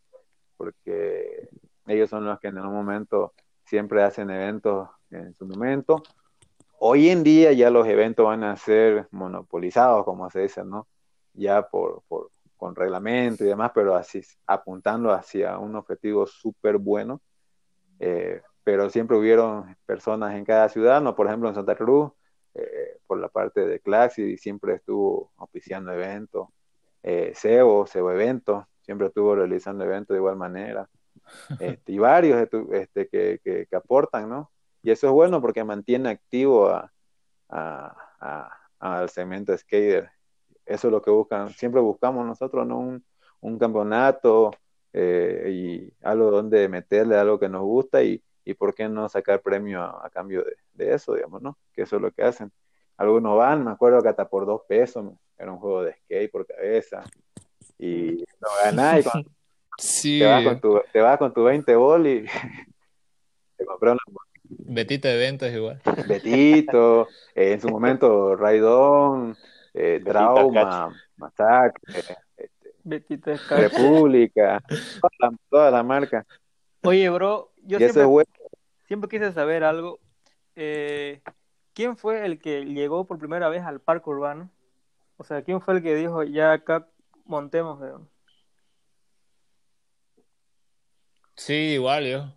porque 0.58 1.50
ellos 1.86 2.10
son 2.10 2.26
los 2.26 2.40
que 2.40 2.48
en 2.48 2.58
un 2.58 2.74
momento 2.74 3.34
siempre 3.64 4.04
hacen 4.04 4.30
eventos 4.32 4.90
en 5.12 5.34
su 5.34 5.46
momento 5.46 6.02
Hoy 6.84 7.10
en 7.10 7.24
día 7.24 7.52
ya 7.54 7.70
los 7.70 7.88
eventos 7.88 8.26
van 8.26 8.44
a 8.44 8.56
ser 8.56 9.08
monopolizados, 9.12 10.04
como 10.04 10.30
se 10.32 10.42
dice, 10.42 10.64
¿no? 10.64 10.88
Ya 11.34 11.62
por, 11.68 12.02
por 12.08 12.32
con 12.58 12.76
reglamento 12.76 13.44
y 13.44 13.48
demás, 13.48 13.72
pero 13.74 13.96
así 13.96 14.22
apuntando 14.46 15.12
hacia 15.12 15.58
un 15.58 15.76
objetivo 15.76 16.28
súper 16.28 16.78
bueno. 16.78 17.22
Eh, 18.00 18.42
pero 18.64 18.90
siempre 18.90 19.18
hubieron 19.18 19.76
personas 19.86 20.36
en 20.36 20.46
cada 20.46 20.70
ciudad, 20.70 21.02
¿no? 21.02 21.16
Por 21.16 21.26
ejemplo, 21.26 21.50
en 21.50 21.56
Santa 21.56 21.76
Cruz, 21.76 22.12
eh, 22.54 22.98
por 23.08 23.20
la 23.20 23.30
parte 23.30 23.66
de 23.66 23.80
Claxi, 23.80 24.38
siempre 24.38 24.76
estuvo 24.76 25.32
oficiando 25.38 25.92
eventos. 25.92 26.50
Eh, 27.02 27.32
SEO 27.36 27.86
Eventos, 27.94 28.66
siempre 28.82 29.08
estuvo 29.08 29.36
realizando 29.36 29.84
eventos 29.84 30.14
de 30.14 30.20
igual 30.20 30.36
manera. 30.36 30.88
Este, 31.60 31.94
y 31.94 31.98
varios 32.00 32.48
este, 32.72 33.08
que, 33.08 33.40
que, 33.44 33.66
que, 33.68 33.76
aportan, 33.76 34.30
¿no? 34.30 34.52
Y 34.84 34.92
eso 34.92 35.08
es 35.08 35.14
bueno 35.14 35.42
porque 35.42 35.64
mantiene 35.64 36.10
activo 36.10 36.70
a, 36.70 36.92
al 38.80 39.10
segmento 39.10 39.58
skater. 39.58 40.10
Eso 40.66 40.88
es 40.88 40.92
lo 40.92 41.02
que 41.02 41.12
buscan, 41.12 41.50
siempre 41.50 41.82
buscamos 41.82 42.26
nosotros, 42.26 42.66
¿no? 42.66 42.80
Un, 42.80 43.06
un 43.42 43.60
campeonato 43.60 44.52
eh, 44.94 45.50
y 45.52 45.94
algo 46.06 46.32
donde 46.32 46.68
meterle 46.70 47.18
algo 47.18 47.40
que 47.40 47.50
nos 47.50 47.62
gusta 47.62 48.04
y, 48.04 48.24
y 48.46 48.54
por 48.54 48.74
qué 48.74 48.88
no 48.88 49.10
sacar 49.10 49.42
premio 49.42 49.82
a, 49.82 50.10
cambio 50.10 50.44
de, 50.44 50.56
de, 50.74 50.94
eso, 50.94 51.14
digamos, 51.14 51.42
¿no? 51.42 51.58
Que 51.74 51.84
eso 51.84 51.98
es 51.98 52.02
lo 52.02 52.12
que 52.12 52.24
hacen. 52.24 52.52
Algunos 52.98 53.38
van, 53.38 53.64
me 53.64 53.72
acuerdo 53.72 54.02
que 54.02 54.10
hasta 54.10 54.30
por 54.30 54.46
dos 54.46 54.62
pesos, 54.68 55.06
era 55.38 55.52
un 55.52 55.60
juego 55.60 55.84
de 55.84 55.94
skate 55.94 56.32
por 56.32 56.46
cabeza 56.46 57.04
y 57.78 58.24
no 58.40 58.48
ganas 58.64 59.06
y 59.78 60.20
te, 60.20 60.26
vas 60.26 60.44
con 60.44 60.62
tu, 60.62 60.82
te 60.94 61.02
vas 61.02 61.18
con 61.18 61.34
tu 61.34 61.44
20 61.44 61.76
bol 61.76 62.08
y 62.08 62.26
te 63.58 63.66
compras 63.66 63.94
una 63.94 64.02
Betito 64.74 65.10
de 65.10 65.16
eventos 65.16 65.52
igual. 65.52 65.82
Betito, 66.08 67.10
eh, 67.36 67.52
en 67.52 67.62
su 67.62 67.68
momento 67.68 68.38
Raidón, 68.38 69.36
eh, 69.74 70.02
Trauma, 70.02 70.98
Masacre, 71.18 72.00
este, 72.86 73.38
República, 73.50 74.64
toda 75.50 75.72
la, 75.72 75.84
marca. 75.84 76.26
Oye, 76.84 77.10
bro, 77.10 77.52
yo 77.64 77.80
siempre, 78.88 79.10
quise 79.10 79.34
saber 79.34 79.66
algo. 79.66 80.00
Eh, 80.56 81.22
¿Quién 81.74 81.98
fue 81.98 82.26
el 82.26 82.40
que 82.40 82.64
llegó 82.64 83.06
por 83.06 83.20
primera 83.20 83.50
vez 83.50 83.64
al 83.64 83.82
parque 83.82 84.10
urbano? 84.10 84.50
O 85.18 85.26
sea, 85.26 85.42
¿quién 85.42 85.60
fue 85.60 85.76
el 85.76 85.84
que 85.84 85.96
dijo, 85.96 86.24
ya 86.24 86.54
acá 86.54 86.88
montemos? 87.26 87.78
Sí, 91.36 91.74
igual 91.74 92.06
yo. 92.06 92.34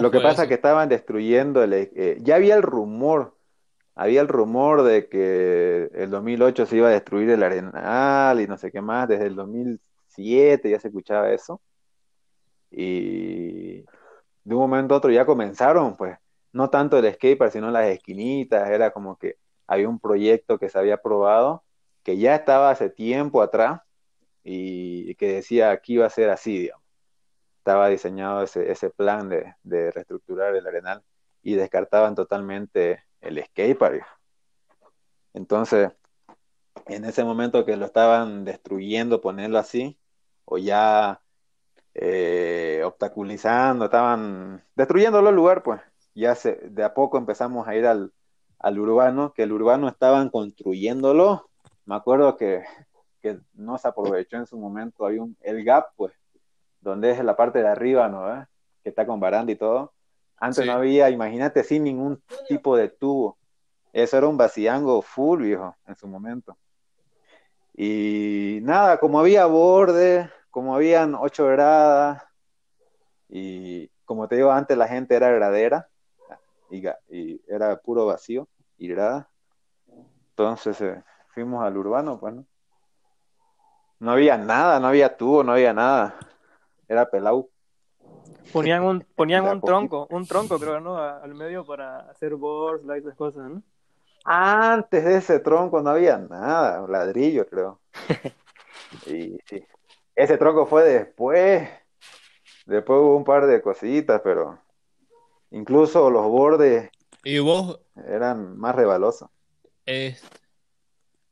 Lo 0.00 0.10
que 0.10 0.20
pasa 0.20 0.42
es 0.42 0.48
que 0.48 0.54
estaban 0.54 0.88
destruyendo, 0.88 1.62
el, 1.62 1.72
eh, 1.72 2.18
ya 2.20 2.36
había 2.36 2.56
el 2.56 2.62
rumor, 2.62 3.36
había 3.94 4.20
el 4.20 4.28
rumor 4.28 4.82
de 4.82 5.08
que 5.08 5.90
el 5.94 6.10
2008 6.10 6.66
se 6.66 6.76
iba 6.76 6.88
a 6.88 6.92
destruir 6.92 7.30
el 7.30 7.42
Arenal 7.42 8.40
y 8.40 8.46
no 8.46 8.56
sé 8.56 8.72
qué 8.72 8.80
más, 8.80 9.08
desde 9.08 9.26
el 9.26 9.36
2007 9.36 10.70
ya 10.70 10.80
se 10.80 10.88
escuchaba 10.88 11.30
eso. 11.30 11.60
Y 12.70 13.82
de 14.44 14.54
un 14.54 14.58
momento 14.58 14.94
a 14.94 14.98
otro 14.98 15.10
ya 15.10 15.24
comenzaron, 15.24 15.96
pues, 15.96 16.18
no 16.52 16.68
tanto 16.68 16.98
el 16.98 17.12
skatepark, 17.14 17.52
sino 17.52 17.70
las 17.70 17.86
esquinitas, 17.86 18.68
era 18.70 18.90
como 18.90 19.16
que 19.16 19.36
había 19.66 19.88
un 19.88 20.00
proyecto 20.00 20.58
que 20.58 20.68
se 20.68 20.78
había 20.78 20.94
aprobado, 20.94 21.62
que 22.02 22.18
ya 22.18 22.34
estaba 22.34 22.70
hace 22.70 22.90
tiempo 22.90 23.42
atrás 23.42 23.80
y 24.42 25.14
que 25.16 25.34
decía 25.34 25.70
aquí 25.70 25.94
iba 25.94 26.06
a 26.06 26.10
ser 26.10 26.30
así, 26.30 26.58
digamos 26.58 26.85
estaba 27.66 27.88
diseñado 27.88 28.44
ese, 28.44 28.70
ese 28.70 28.90
plan 28.90 29.28
de, 29.28 29.56
de, 29.64 29.90
reestructurar 29.90 30.54
el 30.54 30.68
arenal 30.68 31.02
y 31.42 31.54
descartaban 31.54 32.14
totalmente 32.14 33.02
el 33.20 33.44
skatepark. 33.44 34.06
Entonces, 35.34 35.90
en 36.86 37.04
ese 37.04 37.24
momento 37.24 37.64
que 37.64 37.76
lo 37.76 37.86
estaban 37.86 38.44
destruyendo, 38.44 39.20
ponerlo 39.20 39.58
así, 39.58 39.98
o 40.44 40.58
ya 40.58 41.20
eh, 41.92 42.82
obstaculizando, 42.84 43.86
estaban 43.86 44.62
destruyéndolo 44.76 45.30
el 45.30 45.34
lugar, 45.34 45.64
pues 45.64 45.80
ya 46.14 46.36
se, 46.36 46.54
de 46.70 46.84
a 46.84 46.94
poco 46.94 47.18
empezamos 47.18 47.66
a 47.66 47.74
ir 47.74 47.84
al, 47.84 48.12
al 48.60 48.78
urbano, 48.78 49.32
que 49.32 49.42
el 49.42 49.50
urbano 49.50 49.88
estaban 49.88 50.30
construyéndolo. 50.30 51.50
Me 51.84 51.96
acuerdo 51.96 52.36
que, 52.36 52.62
que 53.20 53.40
no 53.54 53.76
se 53.76 53.88
aprovechó 53.88 54.36
en 54.36 54.46
su 54.46 54.56
momento, 54.56 55.04
había 55.04 55.24
un, 55.24 55.36
el 55.40 55.64
gap, 55.64 55.88
pues 55.96 56.12
donde 56.86 57.10
es 57.10 57.24
la 57.24 57.36
parte 57.36 57.60
de 57.60 57.68
arriba, 57.68 58.08
¿no? 58.08 58.46
Que 58.82 58.90
está 58.90 59.04
con 59.04 59.18
baranda 59.18 59.50
y 59.50 59.56
todo. 59.56 59.92
Antes 60.38 60.64
no 60.64 60.72
había, 60.72 61.10
imagínate, 61.10 61.64
sin 61.64 61.82
ningún 61.82 62.22
tipo 62.48 62.76
de 62.76 62.88
tubo. 62.88 63.36
Eso 63.92 64.16
era 64.16 64.28
un 64.28 64.36
vaciango 64.36 65.02
full, 65.02 65.42
viejo, 65.42 65.74
en 65.86 65.96
su 65.96 66.06
momento. 66.06 66.56
Y 67.74 68.60
nada, 68.62 68.98
como 68.98 69.18
había 69.18 69.46
borde, 69.46 70.30
como 70.50 70.76
habían 70.76 71.14
ocho 71.16 71.46
gradas, 71.46 72.22
y 73.28 73.88
como 74.04 74.28
te 74.28 74.36
digo, 74.36 74.52
antes 74.52 74.78
la 74.78 74.86
gente 74.86 75.16
era 75.16 75.30
gradera, 75.30 75.88
y, 76.70 77.40
era 77.48 77.76
puro 77.78 78.06
vacío 78.06 78.46
y 78.78 78.88
grada. 78.88 79.28
Entonces 80.30 80.80
eh, 80.82 81.02
fuimos 81.34 81.64
al 81.64 81.76
urbano, 81.76 82.20
pues, 82.20 82.34
¿no? 82.34 82.46
No 83.98 84.12
había 84.12 84.36
nada, 84.36 84.78
no 84.78 84.88
había 84.88 85.16
tubo, 85.16 85.42
no 85.42 85.52
había 85.52 85.72
nada 85.72 86.14
era 86.88 87.08
pelau. 87.10 87.50
Ponían 88.52 88.82
un, 88.84 89.04
ponían 89.14 89.46
un 89.46 89.60
tronco, 89.60 90.06
un 90.10 90.26
tronco 90.26 90.58
creo, 90.58 90.80
¿no? 90.80 90.96
Al 90.96 91.34
medio 91.34 91.64
para 91.64 92.10
hacer 92.10 92.36
boards, 92.36 92.88
esas 92.96 93.14
cosas, 93.16 93.50
¿no? 93.50 93.62
Antes 94.24 95.04
de 95.04 95.16
ese 95.16 95.38
tronco 95.40 95.82
no 95.82 95.90
había 95.90 96.18
nada, 96.18 96.86
ladrillo 96.88 97.46
creo. 97.46 97.80
y 99.06 99.38
sí. 99.46 99.64
Ese 100.14 100.38
tronco 100.38 100.66
fue 100.66 100.84
después. 100.84 101.68
Después 102.64 103.00
hubo 103.00 103.16
un 103.16 103.24
par 103.24 103.46
de 103.46 103.62
cositas, 103.62 104.20
pero 104.24 104.58
incluso 105.50 106.10
los 106.10 106.26
bordes 106.26 106.90
¿Y 107.22 107.38
vos? 107.38 107.80
eran 108.08 108.56
más 108.58 108.74
rebalosos. 108.74 109.28
Este, 109.84 110.38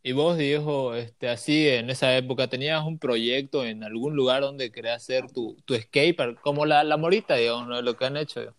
y 0.06 0.12
vos, 0.12 0.36
Diego, 0.36 0.94
este, 0.94 1.30
así 1.30 1.66
en 1.66 1.88
esa 1.88 2.14
época, 2.14 2.46
¿tenías 2.46 2.84
un 2.84 2.98
proyecto 2.98 3.64
en 3.64 3.82
algún 3.82 4.14
lugar 4.14 4.42
donde 4.42 4.70
querías 4.70 5.02
hacer 5.02 5.32
tu, 5.32 5.56
tu 5.64 5.72
escape, 5.72 6.36
como 6.42 6.66
la, 6.66 6.84
la 6.84 6.98
morita, 6.98 7.36
digamos, 7.36 7.82
lo 7.82 7.96
que 7.96 8.04
han 8.04 8.18
hecho? 8.18 8.54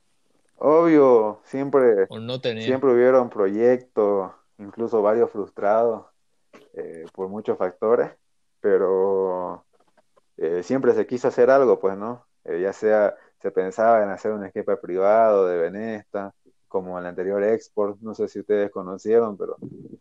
Obvio, 0.58 1.42
siempre, 1.44 2.08
siempre 2.62 2.92
hubieron 2.92 3.30
proyectos, 3.30 4.32
incluso 4.58 5.04
varios 5.04 5.30
frustrados 5.30 6.08
eh, 6.74 7.06
por 7.14 7.28
muchos 7.28 7.60
factores, 7.60 8.10
pero 8.60 9.64
eh, 10.38 10.64
siempre 10.64 10.96
se 10.96 11.06
quiso 11.06 11.28
hacer 11.28 11.52
algo, 11.52 11.80
pues, 11.80 11.96
¿no? 11.96 12.26
Eh, 12.46 12.60
ya 12.60 12.74
sea, 12.74 13.16
se 13.40 13.52
pensaba 13.52 14.02
en 14.02 14.10
hacer 14.10 14.32
un 14.32 14.44
escape 14.46 14.78
privado 14.78 15.46
de 15.46 15.58
Venesta, 15.58 16.34
como 16.68 17.00
el 17.00 17.06
anterior 17.06 17.44
Export, 17.44 18.00
no 18.02 18.14
sé 18.14 18.28
si 18.28 18.40
ustedes 18.40 18.72
conocieron, 18.72 19.38
pero 19.38 19.58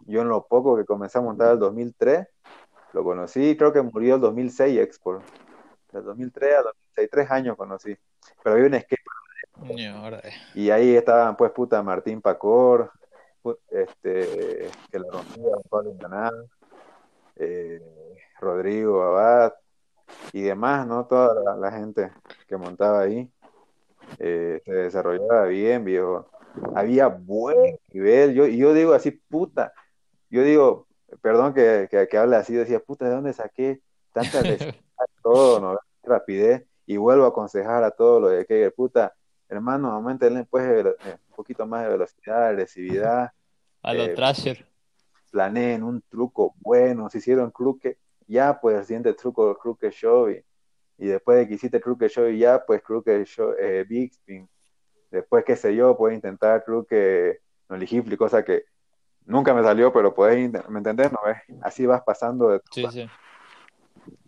yo 0.06 0.22
en 0.22 0.28
lo 0.28 0.46
poco 0.46 0.76
que 0.76 0.84
comencé 0.84 1.18
a 1.18 1.22
montar 1.22 1.52
el 1.52 1.58
2003, 1.58 2.26
lo 2.92 3.04
conocí, 3.04 3.56
creo 3.56 3.72
que 3.72 3.82
murió 3.82 4.16
el 4.16 4.20
2006 4.20 4.78
Export. 4.80 5.24
Del 5.92 6.04
2003 6.04 6.54
a 6.54 6.62
2006, 6.62 7.08
tres 7.10 7.30
años 7.30 7.56
conocí. 7.56 7.96
Pero 8.42 8.56
había 8.56 8.66
un 8.66 8.74
esquema. 8.74 9.14
Y 10.54 10.70
ahí 10.70 10.96
estaban, 10.96 11.36
pues, 11.36 11.52
puta, 11.52 11.82
Martín 11.82 12.20
Pacor, 12.20 12.90
este, 13.70 14.70
que 14.90 14.98
la 14.98 15.10
rompía, 15.10 15.52
Pablo 15.68 15.94
eh, 17.36 17.80
Rodrigo 18.40 19.02
Abad 19.02 19.54
y 20.32 20.42
demás, 20.42 20.86
¿no? 20.86 21.06
Toda 21.06 21.56
la, 21.56 21.72
gente 21.72 22.12
que 22.46 22.56
montaba 22.56 23.00
ahí 23.00 23.30
eh, 24.18 24.60
se 24.64 24.72
desarrollaba 24.72 25.46
bien, 25.46 25.84
viejo. 25.84 26.26
Había 26.74 27.08
buen 27.08 27.78
nivel. 27.92 28.34
Yo, 28.34 28.46
yo 28.46 28.74
digo 28.74 28.92
así, 28.92 29.10
puta. 29.10 29.72
Yo 30.30 30.42
digo, 30.42 30.86
perdón 31.20 31.54
que, 31.54 31.88
que, 31.90 32.18
hable 32.18 32.36
así, 32.36 32.54
decía, 32.54 32.80
puta, 32.80 33.06
¿de 33.06 33.14
dónde 33.14 33.32
saqué 33.32 33.80
tanta 34.12 34.40
todo, 35.22 35.60
no? 35.60 35.78
rapidez? 36.02 36.64
Y 36.86 36.96
vuelvo 36.96 37.24
a 37.24 37.28
aconsejar 37.28 37.82
a 37.82 37.90
todos 37.90 38.20
los 38.20 38.30
de 38.32 38.44
que, 38.44 38.70
puta, 38.70 39.14
hermano, 39.48 39.90
aumenten 39.90 40.46
pues 40.50 40.64
eh, 40.66 40.94
un 41.28 41.36
poquito 41.36 41.66
más 41.66 41.84
de 41.84 41.90
velocidad, 41.90 42.48
agresividad. 42.48 43.30
A 43.82 43.94
los 43.94 44.08
eh, 44.08 44.14
Trasher. 44.14 44.66
Planeen 45.30 45.82
un 45.82 46.02
truco 46.02 46.54
bueno, 46.60 47.10
si 47.10 47.18
hicieron 47.18 47.52
truque, 47.52 47.98
ya 48.26 48.60
pues 48.60 48.78
el 48.78 48.84
siguiente 48.84 49.14
truco, 49.14 49.56
truque 49.60 49.90
show 49.90 50.30
y, 50.30 50.44
después 50.96 51.38
de 51.38 51.48
que 51.48 51.54
hiciste 51.54 51.80
truque 51.80 52.08
show 52.08 52.28
ya 52.30 52.64
pues 52.64 52.82
truque 52.82 53.24
show, 53.24 53.52
eh, 53.58 53.84
big 53.88 54.12
spin. 54.12 54.48
Después, 55.14 55.44
qué 55.44 55.56
sé 55.56 55.74
yo, 55.74 55.96
puedes 55.96 56.16
intentar 56.16 56.64
truque 56.64 57.40
no 57.68 57.76
elegible, 57.76 58.16
cosa 58.16 58.44
que 58.44 58.64
nunca 59.24 59.54
me 59.54 59.62
salió, 59.62 59.92
pero 59.92 60.14
puedes, 60.14 60.50
¿me 60.68 60.78
entendés? 60.78 61.10
¿No 61.10 61.18
ves? 61.24 61.38
Así 61.62 61.86
vas 61.86 62.02
pasando 62.02 62.48
de 62.50 62.60
Sí, 62.70 62.86
sí 62.90 63.08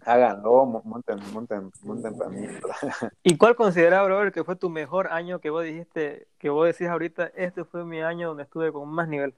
háganlo, 0.07 0.83
monten, 0.85 1.19
monten, 1.33 1.71
monten 1.83 2.17
para 2.17 2.31
mí. 2.31 2.47
¿Y 3.23 3.37
cuál 3.37 3.57
consideras, 3.57 4.05
brother, 4.05 4.33
que 4.33 4.45
fue 4.45 4.57
tu 4.57 4.71
mejor 4.71 5.09
año 5.09 5.41
que 5.41 5.51
vos 5.51 5.65
dijiste, 5.65 6.29
que 6.39 6.49
vos 6.49 6.67
decís 6.67 6.89
ahorita, 6.89 7.33
este 7.35 7.65
fue 7.65 7.85
mi 7.85 8.01
año 8.01 8.29
donde 8.29 8.45
estuve 8.45 8.73
con 8.73 8.89
más 8.89 9.09
nivel? 9.09 9.35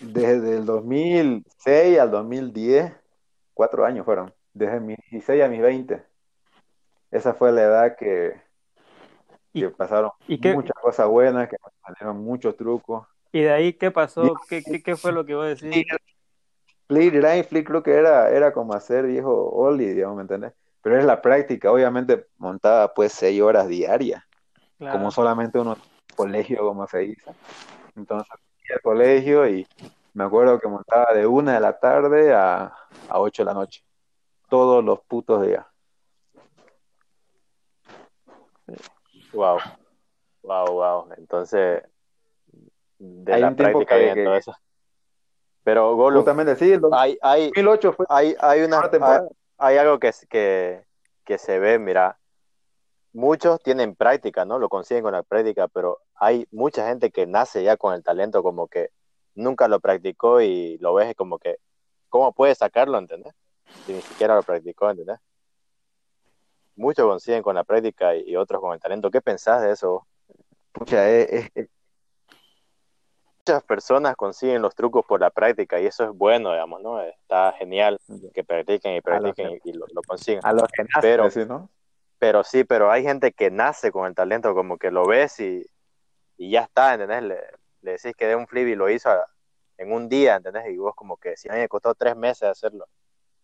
Desde 0.00 0.56
el 0.56 0.64
2006 0.64 1.98
al 1.98 2.10
2010, 2.10 2.92
cuatro 3.52 3.84
años 3.84 4.04
fueron, 4.04 4.32
desde 4.54 4.80
mis 4.80 4.98
16 5.10 5.42
a 5.42 5.48
mis 5.48 5.60
20. 5.60 6.02
Esa 7.10 7.34
fue 7.34 7.52
la 7.52 7.62
edad 7.62 7.96
que, 7.96 8.40
que 9.60 9.68
pasaron 9.70 10.10
muchas 10.28 10.76
cosas 10.80 11.08
buenas, 11.08 11.48
que 11.48 11.56
salieron 11.86 12.22
muchos 12.22 12.56
trucos. 12.56 13.06
¿Y 13.32 13.42
de 13.42 13.52
ahí 13.52 13.72
qué 13.72 13.90
pasó? 13.90 14.34
¿Qué, 14.48 14.62
qué, 14.82 14.96
fue 14.96 15.12
lo 15.12 15.24
que 15.24 15.34
vos 15.34 15.46
decís? 15.46 15.86
Flick 16.86 17.14
Line, 17.14 17.44
Flick 17.44 17.66
creo 17.66 17.82
que 17.82 17.92
era, 17.92 18.30
era 18.30 18.52
como 18.52 18.74
hacer 18.74 19.06
viejo 19.06 19.50
Oli, 19.50 19.86
digamos, 19.86 20.16
¿me 20.16 20.22
entendés? 20.22 20.52
Pero 20.82 20.98
es 20.98 21.04
la 21.04 21.22
práctica, 21.22 21.72
obviamente 21.72 22.26
montada 22.36 22.92
pues 22.92 23.12
seis 23.12 23.40
horas 23.40 23.68
diarias, 23.68 24.22
como 24.78 25.10
solamente 25.10 25.58
uno 25.58 25.78
colegio, 26.14 26.58
como 26.58 26.86
se 26.86 26.98
dice. 26.98 27.32
Entonces, 27.96 28.28
fui 28.58 28.74
al 28.74 28.82
colegio 28.82 29.48
y 29.48 29.66
me 30.12 30.24
acuerdo 30.24 30.58
que 30.60 30.68
montaba 30.68 31.14
de 31.14 31.26
una 31.26 31.54
de 31.54 31.60
la 31.60 31.78
tarde 31.78 32.34
a, 32.34 32.72
a 33.08 33.18
ocho 33.18 33.42
de 33.42 33.46
la 33.46 33.54
noche, 33.54 33.82
todos 34.48 34.84
los 34.84 35.00
putos 35.00 35.46
días. 35.46 35.64
Wow, 39.34 39.58
wow, 40.42 40.66
wow. 40.72 41.08
Entonces, 41.16 41.82
de 42.98 43.38
la 43.38 43.54
práctica 43.54 43.98
y 43.98 44.24
todo 44.24 44.34
eso. 44.36 44.56
Pero 45.62 45.96
Golo, 45.96 46.24
sí, 46.56 46.78
hay, 46.92 47.18
hay, 47.22 47.46
2008 47.46 47.92
fue 47.94 48.06
hay, 48.10 48.36
hay, 48.38 48.60
una, 48.62 48.82
hay, 49.56 49.76
algo 49.78 49.98
que, 49.98 50.12
que, 50.28 50.84
que 51.24 51.38
se 51.38 51.58
ve, 51.58 51.78
mira, 51.78 52.18
muchos 53.14 53.62
tienen 53.62 53.94
práctica, 53.94 54.44
¿no? 54.44 54.58
Lo 54.58 54.68
consiguen 54.68 55.04
con 55.04 55.12
la 55.12 55.22
práctica, 55.22 55.66
pero 55.68 56.00
hay 56.16 56.46
mucha 56.50 56.86
gente 56.86 57.10
que 57.10 57.26
nace 57.26 57.62
ya 57.62 57.78
con 57.78 57.94
el 57.94 58.02
talento 58.02 58.42
como 58.42 58.68
que 58.68 58.90
nunca 59.34 59.66
lo 59.66 59.80
practicó 59.80 60.42
y 60.42 60.76
lo 60.78 60.92
ves 60.92 61.14
como 61.16 61.38
que, 61.38 61.56
¿cómo 62.10 62.32
puede 62.32 62.54
sacarlo, 62.54 62.98
entendés? 62.98 63.32
Si 63.86 63.94
ni 63.94 64.02
siquiera 64.02 64.34
lo 64.34 64.42
practicó, 64.42 64.90
¿entendés? 64.90 65.18
Muchos 66.76 67.06
consiguen 67.06 67.42
con 67.42 67.54
la 67.54 67.64
práctica 67.64 68.14
y, 68.16 68.34
otros 68.36 68.60
con 68.60 68.74
el 68.74 68.80
talento. 68.80 69.10
¿Qué 69.10 69.20
pensás 69.20 69.62
de 69.62 69.72
eso? 69.72 70.06
Pucha, 70.72 71.08
es, 71.08 71.50
muchas 73.46 73.62
personas 73.64 74.16
consiguen 74.16 74.62
los 74.62 74.74
trucos 74.74 75.04
por 75.04 75.20
la 75.20 75.30
práctica 75.30 75.78
y 75.78 75.86
eso 75.86 76.04
es 76.04 76.10
bueno, 76.10 76.52
digamos, 76.52 76.80
¿no? 76.80 77.00
Está 77.02 77.52
genial 77.52 78.00
que 78.32 78.42
practiquen 78.42 78.96
y 78.96 79.00
practiquen 79.02 79.60
y, 79.64 79.72
lo, 79.72 79.86
consiguen. 80.06 80.40
A 80.44 80.52
los 80.52 80.64
que 80.72 80.84
nacen, 80.84 81.02
pero, 81.02 81.30
¿sí, 81.30 81.44
¿no? 81.44 81.68
pero 82.18 82.42
sí, 82.42 82.64
pero 82.64 82.90
hay 82.90 83.02
gente 83.02 83.32
que 83.32 83.50
nace 83.50 83.92
con 83.92 84.06
el 84.06 84.14
talento, 84.14 84.54
como 84.54 84.78
que 84.78 84.90
lo 84.90 85.06
ves 85.06 85.40
y, 85.40 85.66
y 86.38 86.52
ya 86.52 86.62
está, 86.62 86.94
¿entendés? 86.94 87.22
Le, 87.22 87.36
le, 87.82 87.90
decís 87.92 88.14
que 88.16 88.26
dé 88.26 88.34
un 88.34 88.46
flip 88.46 88.66
y 88.66 88.74
lo 88.74 88.88
hizo 88.88 89.10
en 89.76 89.92
un 89.92 90.08
día, 90.08 90.36
¿entendés? 90.36 90.66
Y 90.70 90.78
vos 90.78 90.94
como 90.94 91.18
que 91.18 91.36
si 91.36 91.50
a 91.50 91.52
mí 91.52 91.58
me 91.58 91.68
costó 91.68 91.94
tres 91.94 92.16
meses 92.16 92.48
hacerlo, 92.48 92.86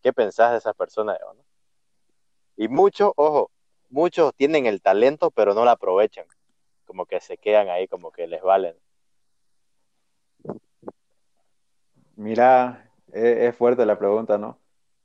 ¿qué 0.03 0.15
pensás 0.15 0.53
de 0.53 0.59
esas 0.59 0.75
personas? 0.75 1.19
¿no? 1.21 1.45
Y 2.57 2.69
muchos, 2.69 3.13
ojo, 3.17 3.51
muchos 3.89 4.35
tienen 4.35 4.67
el 4.67 4.83
talento 4.83 5.31
pero 5.31 5.55
no 5.55 5.65
lo 5.65 5.71
aprovechan, 5.71 6.27
como 6.85 7.07
que 7.07 7.21
se 7.21 7.37
quedan 7.37 7.69
ahí, 7.69 7.89
como 7.89 8.11
que 8.11 8.27
les 8.27 8.43
valen. 8.43 8.75
Mira, 12.17 12.91
e, 13.13 13.47
es, 13.47 13.57
fuerte 13.57 13.87
la 13.87 13.99
pregunta, 13.99 14.37
¿no? 14.37 14.59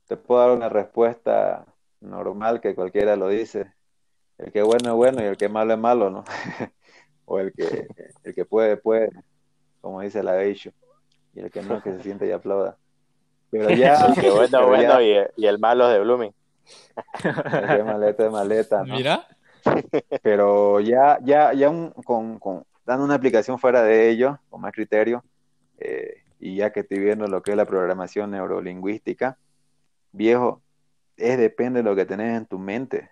Te 0.06 0.16
puedo 0.16 0.40
dar 0.40 0.50
una 0.50 0.68
respuesta 0.68 1.64
normal 2.00 2.60
que 2.60 2.74
cualquiera 2.74 3.16
lo 3.16 3.28
dice. 3.28 3.72
El 4.38 4.52
que 4.52 4.62
bueno 4.62 4.90
es 4.90 4.94
bueno 4.94 5.22
y 5.22 5.24
el 5.24 5.36
que 5.36 5.48
malo 5.48 5.72
es 5.72 5.78
malo, 5.78 6.10
¿no? 6.10 6.24
o 7.24 7.38
el 7.38 7.52
que, 7.54 7.86
el 8.22 8.34
que 8.34 8.44
puede, 8.44 8.76
puede, 8.76 9.10
como 9.80 10.02
dice 10.02 10.22
la 10.22 10.32
Beisho. 10.32 10.72
Y 11.34 11.40
el 11.40 11.50
que 11.50 11.62
no, 11.62 11.82
que 11.82 11.92
se 11.92 12.02
siente 12.02 12.26
y 12.26 12.32
aplauda. 12.32 12.76
Pero 13.50 13.70
ya. 13.70 13.94
El 14.06 14.14
que 14.20 14.30
bueno, 14.30 14.66
bueno 14.66 15.00
y, 15.00 15.44
el, 15.44 15.58
malo 15.58 15.88
es 15.88 15.94
de 15.94 16.00
Blooming. 16.00 16.34
Que 17.22 17.82
maleta 17.82 18.24
de 18.24 18.30
maleta, 18.30 18.84
¿no? 18.84 18.96
Mira. 18.96 19.26
Pero 20.22 20.80
ya, 20.80 21.18
ya, 21.22 21.52
ya 21.52 21.68
con, 22.04 22.38
con, 22.38 22.64
dando 22.84 23.04
una 23.04 23.14
aplicación 23.14 23.58
fuera 23.58 23.82
de 23.82 24.08
ello, 24.08 24.38
con 24.48 24.60
más 24.60 24.72
criterio, 24.72 25.24
eh, 25.78 26.22
y 26.38 26.56
ya 26.56 26.72
que 26.72 26.80
estoy 26.80 26.98
viendo 26.98 27.26
lo 27.26 27.42
que 27.42 27.50
es 27.52 27.56
la 27.56 27.66
programación 27.66 28.30
neurolingüística, 28.30 29.38
viejo, 30.12 30.62
es 31.16 31.38
depende 31.38 31.82
de 31.82 31.88
lo 31.88 31.96
que 31.96 32.04
tenés 32.04 32.36
en 32.36 32.46
tu 32.46 32.58
mente. 32.58 33.10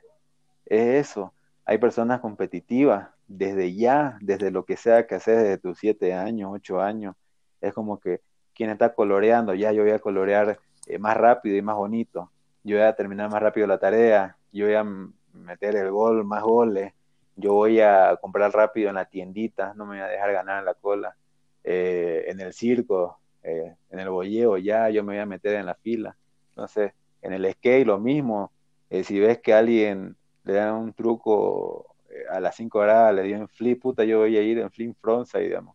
Es 0.66 1.08
eso. 1.08 1.32
Hay 1.64 1.78
personas 1.78 2.20
competitivas 2.20 3.08
desde 3.26 3.74
ya, 3.74 4.18
desde 4.20 4.50
lo 4.50 4.64
que 4.64 4.76
sea 4.76 5.06
que 5.06 5.14
haces 5.16 5.38
desde 5.38 5.58
tus 5.58 5.78
siete 5.78 6.12
años, 6.14 6.50
ocho 6.52 6.80
años. 6.80 7.16
Es 7.60 7.72
como 7.72 7.98
que 7.98 8.20
quien 8.54 8.70
está 8.70 8.94
coloreando, 8.94 9.54
ya 9.54 9.72
yo 9.72 9.82
voy 9.82 9.92
a 9.92 9.98
colorear 9.98 10.58
eh, 10.86 10.98
más 10.98 11.16
rápido 11.16 11.56
y 11.56 11.62
más 11.62 11.76
bonito. 11.76 12.30
Yo 12.64 12.76
voy 12.76 12.86
a 12.86 12.96
terminar 12.96 13.30
más 13.30 13.40
rápido 13.40 13.66
la 13.66 13.78
tarea. 13.78 14.36
Yo 14.52 14.66
voy 14.66 14.74
a 14.74 14.84
meter 15.32 15.76
el 15.76 15.90
gol, 15.90 16.24
más 16.24 16.42
goles. 16.42 16.92
Yo 17.36 17.52
voy 17.52 17.80
a 17.80 18.16
comprar 18.20 18.50
rápido 18.52 18.88
en 18.88 18.96
la 18.96 19.04
tiendita. 19.04 19.74
No 19.74 19.86
me 19.86 19.96
voy 19.96 20.04
a 20.04 20.08
dejar 20.08 20.32
ganar 20.32 20.64
la 20.64 20.74
cola 20.74 21.14
eh, 21.62 22.26
en 22.28 22.40
el 22.40 22.52
circo, 22.52 23.18
eh, 23.42 23.74
en 23.90 23.98
el 23.98 24.10
bolleo, 24.10 24.58
ya 24.58 24.90
yo 24.90 25.02
me 25.02 25.14
voy 25.14 25.20
a 25.20 25.26
meter 25.26 25.54
en 25.54 25.64
la 25.64 25.74
fila. 25.74 26.14
Entonces, 26.50 26.92
en 27.22 27.32
el 27.32 27.50
skate 27.52 27.86
lo 27.86 27.98
mismo, 27.98 28.52
eh, 28.90 29.02
si 29.02 29.18
ves 29.18 29.38
que 29.38 29.54
alguien 29.54 30.14
le 30.44 30.52
da 30.52 30.74
un 30.74 30.92
truco 30.92 31.96
a 32.30 32.38
las 32.38 32.54
5 32.56 32.78
horas, 32.78 33.14
le 33.14 33.22
dio 33.22 33.36
en 33.36 33.48
flip, 33.48 33.80
puta, 33.80 34.04
yo 34.04 34.18
voy 34.18 34.36
a 34.36 34.42
ir 34.42 34.58
en 34.58 34.70
flip 34.70 34.94
frontside, 35.00 35.44
digamos. 35.44 35.74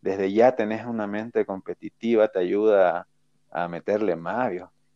Desde 0.00 0.32
ya 0.32 0.56
tenés 0.56 0.84
una 0.84 1.06
mente 1.06 1.46
competitiva, 1.46 2.26
te 2.26 2.40
ayuda 2.40 3.06
a, 3.50 3.68
meterle 3.68 4.16
más, 4.16 4.50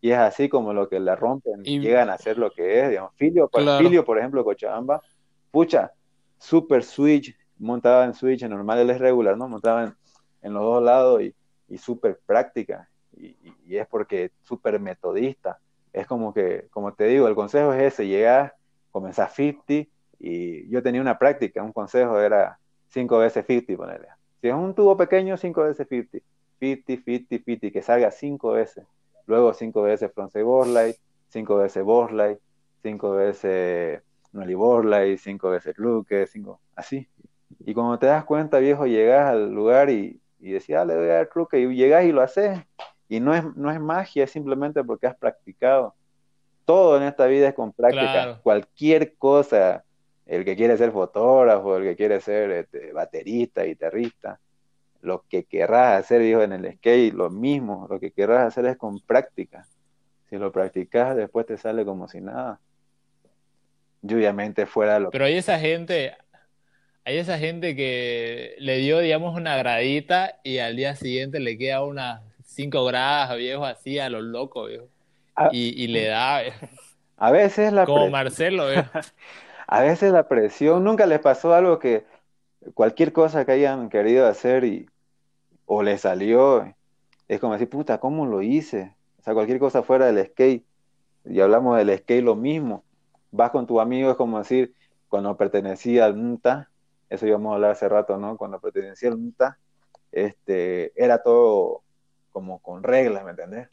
Y 0.06 0.12
es 0.12 0.18
así 0.18 0.48
como 0.48 0.72
lo 0.72 0.88
que 0.88 1.00
le 1.00 1.16
rompen, 1.16 1.64
llegan 1.64 2.10
a 2.10 2.12
hacer 2.12 2.38
lo 2.38 2.52
que 2.52 2.80
es, 2.80 2.90
digamos. 2.90 3.10
Filio, 3.16 3.50
Filio 3.52 4.04
por 4.04 4.16
ejemplo, 4.16 4.44
Cochabamba, 4.44 5.02
pucha, 5.50 5.90
super 6.38 6.84
switch, 6.84 7.36
montaba 7.58 8.04
en 8.04 8.14
switch, 8.14 8.44
normal 8.44 8.78
él 8.78 8.90
es 8.90 9.00
regular, 9.00 9.36
¿no? 9.36 9.48
Montaba 9.48 9.82
en, 9.82 9.96
en 10.42 10.54
los 10.54 10.62
dos 10.62 10.80
lados 10.80 11.22
y, 11.22 11.34
y 11.68 11.76
súper 11.78 12.20
práctica. 12.24 12.88
Y, 13.16 13.34
es 13.74 13.88
porque 13.88 14.30
súper 14.44 14.78
metodista. 14.78 15.58
Es 15.92 16.06
como 16.06 16.32
que, 16.32 16.68
como 16.70 16.94
te 16.94 17.06
digo, 17.08 17.26
el 17.26 17.34
consejo 17.34 17.72
es 17.72 17.94
ese, 17.94 18.06
llegar, 18.06 18.54
comenzar 18.92 19.28
50 19.28 19.90
y 20.20 20.68
yo 20.68 20.84
tenía 20.84 21.00
una 21.00 21.18
práctica, 21.18 21.64
un 21.64 21.72
consejo 21.72 22.20
era 22.20 22.60
5 22.90 23.18
veces 23.18 23.44
50, 23.44 23.76
ponerle. 23.76 24.06
Si 24.40 24.46
es 24.46 24.54
un 24.54 24.72
tubo 24.72 24.96
pequeño, 24.96 25.36
5 25.36 25.62
veces 25.64 25.88
50. 25.88 26.18
50, 26.60 27.02
50, 27.02 27.28
50, 27.44 27.70
que 27.72 27.82
salga 27.82 28.12
5 28.12 28.52
veces. 28.52 28.84
Luego 29.26 29.52
5 29.52 29.82
veces 29.82 30.10
frontside 30.12 30.44
light 30.66 30.96
5 31.28 31.56
veces 31.56 31.84
light 32.12 32.38
5 32.82 33.10
veces 33.12 34.02
nollie 34.32 34.56
light 34.84 35.18
5 35.18 35.50
veces 35.50 35.76
luke, 35.78 36.26
5, 36.26 36.60
así. 36.76 37.08
Y 37.60 37.74
cuando 37.74 37.98
te 37.98 38.06
das 38.06 38.24
cuenta, 38.24 38.58
viejo, 38.58 38.86
llegas 38.86 39.30
al 39.30 39.50
lugar 39.50 39.90
y 39.90 40.20
y 40.38 40.52
decía, 40.52 40.82
ah, 40.82 40.84
le 40.84 40.94
doy 40.94 41.08
a 41.08 41.14
dar 41.14 41.28
truque, 41.28 41.58
y 41.58 41.74
llegas 41.74 42.04
y 42.04 42.12
lo 42.12 42.22
haces. 42.22 42.60
Y 43.08 43.20
no 43.20 43.34
es, 43.34 43.44
no 43.56 43.70
es 43.70 43.80
magia, 43.80 44.24
es 44.24 44.30
simplemente 44.30 44.82
porque 44.84 45.06
has 45.06 45.16
practicado. 45.16 45.94
Todo 46.64 46.96
en 46.96 47.04
esta 47.04 47.26
vida 47.26 47.48
es 47.48 47.54
con 47.54 47.72
práctica. 47.72 48.40
Cualquier 48.42 49.16
cosa, 49.16 49.84
el 50.26 50.44
que 50.44 50.56
quiere 50.56 50.76
ser 50.76 50.90
fotógrafo, 50.90 51.76
el 51.76 51.84
que 51.84 51.96
quiere 51.96 52.20
ser 52.20 52.50
este, 52.50 52.92
baterista, 52.92 53.62
guitarrista, 53.62 54.40
lo 55.06 55.24
que 55.28 55.44
querrás 55.44 56.00
hacer, 56.00 56.20
viejo, 56.20 56.42
en 56.42 56.52
el 56.52 56.72
skate, 56.74 57.14
lo 57.14 57.30
mismo, 57.30 57.86
lo 57.88 58.00
que 58.00 58.10
querrás 58.10 58.48
hacer 58.48 58.66
es 58.66 58.76
con 58.76 59.00
práctica. 59.00 59.66
Si 60.28 60.36
lo 60.36 60.50
practicas, 60.50 61.16
después 61.16 61.46
te 61.46 61.56
sale 61.56 61.84
como 61.84 62.08
si 62.08 62.20
nada. 62.20 62.58
Y 64.02 64.12
obviamente 64.12 64.66
fuera 64.66 64.98
lo 64.98 65.10
Pero 65.10 65.24
hay 65.24 65.36
esa 65.36 65.58
gente, 65.60 66.16
hay 67.04 67.18
esa 67.18 67.38
gente 67.38 67.76
que 67.76 68.56
le 68.58 68.78
dio, 68.78 68.98
digamos, 68.98 69.36
una 69.36 69.56
gradita 69.56 70.40
y 70.42 70.58
al 70.58 70.74
día 70.74 70.96
siguiente 70.96 71.38
le 71.38 71.56
queda 71.56 71.84
unas 71.84 72.22
cinco 72.44 72.84
gradas, 72.84 73.36
viejo, 73.36 73.64
así 73.64 74.00
a 74.00 74.10
los 74.10 74.24
locos, 74.24 74.68
viejo. 74.68 74.88
Ah. 75.36 75.50
y, 75.52 75.86
le 75.86 76.06
da. 76.06 76.40
A 77.18 77.30
veces 77.30 77.72
la 77.72 77.84
Como 77.84 78.10
Marcelo, 78.10 78.70
viejo. 78.70 78.90
a 79.68 79.82
veces 79.82 80.10
la 80.12 80.26
presión, 80.26 80.82
nunca 80.82 81.06
les 81.06 81.20
pasó 81.20 81.54
algo 81.54 81.78
que 81.78 82.04
cualquier 82.74 83.12
cosa 83.12 83.44
que 83.44 83.52
hayan 83.52 83.88
querido 83.88 84.26
hacer 84.26 84.64
y 84.64 84.88
o 85.66 85.82
le 85.82 85.98
salió, 85.98 86.64
es 87.28 87.40
como 87.40 87.52
decir, 87.52 87.68
puta, 87.68 87.98
¿cómo 87.98 88.24
lo 88.24 88.40
hice? 88.40 88.94
O 89.18 89.22
sea, 89.22 89.34
cualquier 89.34 89.58
cosa 89.58 89.82
fuera 89.82 90.06
del 90.06 90.24
skate, 90.26 90.64
y 91.24 91.40
hablamos 91.40 91.76
del 91.76 91.96
skate 91.98 92.24
lo 92.24 92.36
mismo, 92.36 92.84
vas 93.32 93.50
con 93.50 93.66
tu 93.66 93.80
amigo, 93.80 94.10
es 94.10 94.16
como 94.16 94.38
decir, 94.38 94.74
cuando 95.08 95.36
pertenecía 95.36 96.04
al 96.04 96.16
MTA, 96.16 96.70
eso 97.10 97.26
íbamos 97.26 97.50
a 97.50 97.54
hablar 97.56 97.70
hace 97.72 97.88
rato, 97.88 98.16
¿no? 98.16 98.36
Cuando 98.36 98.60
pertenecía 98.60 99.10
al 99.10 99.18
MTA, 99.18 99.58
este, 100.12 100.92
era 101.00 101.22
todo 101.22 101.82
como 102.32 102.60
con 102.60 102.82
reglas, 102.82 103.24
¿me 103.24 103.30
entendés? 103.30 103.68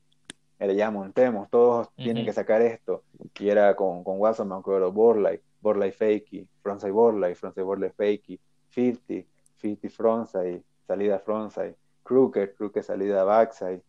Era 0.59 0.73
ya 0.73 0.89
montemos, 0.91 1.49
todos 1.49 1.89
tienen 1.95 2.25
que 2.25 2.33
sacar 2.33 2.61
esto, 2.61 3.03
y 3.39 3.49
era 3.49 3.75
con, 3.75 4.03
con 4.03 4.19
Watson, 4.19 4.47
me 4.47 4.55
acuerdo, 4.55 4.91
Borlai, 4.91 5.41
Borlai 5.61 5.91
Fakey, 5.91 6.47
Frontside 6.61 6.91
Borlai, 6.91 7.35
Frontside 7.35 7.63
Borlai 7.63 7.89
Fakey, 7.89 8.39
50, 8.69 9.27
50 9.57 9.89
Frontside, 9.89 10.63
salida 10.87 11.19
Frontside, 11.19 11.75
Crooked, 12.03 12.55
Crooked 12.55 12.83
salida 12.83 13.23
Backside, 13.23 13.81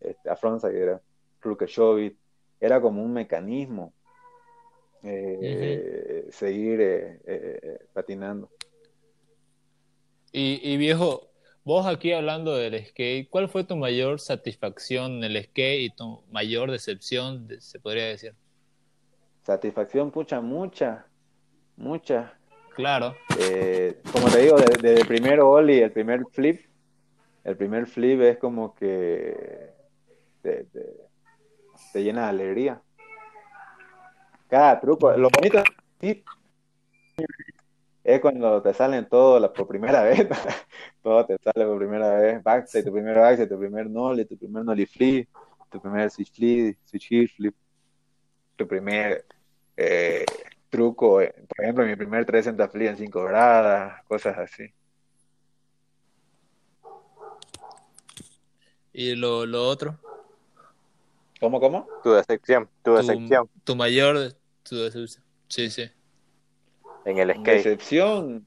este, 0.00 0.28
a 0.28 0.36
Frontside 0.36 0.82
era 0.82 1.00
Crooked 1.40 1.66
Shovit, 1.66 2.16
era 2.60 2.80
como 2.80 3.02
un 3.02 3.12
mecanismo 3.12 3.92
eh, 5.02 6.28
seguir 6.30 6.80
eh, 6.80 7.20
eh, 7.26 7.78
patinando. 7.92 8.50
Y, 10.32 10.76
viejo, 10.76 11.32
vos 11.64 11.86
aquí 11.86 12.12
hablando 12.12 12.54
del 12.54 12.86
skate, 12.86 13.28
¿cuál 13.28 13.48
fue 13.48 13.64
tu 13.64 13.74
mayor 13.76 14.20
satisfacción 14.20 15.12
en 15.12 15.24
el 15.24 15.42
skate 15.42 15.80
y 15.80 15.90
tu 15.90 16.22
mayor 16.30 16.70
decepción, 16.70 17.48
se 17.58 17.80
podría 17.80 18.06
decir? 18.06 18.34
Satisfacción, 19.42 20.12
pucha, 20.12 20.40
mucha, 20.40 21.06
mucha. 21.76 22.34
Claro. 22.76 23.16
como 24.12 24.28
te 24.28 24.38
digo, 24.38 24.56
desde 24.56 25.00
el 25.00 25.06
primer 25.06 25.40
ollie, 25.40 25.82
el 25.82 25.90
primer 25.90 26.22
flip, 26.30 26.69
el 27.44 27.56
primer 27.56 27.86
flip 27.86 28.20
es 28.20 28.38
como 28.38 28.74
que 28.74 29.70
te, 30.42 30.66
te 31.92 32.02
llena 32.02 32.24
de 32.24 32.28
alegría 32.28 32.82
cada 34.50 34.80
truco. 34.80 35.16
Lo 35.16 35.30
bonito 35.30 35.62
es 38.02 38.20
cuando 38.20 38.60
te 38.60 38.74
salen 38.74 39.08
todos 39.08 39.48
por 39.50 39.68
primera 39.68 40.02
vez. 40.04 40.26
todo 41.02 41.24
te 41.24 41.38
sale 41.38 41.64
por 41.64 41.78
primera 41.78 42.16
vez. 42.16 42.42
Backside, 42.42 42.84
tu 42.84 42.92
primer 42.92 43.16
backside, 43.16 43.48
tu 43.48 43.58
primer 43.58 43.88
nollie, 43.88 44.24
tu 44.24 44.36
primer 44.36 44.64
nollie 44.64 44.86
flip, 44.86 45.28
tu 45.70 45.80
primer 45.80 46.10
switch 46.10 46.32
flip, 46.32 46.76
switch 46.84 47.36
flip, 47.36 47.54
tu 48.56 48.66
primer 48.66 49.24
eh, 49.76 50.24
truco. 50.68 51.20
Eh, 51.20 51.32
por 51.46 51.64
ejemplo, 51.64 51.86
mi 51.86 51.96
primer 51.96 52.26
360 52.26 52.68
flip 52.68 52.88
en 52.88 52.96
5 52.96 53.24
gradas, 53.24 54.04
cosas 54.06 54.36
así. 54.36 54.64
¿Y 58.92 59.14
lo, 59.14 59.46
lo 59.46 59.66
otro? 59.66 59.98
¿Cómo, 61.40 61.60
cómo? 61.60 61.88
Tu 62.02 62.10
decepción, 62.12 62.68
tu, 62.82 62.94
decepción. 62.94 63.48
Tu 63.64 63.74
mayor 63.74 64.34
Sí, 64.64 65.70
sí. 65.70 65.90
En 67.04 67.18
el 67.18 67.30
skate. 67.30 67.64
Decepción. 67.64 68.46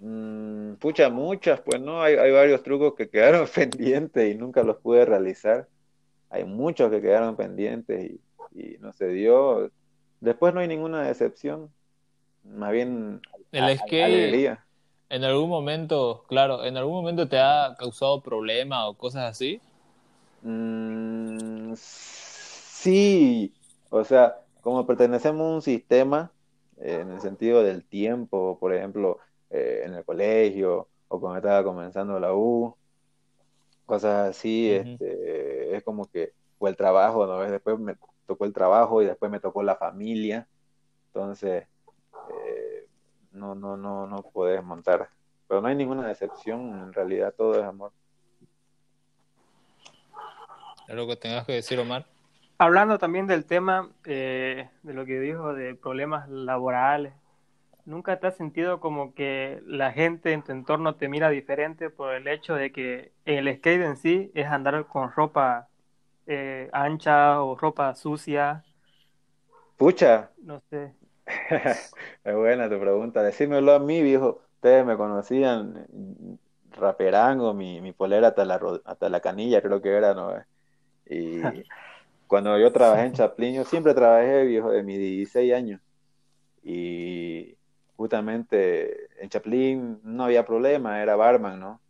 Mm, 0.00 0.74
pucha, 0.74 1.10
muchas, 1.10 1.60
pues 1.60 1.80
no, 1.80 2.02
hay, 2.02 2.16
varios 2.30 2.62
trucos 2.62 2.94
que 2.94 3.08
quedaron 3.08 3.48
pendientes 3.54 4.32
y 4.32 4.36
nunca 4.36 4.62
los 4.62 4.76
pude 4.78 5.04
realizar. 5.04 5.68
Hay 6.30 6.44
muchos 6.44 6.90
que 6.90 7.00
quedaron 7.00 7.36
pendientes 7.36 8.12
y, 8.54 8.78
no 8.80 8.92
se 8.92 9.08
dio. 9.08 9.70
Después 10.20 10.54
no 10.54 10.60
hay 10.60 10.68
ninguna 10.68 11.02
decepción. 11.02 11.70
Más 12.44 12.72
bien, 12.72 13.20
el 13.50 13.78
skate, 13.78 14.58
En 15.08 15.22
algún 15.24 15.48
momento, 15.48 16.24
claro, 16.28 16.64
en 16.64 16.76
algún 16.76 16.94
momento 16.94 17.28
te 17.28 17.38
ha 17.38 17.76
causado 17.78 18.20
problemas 18.20 18.86
o 18.86 18.94
cosas 18.94 19.30
así. 19.30 19.60
Mm, 20.42 21.74
sí, 21.76 23.52
o 23.90 24.04
sea, 24.04 24.36
como 24.60 24.86
pertenecemos 24.86 25.42
a 25.42 25.54
un 25.54 25.62
sistema, 25.62 26.30
eh, 26.78 27.00
en 27.02 27.10
el 27.12 27.20
sentido 27.20 27.62
del 27.62 27.84
tiempo, 27.84 28.58
por 28.58 28.74
ejemplo, 28.74 29.18
eh, 29.50 29.82
en 29.84 29.94
el 29.94 30.04
colegio 30.04 30.88
o 31.08 31.20
cuando 31.20 31.38
estaba 31.38 31.62
comenzando 31.62 32.18
la 32.18 32.34
U, 32.34 32.74
cosas 33.86 34.30
así, 34.30 34.70
este, 34.70 35.76
es 35.76 35.84
como 35.84 36.06
que, 36.06 36.32
o 36.58 36.66
el 36.66 36.76
trabajo, 36.76 37.26
¿no? 37.26 37.40
Después 37.40 37.78
me 37.78 37.94
tocó 38.26 38.44
el 38.46 38.52
trabajo 38.52 39.02
y 39.02 39.06
después 39.06 39.30
me 39.30 39.40
tocó 39.40 39.62
la 39.62 39.76
familia, 39.76 40.48
entonces, 41.08 41.66
no, 43.34 43.54
no, 43.54 43.76
no, 43.76 44.06
no 44.06 44.22
puedes 44.22 44.62
montar. 44.62 45.10
Pero 45.46 45.60
no 45.60 45.68
hay 45.68 45.74
ninguna 45.74 46.08
decepción, 46.08 46.72
en 46.82 46.92
realidad 46.92 47.34
todo 47.36 47.58
es 47.58 47.64
amor. 47.64 47.92
¿Algo 50.88 51.06
que 51.06 51.16
tengas 51.16 51.44
que 51.44 51.52
decir, 51.52 51.78
Omar? 51.78 52.06
Hablando 52.58 52.98
también 52.98 53.26
del 53.26 53.44
tema 53.44 53.90
eh, 54.04 54.70
de 54.82 54.94
lo 54.94 55.04
que 55.04 55.18
dijo 55.18 55.54
de 55.54 55.74
problemas 55.74 56.28
laborales, 56.28 57.12
¿nunca 57.84 58.20
te 58.20 58.28
has 58.28 58.36
sentido 58.36 58.80
como 58.80 59.14
que 59.14 59.60
la 59.66 59.92
gente 59.92 60.32
en 60.32 60.42
tu 60.42 60.52
entorno 60.52 60.94
te 60.94 61.08
mira 61.08 61.30
diferente 61.30 61.90
por 61.90 62.14
el 62.14 62.28
hecho 62.28 62.54
de 62.54 62.70
que 62.70 63.12
el 63.24 63.54
skate 63.56 63.82
en 63.82 63.96
sí 63.96 64.30
es 64.34 64.46
andar 64.46 64.86
con 64.86 65.10
ropa 65.12 65.68
eh, 66.26 66.70
ancha 66.72 67.42
o 67.42 67.56
ropa 67.56 67.94
sucia? 67.94 68.64
Pucha. 69.76 70.30
No 70.38 70.60
sé. 70.70 70.94
Es 72.24 72.34
buena 72.34 72.68
tu 72.68 72.78
pregunta. 72.78 73.22
Decímelo 73.22 73.72
a 73.72 73.78
mí, 73.78 74.02
viejo. 74.02 74.42
Ustedes 74.56 74.84
me 74.84 74.96
conocían 74.96 75.86
raperango, 76.70 77.54
mi, 77.54 77.80
mi 77.80 77.92
polera 77.92 78.28
hasta 78.28 78.44
la, 78.44 78.60
hasta 78.84 79.08
la 79.08 79.20
canilla 79.20 79.62
creo 79.62 79.80
que 79.80 79.90
era, 79.90 80.14
¿no? 80.14 80.32
Y 81.06 81.40
Cuando 82.26 82.58
yo 82.58 82.72
trabajé 82.72 83.04
en 83.06 83.12
Chaplin, 83.12 83.54
yo 83.54 83.64
siempre 83.64 83.94
trabajé 83.94 84.44
viejo 84.44 84.70
de 84.70 84.82
mis 84.82 84.98
16 84.98 85.52
años. 85.54 85.80
Y 86.62 87.56
justamente 87.96 89.22
en 89.22 89.28
Chaplin 89.28 90.00
no 90.02 90.24
había 90.24 90.44
problema, 90.44 91.02
era 91.02 91.16
barman, 91.16 91.60
¿no? 91.60 91.80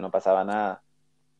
no 0.00 0.10
pasaba 0.10 0.44
nada. 0.44 0.82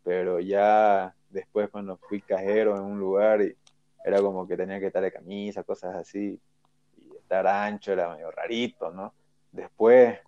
Pero 0.02 0.40
ya 0.40 1.14
después 1.30 1.70
cuando 1.70 1.96
fui 1.96 2.20
cajero 2.20 2.76
en 2.76 2.82
un 2.82 2.98
lugar 2.98 3.40
y 3.40 3.56
era 4.04 4.20
como 4.20 4.46
que 4.46 4.56
tenía 4.56 4.80
que 4.80 4.88
estar 4.88 5.02
de 5.02 5.12
camisa, 5.12 5.62
cosas 5.62 5.94
así, 5.94 6.38
estar 7.34 7.46
ancho 7.46 7.92
era 7.92 8.10
medio 8.10 8.30
rarito, 8.30 8.90
¿no? 8.90 9.12
Después, 9.50 10.18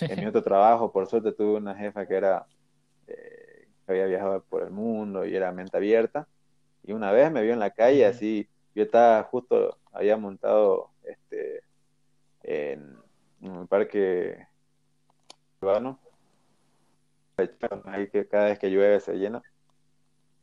en 0.00 0.20
mi 0.20 0.26
otro 0.26 0.42
trabajo, 0.42 0.92
por 0.92 1.06
suerte 1.06 1.32
tuve 1.32 1.56
una 1.56 1.74
jefa 1.74 2.06
que 2.06 2.14
era, 2.14 2.46
eh, 3.06 3.68
que 3.84 3.92
había 3.92 4.06
viajado 4.06 4.44
por 4.44 4.62
el 4.62 4.70
mundo 4.70 5.24
y 5.26 5.34
era 5.34 5.52
mente 5.52 5.76
abierta, 5.76 6.28
y 6.84 6.92
una 6.92 7.12
vez 7.12 7.30
me 7.30 7.42
vio 7.42 7.52
en 7.52 7.58
la 7.58 7.70
calle, 7.70 8.06
así, 8.06 8.48
yo 8.74 8.84
estaba 8.84 9.22
justo, 9.24 9.78
había 9.92 10.16
montado 10.16 10.90
este 11.04 11.62
en, 12.42 12.96
un 13.40 13.66
parque 13.66 14.46
urbano, 15.60 15.98
ahí 17.86 18.08
que 18.08 18.28
cada 18.28 18.46
vez 18.46 18.58
que 18.58 18.70
llueve 18.70 19.00
se 19.00 19.14
llena, 19.14 19.42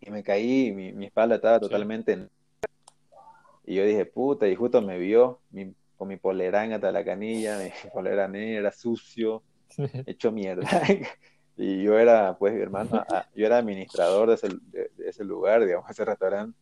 y 0.01 0.11
me 0.11 0.23
caí, 0.23 0.67
y 0.67 0.71
mi, 0.73 1.05
espalda 1.05 1.35
estaba 1.35 1.59
totalmente 1.59 2.13
en... 2.13 2.29
Y 3.69 3.75
yo 3.75 3.85
dije, 3.85 4.03
puta, 4.03 4.47
y 4.47 4.55
justo 4.55 4.81
me 4.81 4.97
vio 4.97 5.41
con 5.95 6.07
mi 6.07 6.17
polerán 6.17 6.73
hasta 6.73 6.91
la 6.91 7.05
canilla, 7.05 7.59
mi 7.59 7.69
polera 7.93 8.27
negra, 8.27 8.71
sucio, 8.71 9.43
hecho 10.05 10.31
mierda. 10.31 10.67
Y 11.61 11.83
yo 11.83 11.99
era, 11.99 12.37
pues, 12.37 12.55
hermano, 12.55 13.05
ah, 13.11 13.27
yo 13.35 13.45
era 13.45 13.57
administrador 13.57 14.29
de 14.29 14.35
ese, 14.35 14.47
de, 14.71 14.89
ese 15.05 15.25
lugar, 15.25 15.65
digamos, 15.65 15.89
ese 15.89 16.05
restaurante 16.05 16.57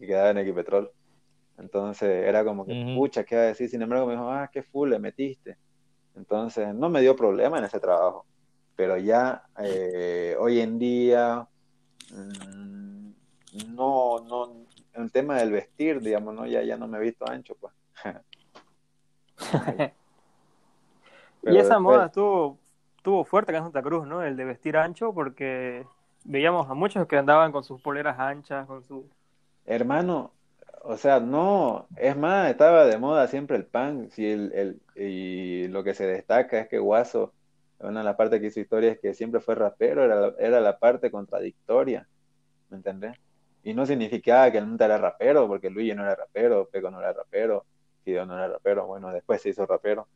que 0.00 0.06
quedaba 0.08 0.30
en 0.30 0.38
Equipetrol. 0.38 0.90
Entonces 1.58 2.26
era 2.26 2.44
como 2.44 2.66
que, 2.66 2.92
pucha, 2.96 3.22
¿qué 3.22 3.36
va 3.36 3.42
a 3.42 3.46
decir? 3.46 3.70
Sin 3.70 3.80
embargo, 3.80 4.04
me 4.06 4.14
dijo, 4.14 4.28
ah, 4.28 4.50
qué 4.52 4.64
full 4.64 4.90
le 4.90 4.98
metiste. 4.98 5.56
Entonces, 6.16 6.74
no 6.74 6.90
me 6.90 7.00
dio 7.00 7.14
problema 7.14 7.58
en 7.58 7.64
ese 7.66 7.78
trabajo. 7.78 8.26
Pero 8.74 8.98
ya 8.98 9.44
eh, 9.62 10.34
hoy 10.40 10.58
en 10.58 10.76
día, 10.80 11.46
mm, 12.10 13.10
no, 13.76 14.18
no, 14.24 14.66
el 14.94 15.12
tema 15.12 15.36
del 15.36 15.52
vestir, 15.52 16.00
digamos, 16.00 16.34
¿no? 16.34 16.46
Ya, 16.46 16.62
ya 16.62 16.76
no 16.76 16.88
me 16.88 16.98
he 16.98 17.02
visto 17.02 17.28
ancho, 17.28 17.56
pues. 17.60 17.72
y 21.42 21.56
esa 21.56 21.78
moda 21.78 22.06
estuvo 22.06 22.58
tuvo 23.02 23.24
fuerte 23.24 23.50
acá 23.50 23.58
en 23.58 23.64
Santa 23.64 23.82
Cruz, 23.82 24.06
¿no? 24.06 24.22
El 24.22 24.36
de 24.36 24.44
vestir 24.44 24.76
ancho, 24.76 25.12
porque 25.12 25.84
veíamos 26.24 26.70
a 26.70 26.74
muchos 26.74 27.06
que 27.06 27.18
andaban 27.18 27.52
con 27.52 27.64
sus 27.64 27.80
poleras 27.80 28.18
anchas, 28.18 28.66
con 28.66 28.82
su... 28.84 29.08
Hermano, 29.66 30.32
o 30.82 30.96
sea, 30.96 31.20
no, 31.20 31.86
es 31.96 32.16
más, 32.16 32.50
estaba 32.50 32.86
de 32.86 32.98
moda 32.98 33.26
siempre 33.28 33.56
el 33.56 33.66
pan, 33.66 34.10
si 34.10 34.26
el, 34.26 34.52
el, 34.52 34.80
y 34.96 35.68
lo 35.68 35.84
que 35.84 35.94
se 35.94 36.06
destaca 36.06 36.60
es 36.60 36.68
que 36.68 36.78
Guaso, 36.78 37.32
una 37.80 38.00
de 38.00 38.04
las 38.04 38.16
partes 38.16 38.40
que 38.40 38.46
hizo 38.46 38.60
historia 38.60 38.92
es 38.92 39.00
que 39.00 39.14
siempre 39.14 39.40
fue 39.40 39.56
rapero, 39.56 40.04
era, 40.04 40.32
era 40.38 40.60
la 40.60 40.78
parte 40.78 41.10
contradictoria, 41.10 42.06
¿me 42.70 42.76
entendés? 42.76 43.16
Y 43.62 43.74
no 43.74 43.86
significaba 43.86 44.50
que 44.50 44.60
mundo 44.60 44.84
era 44.84 44.98
rapero, 44.98 45.46
porque 45.46 45.70
Luigi 45.70 45.94
no 45.94 46.02
era 46.02 46.16
rapero, 46.16 46.68
Peco 46.68 46.90
no 46.90 46.98
era 47.00 47.12
rapero, 47.12 47.64
Fideo 48.04 48.26
no 48.26 48.34
era 48.34 48.48
rapero, 48.48 48.86
bueno, 48.86 49.12
después 49.12 49.40
se 49.40 49.50
hizo 49.50 49.66
rapero, 49.66 50.08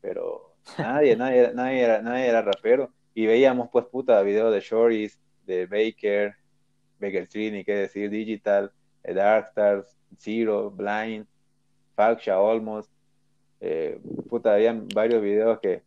pero 0.00 0.54
nadie, 0.78 1.16
nadie, 1.16 1.52
nadie, 1.54 1.80
era, 1.82 2.02
nadie 2.02 2.26
era 2.26 2.42
rapero. 2.42 2.90
Y 3.14 3.26
veíamos, 3.26 3.68
pues, 3.70 3.86
puta, 3.86 4.22
videos 4.22 4.52
de 4.52 4.60
Shorties, 4.60 5.18
de 5.46 5.66
Baker, 5.66 6.34
Baker 7.00 7.22
Street, 7.24 7.52
ni 7.52 7.64
qué 7.64 7.74
decir, 7.74 8.10
Digital, 8.10 8.72
Dark 9.02 9.48
Stars, 9.48 9.96
Zero, 10.18 10.70
Blind, 10.70 11.26
Faksha, 11.96 12.34
Almost. 12.34 12.90
Eh, 13.60 14.00
puta, 14.28 14.54
habían 14.54 14.88
varios 14.88 15.22
videos 15.22 15.58
que 15.60 15.82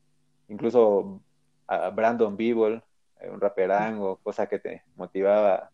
incluso 0.47 1.21
a 1.67 1.89
Brandon 1.89 2.35
Beeble, 2.35 2.83
eh, 3.19 3.29
un 3.29 3.41
raperango, 3.41 4.17
cosas 4.17 4.47
que 4.47 4.59
te 4.59 4.83
motivaba 4.95 5.71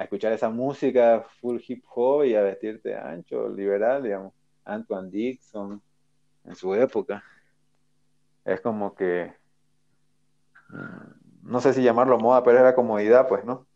a, 0.00 0.04
escuchar 0.04 0.32
esa 0.32 0.50
música 0.50 1.24
full 1.40 1.60
hip 1.66 1.84
hop 1.94 2.24
y 2.24 2.34
a 2.34 2.42
vestirte 2.42 2.96
ancho, 2.96 3.48
liberal, 3.48 4.02
digamos. 4.02 4.32
Antoine 4.64 5.10
Dixon, 5.10 5.82
en 6.44 6.54
su 6.54 6.74
época. 6.74 7.22
Es 8.44 8.60
como 8.60 8.94
que, 8.94 9.32
mm, 10.68 11.50
no 11.50 11.60
sé 11.60 11.72
si 11.72 11.82
llamarlo 11.82 12.18
moda, 12.18 12.42
pero 12.42 12.58
era 12.58 12.74
comodidad, 12.74 13.28
pues, 13.28 13.44
¿no? 13.44 13.66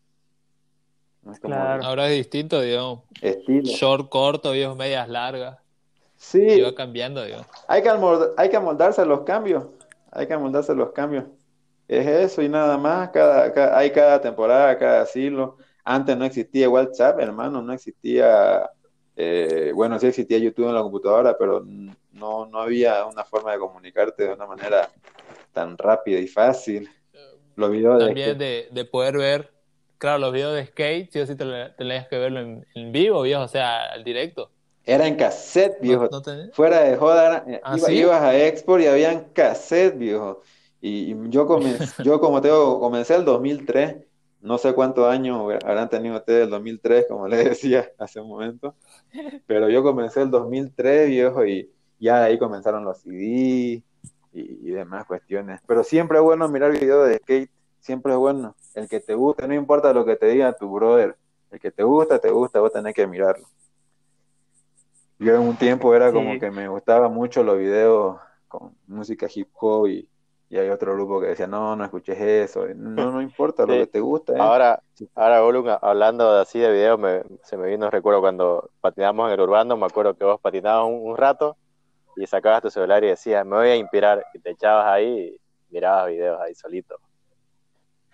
claro. 1.41 1.83
Ahora 1.83 2.07
es 2.07 2.17
distinto, 2.17 2.61
digamos. 2.61 3.01
Estilo. 3.21 3.63
Short 3.67 4.09
corto, 4.09 4.51
digamos, 4.51 4.77
medias 4.77 5.09
largas. 5.09 5.57
Sí. 6.17 6.41
Y 6.41 6.61
va 6.61 6.73
cambiando, 6.75 7.23
digamos. 7.23 7.47
Hay 7.67 7.81
que, 7.81 7.89
hay 8.37 8.49
que 8.49 8.57
amoldarse 8.57 9.01
a 9.01 9.05
los 9.05 9.21
cambios. 9.21 9.65
Hay 10.11 10.27
que 10.27 10.33
amoldarse 10.33 10.71
a 10.71 10.75
los 10.75 10.91
cambios. 10.91 11.25
Es 11.87 12.07
eso 12.07 12.41
y 12.41 12.49
nada 12.49 12.77
más. 12.77 13.09
Cada, 13.09 13.77
hay 13.77 13.91
cada 13.91 14.21
temporada, 14.21 14.77
cada 14.77 15.01
asilo. 15.01 15.57
Antes 15.87 16.17
no 16.17 16.25
existía 16.25 16.67
WhatsApp, 16.67 17.19
hermano, 17.19 17.61
no 17.61 17.71
existía, 17.71 18.71
eh, 19.15 19.71
bueno, 19.75 19.99
sí 19.99 20.07
existía 20.07 20.39
YouTube 20.39 20.67
en 20.67 20.73
la 20.73 20.81
computadora, 20.81 21.37
pero 21.37 21.63
no, 22.11 22.47
no 22.47 22.59
había 22.59 23.05
una 23.05 23.23
forma 23.23 23.51
de 23.51 23.59
comunicarte 23.59 24.23
de 24.23 24.33
una 24.33 24.47
manera 24.47 24.89
tan 25.53 25.77
rápida 25.77 26.19
y 26.19 26.27
fácil. 26.27 26.89
Los 27.55 27.69
videos 27.69 28.03
También 28.03 28.35
de, 28.35 28.67
de, 28.71 28.85
poder 28.85 29.15
ver, 29.15 29.51
claro, 29.99 30.17
los 30.17 30.33
videos 30.33 30.55
de 30.55 30.65
skate, 30.65 31.11
sí 31.11 31.19
o 31.19 31.27
sí 31.27 31.35
tenías 31.35 32.07
que 32.07 32.17
verlo 32.17 32.39
en, 32.39 32.91
vivo, 32.91 33.21
viejo, 33.21 33.43
o 33.43 33.47
sea, 33.47 33.91
al 33.91 34.03
directo. 34.03 34.49
Era 34.83 35.05
en 35.05 35.15
cassette, 35.15 35.79
viejo. 35.81 36.09
Fuera 36.53 36.81
de 36.81 36.97
joda, 36.97 37.45
eh, 37.47 37.61
¿Ah, 37.63 37.77
ibas 37.89 38.21
a 38.23 38.35
Export 38.35 38.81
y 38.81 38.87
habían 38.87 39.25
cassette, 39.33 39.99
viejo. 39.99 40.41
Y, 40.81 41.15
yo, 41.29 41.45
comencé, 41.45 41.85
yo 42.03 42.19
como 42.19 42.41
tengo, 42.41 42.79
comencé 42.79 43.15
el 43.15 43.23
2003 43.23 43.97
no 44.45 44.59
sé 44.59 44.73
cuántos 44.73 45.07
años 45.07 45.41
habrán 45.63 45.89
tenido 45.89 46.17
ustedes 46.17 46.43
el 46.43 46.51
2003, 46.51 47.07
como 47.09 47.27
les 47.27 47.43
decía 47.49 47.89
hace 47.97 48.21
un 48.21 48.29
momento, 48.29 48.75
pero 49.47 49.69
yo 49.69 49.81
comencé 49.81 50.21
el 50.21 50.29
2003, 50.29 51.07
viejo, 51.07 51.45
y 51.45 51.71
ya 51.99 52.23
ahí 52.23 52.37
comenzaron 52.37 52.85
los 52.85 52.99
CD 52.99 53.83
y, 54.31 54.71
demás 54.71 55.05
cuestiones. 55.05 55.61
Pero 55.65 55.83
siempre 55.83 56.17
es 56.17 56.23
bueno 56.23 56.47
mirar 56.47 56.71
videos 56.71 57.07
de 57.07 57.17
skate, 57.17 57.49
siempre 57.79 58.13
es 58.13 58.19
bueno. 58.19 58.55
El 58.75 58.87
que 58.87 58.99
te 58.99 59.15
guste, 59.15 59.47
no 59.47 59.55
importa 59.55 59.93
lo 59.93 60.05
que 60.05 60.15
te 60.15 60.27
diga 60.27 60.53
tu 60.53 60.71
brother, 60.71 61.15
el 61.49 61.59
que 61.59 61.71
te 61.71 61.83
gusta, 61.83 62.19
te 62.19 62.29
gusta, 62.29 62.59
vos 62.59 62.71
tenés 62.71 62.93
que 62.93 63.07
mirarlo. 63.07 63.47
Yo 65.17 65.33
en 65.33 65.41
un 65.41 65.55
tiempo 65.55 65.95
era 65.95 66.11
como 66.11 66.37
que 66.39 66.51
me 66.51 66.67
gustaba 66.67 67.07
mucho 67.07 67.41
los 67.41 67.57
videos 67.57 68.17
con 68.47 68.75
música 68.85 69.27
hip 69.33 69.47
hop 69.53 69.87
y 69.87 70.09
y 70.49 70.57
hay 70.57 70.69
otro 70.69 70.93
grupo 70.93 71.19
que 71.19 71.27
decía, 71.27 71.47
no, 71.47 71.75
no 71.75 71.83
escuches 71.83 72.19
eso, 72.19 72.65
no, 72.75 73.11
no 73.11 73.21
importa 73.21 73.65
lo 73.65 73.73
que 73.73 73.87
te 73.87 73.99
gusta. 73.99 74.33
¿eh? 74.33 74.39
Ahora, 74.39 74.81
ahora 75.15 75.79
hablando 75.81 76.31
así 76.31 76.59
de 76.59 76.71
videos, 76.71 76.99
se 77.43 77.57
me 77.57 77.67
vino, 77.67 77.89
recuerdo 77.89 78.21
cuando 78.21 78.69
patinamos 78.79 79.27
en 79.27 79.33
el 79.33 79.41
urbano, 79.41 79.75
me 79.75 79.85
acuerdo 79.85 80.15
que 80.15 80.23
vos 80.23 80.39
patinabas 80.39 80.87
un, 80.87 81.17
rato 81.17 81.57
y 82.15 82.27
sacabas 82.27 82.61
tu 82.61 82.69
celular 82.69 83.03
y 83.03 83.07
decías, 83.07 83.45
me 83.45 83.55
voy 83.55 83.69
a 83.69 83.75
inspirar, 83.75 84.23
y 84.33 84.39
te 84.39 84.51
echabas 84.51 84.85
ahí 84.85 85.35
y 85.35 85.73
mirabas 85.73 86.07
videos 86.07 86.39
ahí 86.39 86.53
solito. 86.53 86.95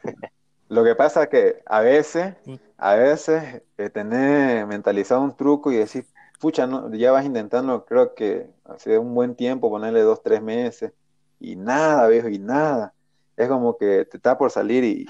Lo 0.70 0.86
que 0.86 0.96
pasa 0.96 1.24
es 1.24 1.30
que 1.30 1.62
a 1.66 1.82
veces, 1.82 2.36
mm. 2.46 2.56
a 2.78 2.96
veces 2.96 3.62
eh, 3.78 3.90
tenés 3.90 4.66
mentalizado 4.66 5.22
un 5.22 5.36
truco 5.36 5.70
y 5.70 5.76
decís, 5.76 6.06
pucha, 6.40 6.66
no, 6.66 6.94
ya 6.94 7.12
vas 7.12 7.26
intentando, 7.26 7.84
creo 7.86 8.16
que 8.16 8.50
hace 8.64 8.98
un 8.98 9.14
buen 9.14 9.36
tiempo, 9.36 9.70
ponerle 9.70 10.02
dos, 10.02 10.24
tres 10.24 10.42
meses, 10.42 10.94
y 11.42 11.56
nada, 11.56 12.08
viejo, 12.08 12.30
y 12.30 12.38
nada. 12.38 12.94
Es 13.36 13.50
como 13.50 13.78
que 13.78 14.06
te 14.06 14.18
está 14.18 14.38
por 14.38 14.52
salir 14.52 14.84
y, 14.84 15.08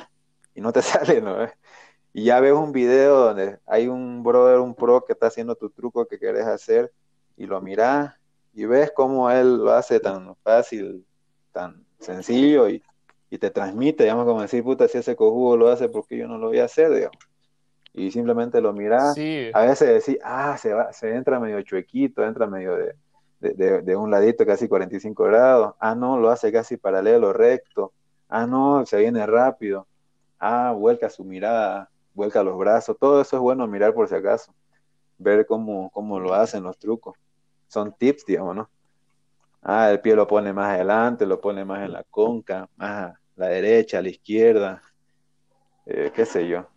no 0.55 0.71
te 0.71 0.81
sale, 0.81 1.21
¿no? 1.21 1.35
Y 2.13 2.25
ya 2.25 2.39
ves 2.39 2.53
un 2.53 2.71
video 2.71 3.17
donde 3.17 3.59
hay 3.65 3.87
un 3.87 4.23
brother, 4.23 4.59
un 4.59 4.73
pro 4.73 5.03
que 5.05 5.13
está 5.13 5.27
haciendo 5.27 5.55
tu 5.55 5.69
truco 5.69 6.07
que 6.07 6.19
querés 6.19 6.45
hacer 6.45 6.91
y 7.37 7.45
lo 7.45 7.61
mirás 7.61 8.15
y 8.53 8.65
ves 8.65 8.91
cómo 8.93 9.29
él 9.31 9.57
lo 9.57 9.71
hace 9.71 9.99
tan 9.99 10.35
fácil, 10.43 11.05
tan 11.51 11.85
sencillo 11.99 12.69
y, 12.69 12.81
te 13.39 13.49
transmite, 13.49 14.03
digamos, 14.03 14.25
como 14.25 14.41
decir, 14.41 14.61
puta, 14.61 14.89
si 14.89 14.97
ese 14.97 15.15
cojudo 15.15 15.55
lo 15.55 15.69
hace, 15.69 15.87
porque 15.87 16.17
yo 16.17 16.27
no 16.27 16.37
lo 16.37 16.47
voy 16.47 16.59
a 16.59 16.65
hacer, 16.65 16.93
digamos? 16.93 17.17
Y 17.93 18.11
simplemente 18.11 18.59
lo 18.59 18.73
mirás. 18.73 19.17
A 19.53 19.61
veces 19.61 20.05
decís, 20.05 20.21
ah, 20.21 20.57
se, 20.57 20.73
va, 20.73 20.91
se 20.91 21.15
entra 21.15 21.39
medio 21.39 21.61
chuequito, 21.61 22.25
entra 22.25 22.45
medio 22.45 22.75
de, 22.75 22.93
de, 23.41 23.95
un 23.95 24.11
ladito 24.11 24.45
casi 24.45 24.67
45 24.67 25.23
grados, 25.23 25.73
ah 25.79 25.95
no, 25.95 26.17
lo 26.17 26.29
hace 26.29 26.51
casi 26.51 26.77
paralelo, 26.77 27.33
recto, 27.33 27.91
ah 28.29 28.45
no, 28.45 28.85
se 28.85 28.97
viene 28.97 29.25
rápido, 29.25 29.87
ah, 30.39 30.73
vuelca 30.77 31.09
su 31.09 31.23
mirada, 31.23 31.89
vuelca 32.13 32.43
los 32.43 32.57
brazos, 32.57 32.95
todo 32.99 33.21
eso 33.21 33.35
es 33.35 33.41
bueno 33.41 33.65
mirar 33.67 33.93
por 33.93 34.07
si 34.07 34.15
acaso, 34.15 34.53
ver 35.17 35.45
cómo, 35.47 35.89
cómo 35.91 36.19
lo 36.19 36.33
hacen 36.33 36.63
los 36.63 36.77
trucos, 36.77 37.15
son 37.67 37.91
tips, 37.93 38.25
digamos, 38.25 38.55
¿no? 38.55 38.69
Ah, 39.63 39.91
el 39.91 39.99
pie 40.01 40.15
lo 40.15 40.27
pone 40.27 40.53
más 40.53 40.75
adelante, 40.75 41.25
lo 41.25 41.39
pone 41.39 41.65
más 41.65 41.83
en 41.83 41.93
la 41.93 42.03
conca, 42.09 42.67
más 42.77 43.11
a 43.11 43.19
la 43.35 43.47
derecha, 43.47 43.99
a 43.99 44.01
la 44.01 44.09
izquierda, 44.09 44.81
eh, 45.85 46.11
qué 46.13 46.25
sé 46.25 46.47
yo, 46.47 46.67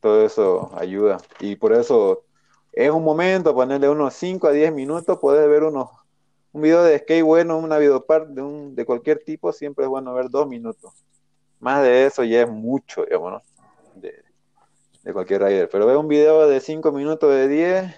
todo 0.00 0.24
eso 0.24 0.70
ayuda. 0.76 1.18
Y 1.40 1.56
por 1.56 1.72
eso 1.72 2.24
es 2.72 2.90
un 2.90 3.02
momento, 3.04 3.54
ponerle 3.54 3.88
unos 3.88 4.14
5 4.14 4.46
a 4.46 4.52
10 4.52 4.72
minutos, 4.72 5.18
puedes 5.20 5.48
ver 5.48 5.64
unos 5.64 5.88
un 6.52 6.62
video 6.62 6.82
de 6.82 6.98
skate 6.98 7.22
bueno, 7.22 7.58
una 7.58 7.78
videopart 7.78 8.28
de, 8.28 8.42
un, 8.42 8.74
de 8.74 8.84
cualquier 8.84 9.18
tipo, 9.24 9.52
siempre 9.52 9.84
es 9.84 9.88
bueno 9.88 10.14
ver 10.14 10.30
dos 10.30 10.48
minutos. 10.48 10.92
Más 11.60 11.82
de 11.82 12.06
eso 12.06 12.24
ya 12.24 12.42
es 12.42 12.48
mucho, 12.50 13.04
digamos, 13.04 13.42
de, 13.96 14.14
cualquier 15.12 15.42
rider. 15.42 15.68
Pero 15.70 15.86
ve 15.86 15.96
un 15.96 16.08
video 16.08 16.48
de 16.48 16.60
cinco 16.60 16.92
minutos, 16.92 17.30
de 17.30 17.48
10, 17.48 17.94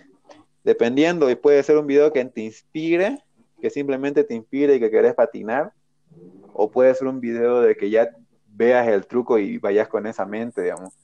dependiendo, 0.64 1.30
y 1.30 1.34
puede 1.34 1.62
ser 1.62 1.76
un 1.76 1.86
video 1.86 2.12
que 2.12 2.24
te 2.24 2.40
inspire, 2.40 3.18
que 3.60 3.70
simplemente 3.70 4.24
te 4.24 4.34
inspire 4.34 4.76
y 4.76 4.80
que 4.80 4.90
querés 4.90 5.14
patinar, 5.14 5.72
o 6.52 6.70
puede 6.70 6.94
ser 6.94 7.08
un 7.08 7.20
video 7.20 7.60
de 7.60 7.76
que 7.76 7.90
ya 7.90 8.10
veas 8.48 8.88
el 8.88 9.06
truco 9.06 9.38
y 9.38 9.58
vayas 9.58 9.88
con 9.88 10.06
esa 10.06 10.24
mente, 10.24 10.62
digamos. 10.62 10.94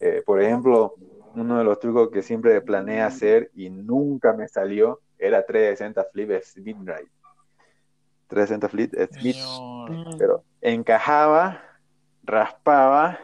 Eh, 0.00 0.22
por 0.24 0.40
ejemplo, 0.40 0.94
uno 1.34 1.58
de 1.58 1.64
los 1.64 1.78
trucos 1.78 2.10
que 2.10 2.22
siempre 2.22 2.60
planeé 2.60 3.02
hacer 3.02 3.50
y 3.54 3.70
nunca 3.70 4.32
me 4.32 4.48
salió 4.48 5.00
era 5.20 5.44
360 5.44 6.04
flip 6.12 6.42
Smith 6.42 6.76
Ride. 6.80 7.10
360 8.28 8.68
flip 8.68 8.94
Smith, 9.12 9.36
pero 10.18 10.44
encajaba, 10.60 11.62
raspaba, 12.22 13.18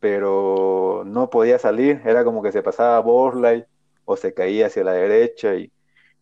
pero 0.00 1.04
no 1.06 1.30
podía 1.30 1.58
salir, 1.58 2.00
era 2.04 2.24
como 2.24 2.42
que 2.42 2.50
se 2.50 2.62
pasaba 2.62 2.98
borlay 3.00 3.64
o 4.04 4.16
se 4.16 4.34
caía 4.34 4.66
hacia 4.66 4.84
la 4.84 4.92
derecha 4.92 5.54
y 5.54 5.70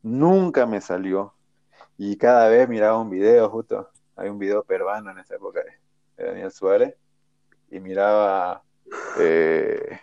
nunca 0.02 0.66
me 0.66 0.80
salió. 0.80 1.34
Y 1.96 2.16
cada 2.16 2.48
vez 2.48 2.68
miraba 2.68 2.98
un 2.98 3.10
video, 3.10 3.48
justo, 3.48 3.88
hay 4.16 4.28
un 4.28 4.38
video 4.38 4.64
peruano 4.64 5.10
en 5.10 5.18
esa 5.18 5.36
época 5.36 5.62
de 6.16 6.24
Daniel 6.24 6.50
Suárez, 6.50 6.94
y 7.70 7.78
miraba, 7.78 8.62
eh, 9.18 10.00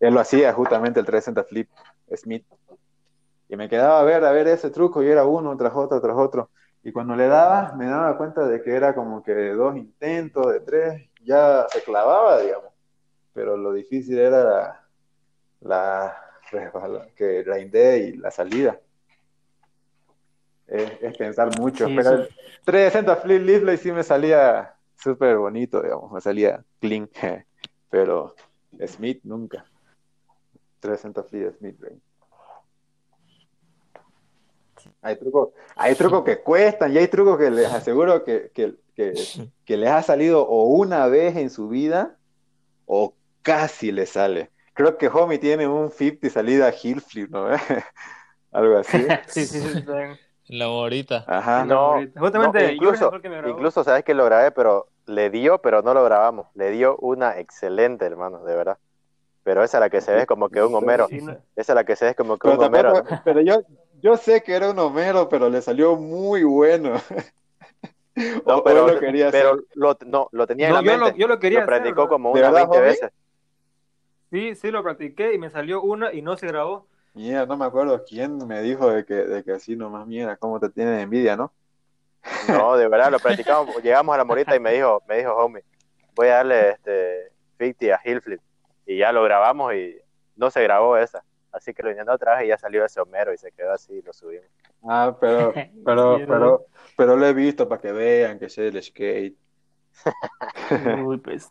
él 0.00 0.14
lo 0.14 0.20
hacía 0.20 0.52
justamente 0.52 1.00
el 1.00 1.06
360 1.06 1.44
flip 1.44 1.68
Smith, 2.16 2.44
y 3.50 3.56
me 3.56 3.68
quedaba 3.68 3.98
a 3.98 4.04
ver, 4.04 4.24
a 4.24 4.30
ver 4.30 4.46
ese 4.46 4.70
truco 4.70 5.02
y 5.02 5.08
era 5.08 5.24
uno 5.24 5.56
tras 5.56 5.74
otro, 5.74 6.00
tras 6.00 6.16
otro. 6.16 6.50
Y 6.84 6.92
cuando 6.92 7.16
le 7.16 7.26
daba, 7.26 7.74
me 7.76 7.86
daba 7.86 8.16
cuenta 8.16 8.46
de 8.46 8.62
que 8.62 8.70
era 8.70 8.94
como 8.94 9.24
que 9.24 9.34
de 9.34 9.54
dos 9.54 9.76
intentos, 9.76 10.52
de 10.52 10.60
tres, 10.60 11.10
ya 11.24 11.66
se 11.68 11.82
clavaba, 11.82 12.40
digamos. 12.40 12.70
Pero 13.34 13.56
lo 13.56 13.72
difícil 13.72 14.18
era 14.18 14.44
la, 14.44 14.80
la 15.60 17.10
que 17.16 18.12
y 18.12 18.16
la 18.18 18.30
salida. 18.30 18.78
es, 20.68 21.16
pensar 21.18 21.50
mucho. 21.58 21.86
pero 21.86 22.28
360 22.64 23.16
flip 23.16 23.42
Leaflet 23.42 23.80
sí 23.80 23.90
me 23.90 24.04
salía 24.04 24.76
súper 24.94 25.36
bonito, 25.38 25.82
digamos, 25.82 26.12
me 26.12 26.20
salía 26.20 26.64
clean. 26.80 27.10
pero 27.90 28.36
Smith 28.86 29.22
nunca. 29.24 29.64
360 30.78 31.24
flip 31.24 31.58
Smith, 31.58 31.76
Hay 35.02 35.16
trucos, 35.16 35.50
hay 35.76 35.94
trucos 35.94 36.24
que 36.24 36.40
cuestan 36.40 36.92
y 36.92 36.98
hay 36.98 37.08
trucos 37.08 37.38
que 37.38 37.50
les 37.50 37.72
aseguro 37.72 38.22
que, 38.22 38.50
que, 38.52 38.74
que, 38.94 39.76
les 39.76 39.90
ha 39.90 40.02
salido 40.02 40.46
o 40.46 40.64
una 40.64 41.06
vez 41.06 41.36
en 41.36 41.48
su 41.48 41.68
vida 41.68 42.18
o 42.84 43.14
casi 43.42 43.92
le 43.92 44.04
sale. 44.04 44.50
Creo 44.74 44.98
que 44.98 45.08
Homie 45.08 45.38
tiene 45.38 45.66
un 45.66 45.90
50 45.90 46.28
salida 46.28 46.72
Hill 46.82 47.00
Flip, 47.00 47.30
¿no? 47.30 47.48
Algo 48.52 48.78
así. 48.78 49.06
sí, 49.28 49.46
sí, 49.46 49.60
sí. 49.60 49.84
La 50.48 50.66
bonita. 50.66 51.24
Ajá. 51.26 51.64
No, 51.64 51.96
Justamente, 52.16 52.74
incluso, 52.74 53.10
incluso 53.46 53.84
sabes 53.84 54.04
que 54.04 54.14
lo 54.14 54.24
grabé, 54.24 54.50
pero 54.50 54.88
le 55.06 55.30
dio, 55.30 55.60
pero 55.62 55.80
no 55.82 55.94
lo 55.94 56.04
grabamos. 56.04 56.48
Le 56.54 56.70
dio 56.70 56.96
una 56.96 57.38
excelente, 57.38 58.04
hermano, 58.04 58.44
de 58.44 58.56
verdad. 58.56 58.78
Pero 59.44 59.64
esa 59.64 59.78
es 59.78 59.80
la 59.80 59.90
que 59.90 60.00
se 60.00 60.12
ve 60.12 60.26
como 60.26 60.48
que 60.48 60.62
un 60.62 60.74
Homero. 60.74 61.08
Esa 61.08 61.40
es 61.54 61.68
la 61.68 61.84
que 61.84 61.96
se 61.96 62.06
ve 62.06 62.14
como 62.14 62.36
que 62.36 62.48
un 62.48 62.62
Homero. 62.62 63.04
Pero 63.24 63.40
yo, 63.40 63.62
yo 64.02 64.16
sé 64.16 64.42
que 64.42 64.54
era 64.54 64.70
un 64.70 64.78
Homero, 64.78 65.28
pero 65.28 65.48
le 65.48 65.62
salió 65.62 65.96
muy 65.96 66.44
bueno. 66.44 66.94
No, 68.44 68.62
pero, 68.62 68.86
lo, 68.86 69.00
quería 69.00 69.30
pero 69.30 69.60
lo, 69.74 69.96
no, 70.04 70.28
lo 70.32 70.46
tenía 70.46 70.68
en 70.68 70.74
la 70.74 70.80
yo 70.80 70.90
mente. 70.90 71.10
Lo, 71.12 71.16
yo 71.16 71.28
lo 71.28 71.38
quería 71.38 71.60
lo 71.60 71.66
practicó 71.66 72.06
como 72.06 72.32
unas 72.32 72.52
20 72.52 72.80
veces. 72.80 73.10
Sí, 74.30 74.54
sí, 74.56 74.70
lo 74.70 74.82
practiqué 74.82 75.32
y 75.32 75.38
me 75.38 75.48
salió 75.48 75.80
una 75.80 76.12
y 76.12 76.20
no 76.20 76.36
se 76.36 76.48
grabó. 76.48 76.86
Mira, 77.14 77.46
no 77.46 77.56
me 77.56 77.64
acuerdo 77.64 78.04
quién 78.04 78.46
me 78.46 78.60
dijo 78.62 78.90
de 78.90 79.04
que, 79.04 79.14
de 79.14 79.42
que 79.42 79.52
así 79.52 79.74
nomás, 79.74 80.06
mira, 80.06 80.36
cómo 80.36 80.60
te 80.60 80.68
tienen 80.68 81.00
envidia, 81.00 81.36
¿no? 81.36 81.52
No, 82.48 82.76
de 82.76 82.88
verdad, 82.88 83.10
lo 83.10 83.18
practicamos. 83.18 83.74
Llegamos 83.82 84.14
a 84.14 84.18
la 84.18 84.24
morita 84.24 84.54
y 84.54 84.60
me 84.60 84.72
dijo, 84.72 85.02
me 85.08 85.18
dijo, 85.18 85.34
homie, 85.34 85.64
voy 86.14 86.28
a 86.28 86.36
darle 86.36 86.70
este 86.70 87.32
50 87.58 87.94
a 87.94 88.00
Hillflip. 88.04 88.40
Y 88.86 88.98
ya 88.98 89.12
lo 89.12 89.22
grabamos 89.22 89.74
y 89.74 89.96
no 90.36 90.50
se 90.50 90.62
grabó 90.62 90.96
esa. 90.96 91.24
Así 91.52 91.74
que 91.74 91.82
lo 91.82 91.90
intentó 91.90 92.12
otra 92.12 92.36
vez 92.36 92.44
y 92.44 92.48
ya 92.48 92.58
salió 92.58 92.84
ese 92.84 93.00
Homero 93.00 93.32
y 93.32 93.38
se 93.38 93.50
quedó 93.52 93.72
así 93.72 93.94
y 93.94 94.02
lo 94.02 94.12
subimos. 94.12 94.46
Ah, 94.88 95.16
pero, 95.20 95.52
pero, 95.84 96.18
pero, 96.26 96.66
pero 96.96 97.16
lo 97.16 97.26
he 97.26 97.32
visto 97.32 97.68
para 97.68 97.80
que 97.80 97.92
vean 97.92 98.38
que 98.38 98.48
sé 98.48 98.68
el 98.68 98.82
skate. 98.82 99.36
pues. 101.24 101.50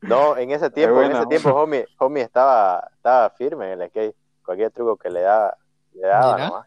No, 0.00 0.36
en 0.36 0.50
ese 0.50 0.70
tiempo, 0.70 1.02
en 1.02 1.12
ese 1.12 1.26
tiempo, 1.26 1.50
homie, 1.50 1.86
homie 1.98 2.22
estaba, 2.22 2.88
estaba 2.94 3.30
firme 3.30 3.72
en 3.72 3.82
el 3.82 3.88
skate. 3.88 4.16
Cualquier 4.44 4.70
truco 4.70 4.96
que 4.96 5.10
le 5.10 5.20
daba, 5.20 5.56
le 5.92 6.06
daba 6.06 6.38
nomás. 6.38 6.66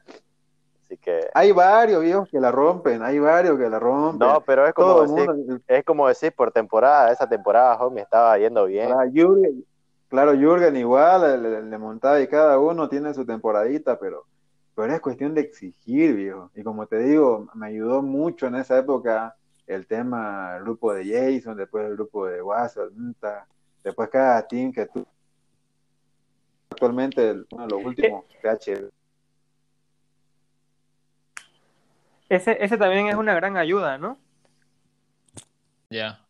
Así 0.85 0.97
que... 0.97 1.29
Hay 1.33 1.51
varios 1.51 2.01
viejos 2.03 2.29
que 2.29 2.39
la 2.39 2.51
rompen, 2.51 3.01
hay 3.01 3.17
varios 3.17 3.57
que 3.57 3.69
la 3.69 3.79
rompen. 3.79 4.27
No, 4.27 4.41
pero 4.41 4.67
es 4.67 4.73
como, 4.73 5.01
decir, 5.01 5.61
es 5.67 5.83
como 5.83 6.07
decir 6.07 6.33
por 6.35 6.51
temporada, 6.51 7.11
esa 7.11 7.27
temporada 7.27 7.75
homie 7.77 8.03
estaba 8.03 8.37
yendo 8.37 8.65
bien. 8.65 8.91
Ah, 8.91 9.05
claro, 10.11 10.33
Jürgen 10.33 10.75
igual, 10.75 11.69
le, 11.69 11.77
montaba 11.77 12.19
y 12.19 12.27
cada 12.27 12.59
uno 12.59 12.89
tiene 12.89 13.13
su 13.13 13.25
temporadita, 13.25 13.97
pero, 13.97 14.25
pero 14.75 14.93
es 14.93 14.99
cuestión 14.99 15.33
de 15.33 15.41
exigir, 15.41 16.15
viejo. 16.15 16.51
Y 16.53 16.63
como 16.63 16.85
te 16.85 16.99
digo, 16.99 17.47
me 17.55 17.67
ayudó 17.67 18.01
mucho 18.01 18.47
en 18.47 18.55
esa 18.55 18.77
época 18.77 19.35
el 19.65 19.87
tema, 19.87 20.57
el 20.57 20.63
grupo 20.63 20.93
de 20.93 21.05
Jason, 21.05 21.55
después 21.55 21.85
el 21.85 21.93
grupo 21.93 22.27
de 22.27 22.41
WhatsApp, 22.41 22.91
después 23.83 24.09
cada 24.09 24.45
team 24.45 24.73
que 24.73 24.85
tú 24.85 25.07
actualmente 26.69 27.31
uno 27.51 27.67
de 27.67 27.69
los 27.69 27.85
últimos 27.85 28.25
PH. 28.41 28.89
Ese, 32.27 32.57
ese 32.61 32.77
también 32.77 33.07
es 33.07 33.15
una 33.15 33.33
gran 33.33 33.55
ayuda, 33.55 33.97
¿no? 33.97 34.17
Ya. 35.89 36.25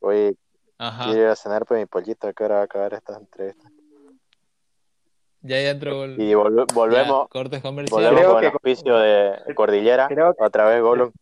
Oye, 0.00 0.36
quiero 0.78 1.20
ir 1.20 1.26
a 1.26 1.36
cenar 1.36 1.64
por 1.64 1.78
mi 1.78 1.86
pollito, 1.86 2.32
que 2.32 2.42
ahora 2.44 2.56
va 2.56 2.60
a 2.62 2.64
acabar 2.64 2.94
esta 2.94 3.16
entrevista. 3.16 3.68
Ya, 5.42 5.60
ya 5.60 5.70
entró. 5.70 6.06
Y 6.06 6.34
volvemos. 6.34 7.28
cortes 7.28 7.62
comerciales. 7.62 8.10
Volvemos 8.10 8.34
con 8.34 8.44
el 8.44 8.50
auspicio 8.50 8.98
de 8.98 9.54
Cordillera. 9.54 10.08
Creo 10.08 10.34
que, 10.34 10.42
otra 10.42 10.66
vez 10.66 10.82
Gollum. 10.82 11.12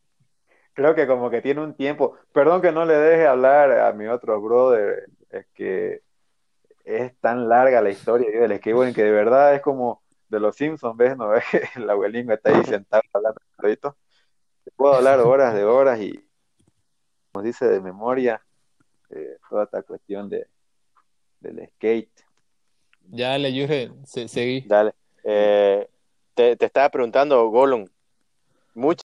Creo 0.73 0.95
que 0.95 1.07
como 1.07 1.31
que 1.31 1.43
tiene 1.43 1.61
un 1.61 1.75
tiempo. 1.75 2.17
Perdón 2.33 2.63
que 2.63 2.73
no 2.73 2.85
le 2.85 2.95
deje 2.95 3.27
hablar 3.27 3.71
a 3.73 3.93
mi 3.93 4.07
otro 4.07 4.41
brother. 4.41 5.07
Es 5.31 5.47
que 5.55 6.03
es 6.85 7.19
tan 7.21 7.49
larga 7.49 7.81
la 7.81 7.91
historia 7.91 8.29
del 8.41 8.59
skateboarding 8.59 8.95
que 8.95 9.05
de 9.05 9.11
verdad 9.11 9.55
es 9.55 9.63
como 9.63 10.03
de 10.29 10.41
los 10.41 10.57
Simpsons, 10.57 10.97
¿ves? 10.97 11.17
¿No 11.17 11.29
ves? 11.29 11.45
El 11.77 11.89
abuelín 11.89 12.31
está 12.31 12.51
ahí 12.51 12.65
sentado 12.65 13.03
hablando 13.13 13.41
Puedo 14.77 14.95
hablar 14.95 15.21
horas 15.21 15.55
de 15.55 15.65
horas 15.65 16.01
y 16.01 16.29
nos 17.33 17.45
dice 17.45 17.67
de 17.67 17.81
memoria 17.81 18.45
eh, 19.11 19.39
toda 19.49 19.65
esta 19.65 19.83
cuestión 19.83 20.29
de, 20.29 20.47
del 21.41 21.69
skate. 21.75 22.25
Ya, 23.11 23.31
dale, 23.31 23.55
Yure, 23.55 23.93
seguí. 24.05 24.63
Dale. 24.63 24.95
Eh, 25.23 25.89
te, 26.35 26.57
te, 26.57 26.67
estaba 26.67 26.89
preguntando, 26.91 27.49
Gollum. 27.49 27.87
Mucho. 28.75 29.03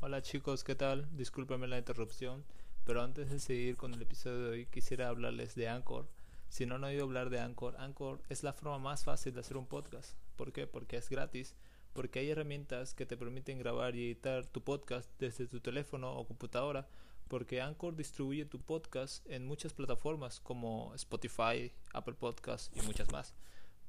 Hola 0.00 0.22
chicos, 0.22 0.64
¿qué 0.64 0.74
tal? 0.74 1.06
Discúlpeme 1.16 1.66
la 1.66 1.78
interrupción, 1.78 2.44
pero 2.84 3.02
antes 3.02 3.30
de 3.30 3.40
seguir 3.40 3.76
con 3.76 3.92
el 3.92 4.02
episodio 4.02 4.44
de 4.44 4.50
hoy 4.50 4.66
quisiera 4.66 5.08
hablarles 5.08 5.54
de 5.54 5.68
Anchor. 5.68 6.08
Si 6.48 6.64
no 6.64 6.76
han 6.76 6.84
oído 6.84 7.04
hablar 7.04 7.28
de 7.30 7.40
Anchor, 7.40 7.76
Anchor 7.78 8.22
es 8.28 8.42
la 8.42 8.54
forma 8.54 8.78
más 8.78 9.04
fácil 9.04 9.34
de 9.34 9.40
hacer 9.40 9.56
un 9.58 9.66
podcast. 9.66 10.16
¿Por 10.36 10.52
qué? 10.52 10.66
Porque 10.66 10.96
es 10.96 11.10
gratis, 11.10 11.54
porque 11.92 12.20
hay 12.20 12.30
herramientas 12.30 12.94
que 12.94 13.06
te 13.06 13.16
permiten 13.16 13.58
grabar 13.58 13.96
y 13.96 14.06
editar 14.06 14.46
tu 14.46 14.62
podcast 14.62 15.10
desde 15.18 15.46
tu 15.46 15.60
teléfono 15.60 16.16
o 16.16 16.26
computadora 16.26 16.88
porque 17.28 17.60
Anchor 17.60 17.94
distribuye 17.94 18.44
tu 18.46 18.60
podcast 18.60 19.24
en 19.30 19.46
muchas 19.46 19.72
plataformas 19.72 20.40
como 20.40 20.94
Spotify, 20.94 21.72
Apple 21.92 22.14
Podcasts 22.14 22.70
y 22.74 22.84
muchas 22.86 23.12
más. 23.12 23.34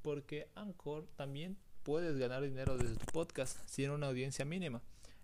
Porque 0.01 0.49
Anchor 0.55 1.07
también 1.15 1.57
puedes 1.83 2.17
ganar 2.17 2.43
dinero 2.43 2.77
desde 2.77 2.95
tu 2.95 3.05
podcast 3.07 3.57
sin 3.65 3.89
una 3.91 4.07
audiencia 4.07 4.45
mínima. 4.45 4.81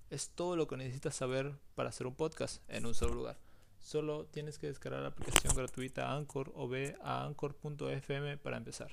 Es 0.10 0.30
todo 0.30 0.56
lo 0.56 0.68
que 0.68 0.78
necesitas 0.78 1.16
saber 1.16 1.56
para 1.76 1.90
hacer 1.90 2.08
un 2.08 2.16
podcast 2.16 2.62
en 2.70 2.86
un 2.86 2.94
solo 2.94 3.16
lugar. 3.16 3.38
Solo 3.80 4.26
tienes 4.26 4.58
que 4.58 4.68
descargar 4.68 5.02
la 5.02 5.10
aplicación 5.10 5.56
gratuita 5.56 6.12
Anchor 6.12 6.52
o 6.56 6.68
ve 6.68 6.96
a 7.04 7.26
anchor.fm 7.26 8.38
para 8.38 8.58
empezar. 8.58 8.92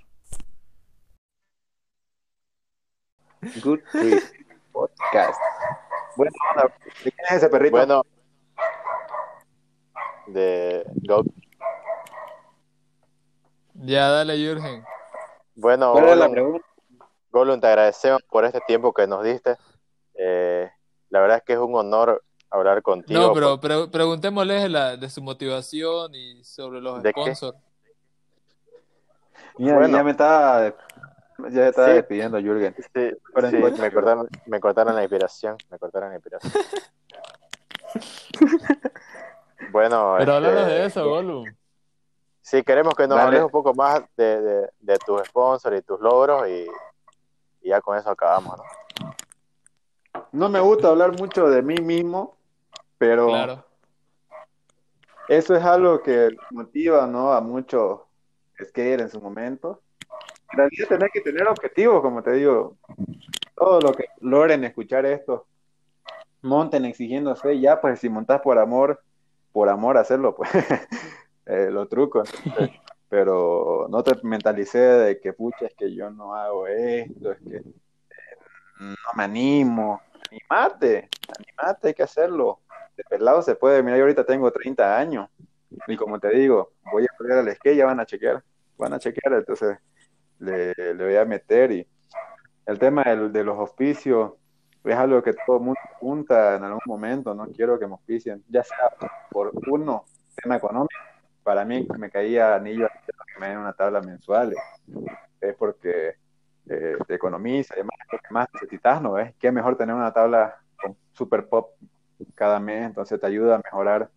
Good 3.63 3.81
Podcast. 4.73 5.41
Bueno, 6.17 6.33
¿de 7.05 7.11
quién 7.11 7.27
es 7.29 7.37
ese 7.37 7.49
perrito? 7.49 7.77
Bueno, 7.77 8.05
de 10.27 10.85
Go. 11.07 11.25
Ya, 13.75 14.09
dale, 14.09 14.37
Jürgen. 14.37 14.85
Bueno, 15.55 15.95
Golun, 17.31 17.61
te 17.61 17.67
agradecemos 17.67 18.23
por 18.31 18.45
este 18.45 18.61
tiempo 18.67 18.93
que 18.93 19.07
nos 19.07 19.25
diste. 19.25 19.57
Eh, 20.15 20.71
la 21.09 21.21
verdad 21.21 21.39
es 21.39 21.45
que 21.45 21.55
es 21.55 21.59
un 21.59 21.75
honor 21.75 22.23
hablar 22.51 22.83
contigo. 22.83 23.21
No, 23.35 23.61
pero 23.61 23.91
preguntémosle 23.91 24.69
de 24.99 25.11
su 25.11 25.23
motivación 25.23 26.15
y 26.15 26.45
sobre 26.45 26.81
los 26.81 27.03
sponsors. 27.03 27.57
Ya, 29.59 29.79
me 29.79 30.11
estaba, 30.11 30.75
ya 31.51 31.69
estaba 31.69 31.89
despidiendo, 31.89 32.39
Jürgen. 32.39 32.75
Sí, 32.95 33.11
me, 33.35 33.91
cortaron, 33.93 34.29
me 34.47 34.61
cortaron 34.61 34.95
la 34.95 35.03
inspiración. 35.03 35.57
Me 35.71 35.79
cortaron 35.79 36.11
la 36.11 36.17
inspiración. 36.17 36.53
Bueno, 39.71 40.17
pero 40.19 40.39
este, 40.39 40.65
de 40.73 40.87
eso, 40.87 41.09
Gollum. 41.09 41.45
Sí, 42.43 42.63
queremos 42.65 42.95
que 42.95 43.07
nos 43.07 43.19
hables 43.19 43.43
un 43.43 43.51
poco 43.51 43.73
más 43.73 44.03
de, 44.17 44.69
de, 44.81 44.99
tus 45.07 45.23
sponsors 45.29 45.79
y 45.79 45.83
tus 45.83 46.01
logros 46.01 46.49
y, 46.49 46.67
ya 47.63 47.81
con 47.81 47.97
eso 47.97 48.11
acabamos, 48.11 48.59
¿no? 48.59 49.15
No 50.33 50.49
me 50.49 50.59
gusta 50.59 50.89
hablar 50.89 51.17
mucho 51.19 51.49
de 51.49 51.63
mí 51.63 51.77
mismo, 51.77 52.37
pero 52.99 53.65
eso 55.29 55.55
es 55.55 55.65
algo 55.65 56.03
que 56.03 56.31
motiva, 56.51 57.07
¿no? 57.07 57.33
A 57.33 57.41
muchos 57.41 58.01
skaters 58.61 59.03
en 59.03 59.11
su 59.11 59.21
momento. 59.21 59.81
En 60.53 60.59
realidad 60.59 60.89
tener 60.89 61.11
que 61.11 61.21
tener 61.21 61.47
objetivos, 61.47 62.03
como 62.03 62.23
te 62.23 62.33
digo. 62.33 62.77
Todo 63.55 63.81
lo 63.81 63.93
que 63.93 64.07
logren 64.21 64.65
escuchar 64.65 65.07
esto, 65.07 65.47
monten 66.43 66.85
exigiéndose, 66.85 67.61
ya 67.61 67.81
pues 67.81 68.01
si 68.01 68.09
montas 68.09 68.41
por 68.41 68.59
amor, 68.59 69.01
por 69.53 69.69
amor 69.69 69.97
a 69.97 70.01
hacerlo, 70.01 70.35
pues, 70.35 70.51
eh, 71.47 71.69
lo 71.71 71.87
truco. 71.89 72.23
pero 73.09 73.87
no 73.91 74.03
te 74.03 74.13
mentalicé 74.23 74.79
de 74.79 75.21
que, 75.21 75.33
pucha, 75.33 75.67
es 75.67 75.75
que 75.75 75.95
yo 75.95 76.11
no 76.11 76.35
hago 76.35 76.67
esto, 76.67 77.33
es 77.33 77.39
que 77.41 77.57
eh, 77.57 77.63
no 78.81 78.95
me 79.15 79.25
animo. 79.25 80.01
Animate, 80.31 81.11
animate, 81.37 81.89
hay 81.89 81.95
que 81.95 82.03
hacerlo. 82.03 82.61
De 82.97 83.05
pelado 83.05 83.43
se 83.43 83.55
puede, 83.55 83.83
mira, 83.83 83.97
yo 83.97 84.05
ahorita 84.05 84.25
tengo 84.25 84.51
30 84.51 84.99
años 84.99 85.29
y 85.87 85.97
como 85.97 86.19
te 86.19 86.31
digo, 86.31 86.73
voy 86.91 87.05
a 87.05 87.17
poner 87.17 87.39
al 87.39 87.55
skate, 87.55 87.77
ya 87.77 87.87
van 87.87 88.01
a 88.01 88.07
chequear, 88.07 88.43
van 88.77 88.93
a 88.93 88.99
chequear, 88.99 89.35
entonces 89.35 89.79
le, 90.39 90.75
le 90.75 91.05
voy 91.05 91.17
a 91.17 91.25
meter 91.25 91.73
y 91.73 91.87
el 92.67 92.79
tema 92.79 93.03
de 93.03 93.45
los 93.45 93.59
hospicios 93.59 94.33
es 94.85 94.97
algo 94.97 95.23
que 95.23 95.33
todo 95.47 95.59
el 95.59 95.63
mundo 95.63 95.81
apunta 95.95 96.57
en 96.57 96.65
algún 96.65 96.81
momento, 96.87 97.35
no 97.35 97.47
quiero 97.49 97.79
que 97.79 97.87
me 97.87 97.93
auspicien, 97.93 98.43
ya 98.49 98.65
sea 98.65 98.91
por 99.31 99.53
uno, 99.69 100.05
tema 100.43 100.57
económico, 100.57 100.95
para 101.43 101.65
mí 101.65 101.87
me 101.99 102.11
caía 102.11 102.55
anillo 102.55 102.89
que 103.05 103.41
me 103.41 103.49
den 103.49 103.59
una 103.59 103.73
tabla 103.73 104.01
mensual, 104.01 104.55
es 105.41 105.55
porque 105.57 106.17
eh, 106.69 106.97
te 107.07 107.15
economiza, 107.15 107.75
además 107.75 107.97
lo 108.13 108.19
que 108.19 108.35
más 108.35 108.49
necesitas, 108.55 109.03
¿no 109.03 109.13
ves? 109.13 109.35
Qué 109.39 109.51
mejor 109.51 109.77
tener 109.77 109.95
una 109.95 110.13
tabla 110.13 110.57
con 110.81 110.97
super 111.13 111.49
pop 111.49 111.71
cada 112.35 112.61
mes, 112.61 112.87
entonces 112.87 113.21
te 113.21 113.27
ayuda 113.27 113.57
a 113.57 113.59
mejorar 113.59 114.11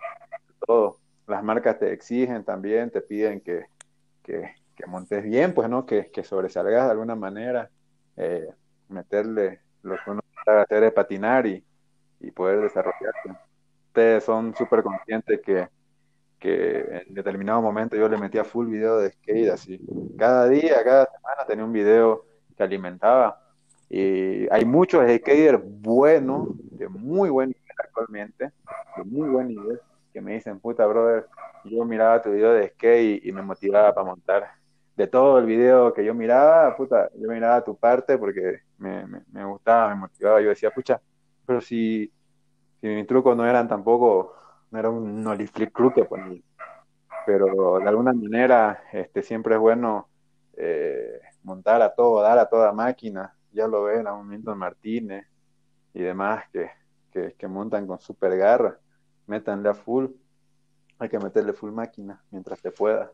todo. 0.65 0.97
Las 1.27 1.43
marcas 1.43 1.79
te 1.79 1.91
exigen 1.91 2.43
también, 2.43 2.91
te 2.91 3.01
piden 3.01 3.41
que, 3.41 3.65
que, 4.23 4.53
montes 4.87 5.23
bien, 5.23 5.53
pues, 5.53 5.69
¿no? 5.69 5.85
Que, 5.85 6.11
que 6.11 6.23
sobresalgas 6.23 6.85
de 6.85 6.91
alguna 6.91 7.15
manera, 7.15 7.71
eh, 8.17 8.47
meterle 8.89 9.61
lo 9.85 9.95
que 10.03 10.11
uno 10.11 10.21
hacer 10.45 10.83
es 10.83 10.93
patinar 10.93 11.47
y, 11.47 11.63
y 12.19 12.31
poder 12.31 12.61
desarrollarse. 12.61 13.29
Ustedes 13.87 14.23
son 14.23 14.53
súper 14.55 14.83
conscientes 14.83 15.41
que, 15.41 15.67
que 16.39 17.03
en 17.07 17.13
determinado 17.13 17.61
momento 17.61 17.95
yo 17.95 18.09
le 18.09 18.17
metía 18.17 18.43
full 18.43 18.67
video 18.67 18.97
de 18.97 19.11
skate, 19.11 19.49
así. 19.49 19.79
Cada 20.17 20.47
día, 20.47 20.83
cada 20.83 21.05
semana 21.05 21.45
tenía 21.47 21.65
un 21.65 21.73
video 21.73 22.25
que 22.55 22.63
alimentaba. 22.63 23.41
Y 23.89 24.47
hay 24.51 24.65
muchos 24.65 25.03
skaters 25.03 25.61
buenos, 25.63 26.49
de 26.71 26.87
muy 26.89 27.29
buen 27.29 27.49
nivel 27.49 27.63
actualmente, 27.77 28.51
de 28.97 29.03
muy 29.03 29.29
buen 29.29 29.47
nivel, 29.47 29.79
que 30.11 30.21
me 30.21 30.33
dicen, 30.33 30.59
puta, 30.59 30.85
brother, 30.85 31.27
yo 31.63 31.83
miraba 31.85 32.21
tu 32.21 32.31
video 32.31 32.53
de 32.53 32.69
skate 32.69 33.25
y, 33.25 33.31
me 33.31 33.41
motivaba 33.41 33.93
para 33.93 34.07
montar. 34.07 34.51
De 34.95 35.07
todo 35.07 35.39
el 35.39 35.45
video 35.45 35.93
que 35.93 36.05
yo 36.05 36.13
miraba, 36.13 36.75
puta, 36.75 37.09
yo 37.15 37.29
miraba 37.29 37.63
tu 37.63 37.75
parte 37.75 38.17
porque 38.17 38.61
me, 38.77 39.05
me, 39.31 39.45
gustaba, 39.45 39.89
me 39.89 40.01
motivaba. 40.01 40.41
Yo 40.41 40.49
decía, 40.49 40.71
pucha, 40.71 41.01
pero 41.45 41.61
si, 41.61 42.11
si 42.81 42.87
mis 42.87 43.07
trucos 43.07 43.35
no 43.35 43.47
eran 43.47 43.67
tampoco, 43.67 44.35
no 44.71 44.79
era 44.79 44.89
un 44.89 45.23
nollie 45.23 45.47
flip 45.47 45.73
que 45.93 46.05
ponía. 46.05 46.41
Pero 47.25 47.79
de 47.79 47.87
alguna 47.87 48.13
manera, 48.13 48.83
este, 48.91 49.23
siempre 49.23 49.55
es 49.55 49.61
bueno 49.61 50.07
eh, 50.57 51.19
montar 51.43 51.81
a 51.81 51.93
todo, 51.93 52.21
dar 52.21 52.37
a 52.37 52.47
toda 52.47 52.71
máquina. 52.71 53.35
Ya 53.51 53.67
lo 53.67 53.83
ven 53.83 54.07
a 54.07 54.15
Milton 54.21 54.57
Martínez 54.57 55.25
y 55.93 56.01
demás 56.01 56.43
que, 56.51 56.69
que, 57.37 57.47
montan 57.47 57.87
con 57.87 57.99
super 57.99 58.35
garra. 58.37 58.77
Métanle 59.27 59.69
a 59.69 59.73
full. 59.73 60.07
Hay 60.99 61.09
que 61.09 61.19
meterle 61.19 61.53
full 61.53 61.71
máquina 61.71 62.21
mientras 62.31 62.59
se 62.59 62.71
pueda. 62.71 63.11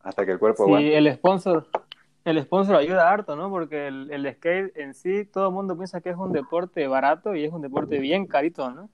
Hasta 0.00 0.24
que 0.24 0.32
el 0.32 0.38
cuerpo 0.38 0.66
Sí, 0.66 0.92
el 0.92 1.12
sponsor, 1.14 1.66
el 2.24 2.42
sponsor 2.42 2.76
ayuda 2.76 3.10
harto, 3.10 3.36
¿no? 3.36 3.50
Porque 3.50 3.88
el, 3.88 4.10
el, 4.10 4.34
skate 4.34 4.74
en 4.76 4.94
sí, 4.94 5.26
todo 5.26 5.48
el 5.48 5.54
mundo 5.54 5.76
piensa 5.76 6.00
que 6.00 6.10
es 6.10 6.16
un 6.16 6.32
deporte 6.32 6.86
barato 6.86 7.34
y 7.34 7.44
es 7.44 7.52
un 7.52 7.60
deporte 7.60 7.98
bien 7.98 8.26
carito, 8.26 8.70
¿no? 8.70 8.88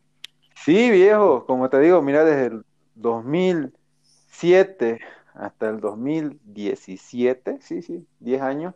Sí, 0.56 0.90
viejo, 0.90 1.46
como 1.46 1.70
te 1.70 1.78
digo, 1.78 2.02
mira, 2.02 2.24
desde 2.24 2.46
el 2.46 2.64
2007 2.96 5.00
hasta 5.34 5.70
el 5.70 5.80
2017, 5.80 7.58
sí, 7.60 7.82
sí, 7.82 8.04
10 8.18 8.42
años, 8.42 8.74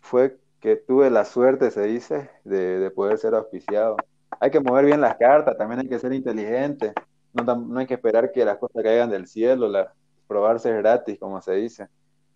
fue 0.00 0.38
que 0.60 0.76
tuve 0.76 1.10
la 1.10 1.24
suerte, 1.24 1.70
se 1.70 1.82
dice, 1.82 2.30
de, 2.44 2.90
poder 2.90 3.18
ser 3.18 3.34
auspiciado. 3.34 3.96
Hay 4.40 4.50
que 4.50 4.60
mover 4.60 4.84
bien 4.84 5.00
las 5.00 5.16
cartas, 5.16 5.56
también 5.56 5.80
hay 5.80 5.88
que 5.88 5.98
ser 5.98 6.12
inteligente, 6.12 6.92
no, 7.32 7.56
no 7.56 7.80
hay 7.80 7.86
que 7.86 7.94
esperar 7.94 8.30
que 8.30 8.44
las 8.44 8.58
cosas 8.58 8.82
caigan 8.82 9.10
del 9.10 9.26
cielo, 9.26 9.68
la, 9.68 9.94
probarse 10.26 10.72
gratis, 10.72 11.18
como 11.18 11.40
se 11.40 11.54
dice. 11.54 11.88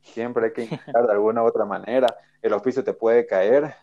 Siempre 0.03 0.47
hay 0.47 0.53
que 0.53 0.63
intentar 0.65 1.07
de 1.07 1.13
alguna 1.13 1.43
u 1.43 1.47
otra 1.47 1.65
manera. 1.65 2.15
El 2.43 2.53
auspicio 2.53 2.83
te 2.83 2.95
puede 2.95 3.27
caer 3.27 3.75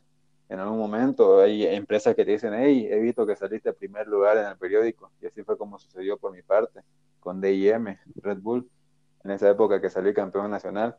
en 0.50 0.60
algún 0.60 0.80
momento. 0.80 1.40
Hay 1.40 1.66
empresas 1.66 2.16
que 2.16 2.26
te 2.26 2.32
dicen, 2.32 2.54
hey, 2.54 2.88
he 2.90 3.00
visto 3.00 3.26
que 3.26 3.36
saliste 3.36 3.70
en 3.70 3.76
primer 3.76 4.08
lugar 4.08 4.38
en 4.38 4.46
el 4.46 4.58
periódico. 4.58 5.12
Y 5.22 5.28
así 5.28 5.44
fue 5.44 5.58
como 5.58 5.80
sucedió 5.80 6.18
por 6.18 6.32
mi 6.32 6.42
parte 6.42 6.82
con 7.20 7.42
DIM, 7.42 7.98
Red 8.22 8.40
Bull 8.40 8.70
en 9.24 9.32
esa 9.32 9.50
época 9.50 9.82
que 9.82 9.90
salí 9.90 10.14
campeón 10.14 10.50
nacional. 10.50 10.96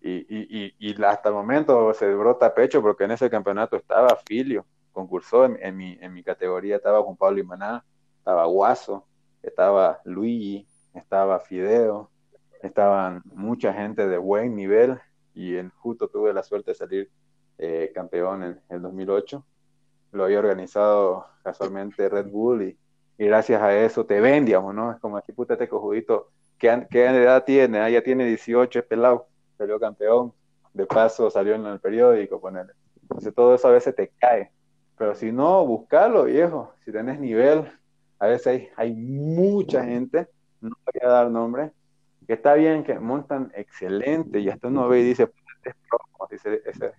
Y, 0.00 0.24
y, 0.28 0.74
y, 0.78 1.02
hasta 1.04 1.30
el 1.30 1.34
momento 1.34 1.92
se 1.94 2.14
brota 2.14 2.54
pecho 2.54 2.80
porque 2.80 3.04
en 3.04 3.12
ese 3.12 3.28
campeonato 3.28 3.76
estaba 3.76 4.16
Filio, 4.26 4.64
concursó 4.92 5.46
en, 5.46 5.76
mi, 5.76 5.98
en 6.00 6.12
mi 6.12 6.22
categoría, 6.22 6.76
estaba 6.76 7.02
Juan 7.02 7.16
Pablo 7.16 7.40
Imaná, 7.40 7.84
estaba 8.18 8.44
Guaso, 8.44 9.04
estaba 9.42 10.00
Luigi, 10.04 10.66
estaba 10.94 11.40
Fideo, 11.40 12.10
estaban 12.62 13.22
mucha 13.26 13.72
gente 13.72 14.06
de 14.06 14.18
buen 14.18 14.54
nivel 14.54 14.98
y 15.34 15.56
en, 15.56 15.70
justo 15.70 16.08
tuve 16.08 16.32
la 16.32 16.42
suerte 16.42 16.72
de 16.72 16.74
salir 16.74 17.10
eh, 17.58 17.90
campeón 17.94 18.42
en 18.42 18.60
el 18.68 18.82
2008. 18.82 19.44
Lo 20.12 20.24
había 20.24 20.38
organizado 20.38 21.26
casualmente 21.42 22.08
Red 22.08 22.26
Bull 22.26 22.62
y, 22.62 22.78
y 23.18 23.26
gracias 23.26 23.60
a 23.62 23.76
eso 23.76 24.06
te 24.06 24.20
ven, 24.20 24.44
digamos, 24.44 24.74
¿no? 24.74 24.92
Es 24.92 24.98
como 25.00 25.16
así, 25.16 25.32
puta, 25.32 25.54
este 25.54 25.68
cojudito 25.68 26.30
¿Qué, 26.58 26.86
¿Qué, 26.90 27.04
edad 27.04 27.44
tiene? 27.44 27.80
Ah, 27.80 27.90
ya 27.90 28.02
tiene 28.02 28.24
18, 28.24 28.78
es 28.78 28.84
pelado, 28.86 29.28
salió 29.58 29.78
campeón. 29.78 30.32
De 30.72 30.86
paso 30.86 31.30
salió 31.30 31.54
en 31.54 31.66
el 31.66 31.80
periódico, 31.80 32.40
ponerle. 32.40 32.72
Entonces 33.02 33.34
todo 33.34 33.54
eso 33.54 33.68
a 33.68 33.72
veces 33.72 33.94
te 33.94 34.10
cae. 34.18 34.50
Pero 34.96 35.14
si 35.14 35.32
no, 35.32 35.66
buscalo, 35.66 36.24
viejo. 36.24 36.72
Si 36.84 36.92
tenés 36.92 37.18
nivel, 37.18 37.70
a 38.18 38.26
veces 38.26 38.46
hay, 38.46 38.68
hay 38.76 38.94
mucha 38.94 39.84
gente, 39.84 40.28
no 40.60 40.76
voy 40.84 41.02
a 41.02 41.12
dar 41.12 41.30
nombre, 41.30 41.72
que 42.26 42.34
está 42.34 42.54
bien, 42.54 42.84
que 42.84 42.98
montan 42.98 43.52
excelente, 43.54 44.40
y 44.40 44.48
hasta 44.48 44.68
uno 44.68 44.88
ve 44.88 45.00
y 45.00 45.04
dice, 45.04 45.24
este 45.56 45.70
es 45.70 45.76
pro, 45.88 45.98
como 46.12 46.28
dice 46.30 46.62
ese, 46.64 46.92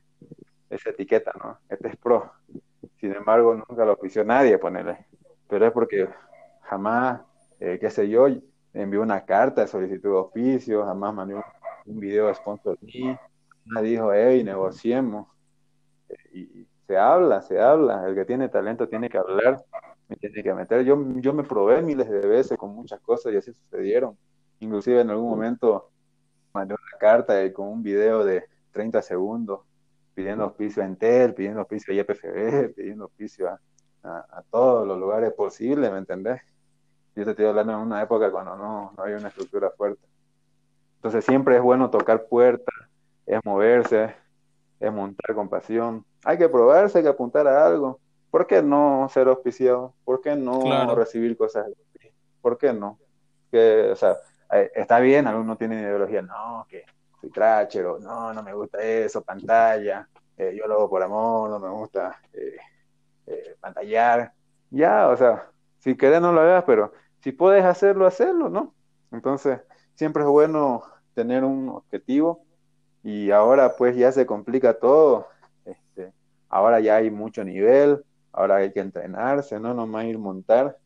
esa 0.70 0.90
etiqueta, 0.90 1.32
¿no? 1.42 1.60
Este 1.70 1.90
es 1.90 1.98
pro. 1.98 2.32
Sin 3.00 3.14
embargo, 3.14 3.54
nunca 3.54 3.86
lo 3.86 3.94
ofició 3.94 4.24
nadie, 4.24 4.58
ponerle. 4.58 5.06
Pero 5.48 5.68
es 5.68 5.72
porque 5.72 6.10
jamás, 6.64 7.22
eh, 7.60 7.78
qué 7.80 7.90
sé 7.90 8.10
yo, 8.10 8.28
envió 8.74 9.02
una 9.02 9.26
carta 9.26 9.62
de 9.62 9.68
solicitud 9.68 10.10
de 10.10 10.16
oficio, 10.16 10.86
jamás 10.86 11.14
mandó 11.14 11.44
un, 11.86 12.00
video 12.00 12.28
de 12.28 12.36
sponsor 12.36 12.78
nadie 13.66 13.92
dijo, 13.92 14.14
hey, 14.14 14.44
negociemos. 14.44 15.28
Y 16.34 16.66
se 16.88 16.98
habla, 16.98 17.42
se 17.42 17.60
habla, 17.60 18.08
el 18.08 18.16
que 18.16 18.26
tiene 18.26 18.50
talento 18.50 18.88
tiene 18.88 19.10
que 19.10 19.18
hablar, 19.18 19.64
me 20.08 20.16
tiene 20.16 20.42
que 20.42 20.54
meter. 20.54 20.84
Yo, 20.86 20.98
yo 21.16 21.34
me 21.34 21.44
probé 21.44 21.82
miles 21.82 22.10
de 22.10 22.26
veces 22.28 22.58
con 22.58 22.74
muchas 22.74 23.00
cosas 23.02 23.34
y 23.34 23.38
así 23.38 23.54
sucedieron. 23.54 24.18
Inclusive 24.60 25.02
en 25.02 25.10
algún 25.10 25.30
momento 25.30 25.90
mandé 26.54 26.74
una 26.74 27.00
carta 27.00 27.34
con 27.54 27.68
un 27.68 27.84
video 27.84 28.26
de 28.26 28.46
30 28.72 29.02
segundos 29.02 29.62
pidiendo 30.14 30.46
oficio 30.46 30.82
a 30.82 30.86
Entel, 30.86 31.34
pidiendo 31.34 31.62
oficio 31.62 31.94
a 31.94 31.98
YPFB, 31.98 32.74
pidiendo 32.76 33.06
oficio 33.06 33.50
a, 33.50 33.60
a 34.04 34.44
todos 34.50 34.88
los 34.88 34.98
lugares 34.98 35.34
posibles, 35.34 35.92
¿me 35.92 36.00
entendés? 36.00 36.42
Yo 37.16 37.24
te 37.24 37.32
estoy 37.32 37.46
hablando 37.46 37.74
en 37.74 37.80
una 37.80 38.02
época 38.02 38.32
cuando 38.32 38.56
no, 38.56 38.94
no 38.96 39.04
hay 39.04 39.14
una 39.14 39.30
estructura 39.30 39.72
fuerte. 39.72 40.06
Entonces 40.98 41.26
siempre 41.26 41.56
es 41.56 41.62
bueno 41.62 41.90
tocar 41.90 42.28
puertas, 42.28 42.76
es 43.26 43.40
moverse, 43.44 44.16
es 44.80 44.94
montar 44.94 45.36
con 45.36 45.50
pasión. 45.50 46.06
Hay 46.24 46.38
que 46.38 46.50
probarse, 46.50 47.00
hay 47.00 47.04
que 47.04 47.10
apuntar 47.10 47.48
a 47.48 47.66
algo. 47.66 48.00
¿Por 48.30 48.46
qué 48.46 48.62
no 48.62 49.08
ser 49.10 49.28
auspiciado? 49.28 49.94
¿Por 50.04 50.22
qué 50.22 50.36
no 50.36 50.94
recibir 50.96 51.38
cosas? 51.38 51.66
¿Por 52.42 52.58
qué 52.58 52.74
no? 52.74 53.00
Que, 53.52 53.90
o 53.92 53.96
sea, 53.96 54.18
eh, 54.52 54.72
está 54.76 55.00
bien, 55.00 55.28
algunos 55.28 55.58
tienen 55.58 55.80
ideología, 55.80 56.22
no, 56.22 56.66
que 56.70 56.86
soy 57.20 57.30
trachero, 57.30 58.00
no, 58.00 58.34
no 58.34 58.44
me 58.44 58.54
gusta 58.54 58.82
eso, 58.82 59.22
pantalla, 59.24 60.08
eh, 60.38 60.56
yo 60.58 60.68
lo 60.68 60.76
hago 60.76 60.90
por 60.90 61.04
amor, 61.04 61.50
no 61.50 61.60
me 61.60 61.70
gusta 61.70 62.20
eh, 62.34 63.56
pantallar. 63.60 64.32
Ya, 64.70 65.08
o 65.10 65.18
sea, 65.18 65.50
si 65.80 65.96
querés 65.96 66.22
no 66.22 66.32
lo 66.32 66.42
hagas, 66.42 66.64
pero 66.66 66.94
si 67.20 67.32
puedes 67.32 67.64
hacerlo, 67.64 68.06
hacerlo, 68.06 68.50
¿no? 68.50 68.74
Entonces, 69.12 69.60
siempre 69.96 70.24
es 70.24 70.30
bueno 70.30 70.84
tener 71.14 71.44
un 71.44 71.70
objetivo 71.70 72.46
y 73.04 73.32
ahora 73.32 73.76
pues 73.76 73.96
ya 73.96 74.12
se 74.12 74.26
complica 74.26 74.78
todo. 74.78 75.28
Este, 75.66 76.14
ahora 76.50 76.80
ya 76.80 76.98
hay 76.98 77.10
mucho 77.10 77.44
nivel, 77.44 78.04
ahora 78.32 78.58
hay 78.58 78.72
que 78.72 78.82
entrenarse, 78.82 79.60
no 79.60 79.74
nomás 79.74 80.06
ir 80.06 80.20
montar, 80.20 80.78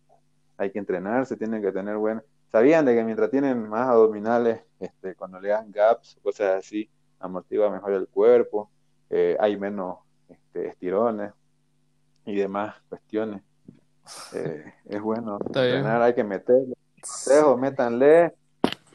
hay 0.57 0.71
que 0.71 0.79
entrenarse, 0.79 1.35
tienen 1.35 1.61
que 1.61 1.71
tener 1.71 1.97
buen... 1.97 2.21
Sabían 2.51 2.85
de 2.85 2.95
que 2.95 3.03
mientras 3.03 3.29
tienen 3.29 3.69
más 3.69 3.87
abdominales, 3.87 4.61
este, 4.79 5.15
cuando 5.15 5.39
le 5.39 5.49
dan 5.49 5.71
gaps, 5.71 6.17
cosas 6.21 6.57
así, 6.57 6.89
amortigua 7.19 7.69
mejor 7.69 7.93
el 7.93 8.07
cuerpo, 8.07 8.69
eh, 9.09 9.37
hay 9.39 9.57
menos 9.57 9.99
este, 10.27 10.67
estirones 10.67 11.31
y 12.25 12.35
demás 12.35 12.75
cuestiones. 12.89 13.41
Eh, 14.33 14.73
es 14.85 15.01
bueno 15.01 15.37
entrenar, 15.45 16.01
hay 16.01 16.13
que 16.13 16.23
meterle. 16.23 16.75
Consejos, 16.99 17.57
métanle 17.59 18.33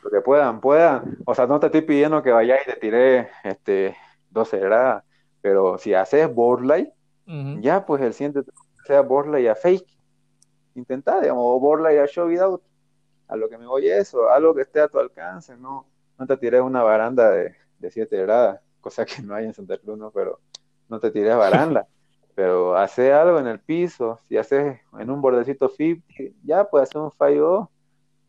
lo 0.02 0.10
que 0.10 0.20
puedan, 0.20 0.60
puedan. 0.60 1.18
O 1.24 1.34
sea, 1.34 1.46
no 1.46 1.58
te 1.58 1.66
estoy 1.66 1.82
pidiendo 1.82 2.22
que 2.22 2.32
vayáis 2.32 2.62
y 2.66 2.70
te 2.70 2.76
tiré 2.76 3.28
este, 3.44 3.96
12 4.30 4.58
gradas, 4.58 5.04
pero 5.40 5.78
si 5.78 5.94
haces 5.94 6.32
borlay, 6.32 6.92
ya 7.60 7.84
pues 7.84 8.02
el 8.02 8.12
siguiente 8.12 8.42
sea 8.86 9.00
borlay 9.00 9.48
a 9.48 9.54
fake. 9.54 9.86
Intentá, 10.74 11.20
digamos, 11.20 11.42
o 11.44 11.58
borlay 11.58 11.98
a 11.98 12.06
show 12.06 12.28
without. 12.28 12.62
A 13.28 13.36
lo 13.36 13.48
que 13.48 13.58
me 13.58 13.66
voy 13.66 13.88
eso, 13.88 14.30
algo 14.30 14.54
que 14.54 14.62
esté 14.62 14.80
a 14.80 14.88
tu 14.88 14.98
alcance, 14.98 15.56
no, 15.56 15.86
no 16.18 16.26
te 16.26 16.36
tires 16.36 16.60
una 16.60 16.82
baranda 16.82 17.30
de, 17.30 17.54
de 17.78 17.90
7 17.90 18.16
gradas, 18.22 18.60
cosa 18.80 19.04
que 19.04 19.22
no 19.22 19.34
hay 19.34 19.46
en 19.46 19.54
Santa 19.54 19.78
Cruz, 19.78 19.98
¿no? 19.98 20.10
Pero 20.10 20.40
no 20.88 21.00
te 21.00 21.10
tires 21.10 21.36
baranda, 21.36 21.86
pero 22.34 22.76
hace 22.76 23.12
algo 23.12 23.38
en 23.38 23.48
el 23.48 23.60
piso, 23.60 24.20
si 24.28 24.36
haces 24.36 24.80
en 24.98 25.10
un 25.10 25.20
bordecito 25.20 25.68
50, 25.68 26.36
ya 26.44 26.64
puedes 26.64 26.88
hacer 26.88 27.02
un 27.02 27.12
fallo, 27.12 27.70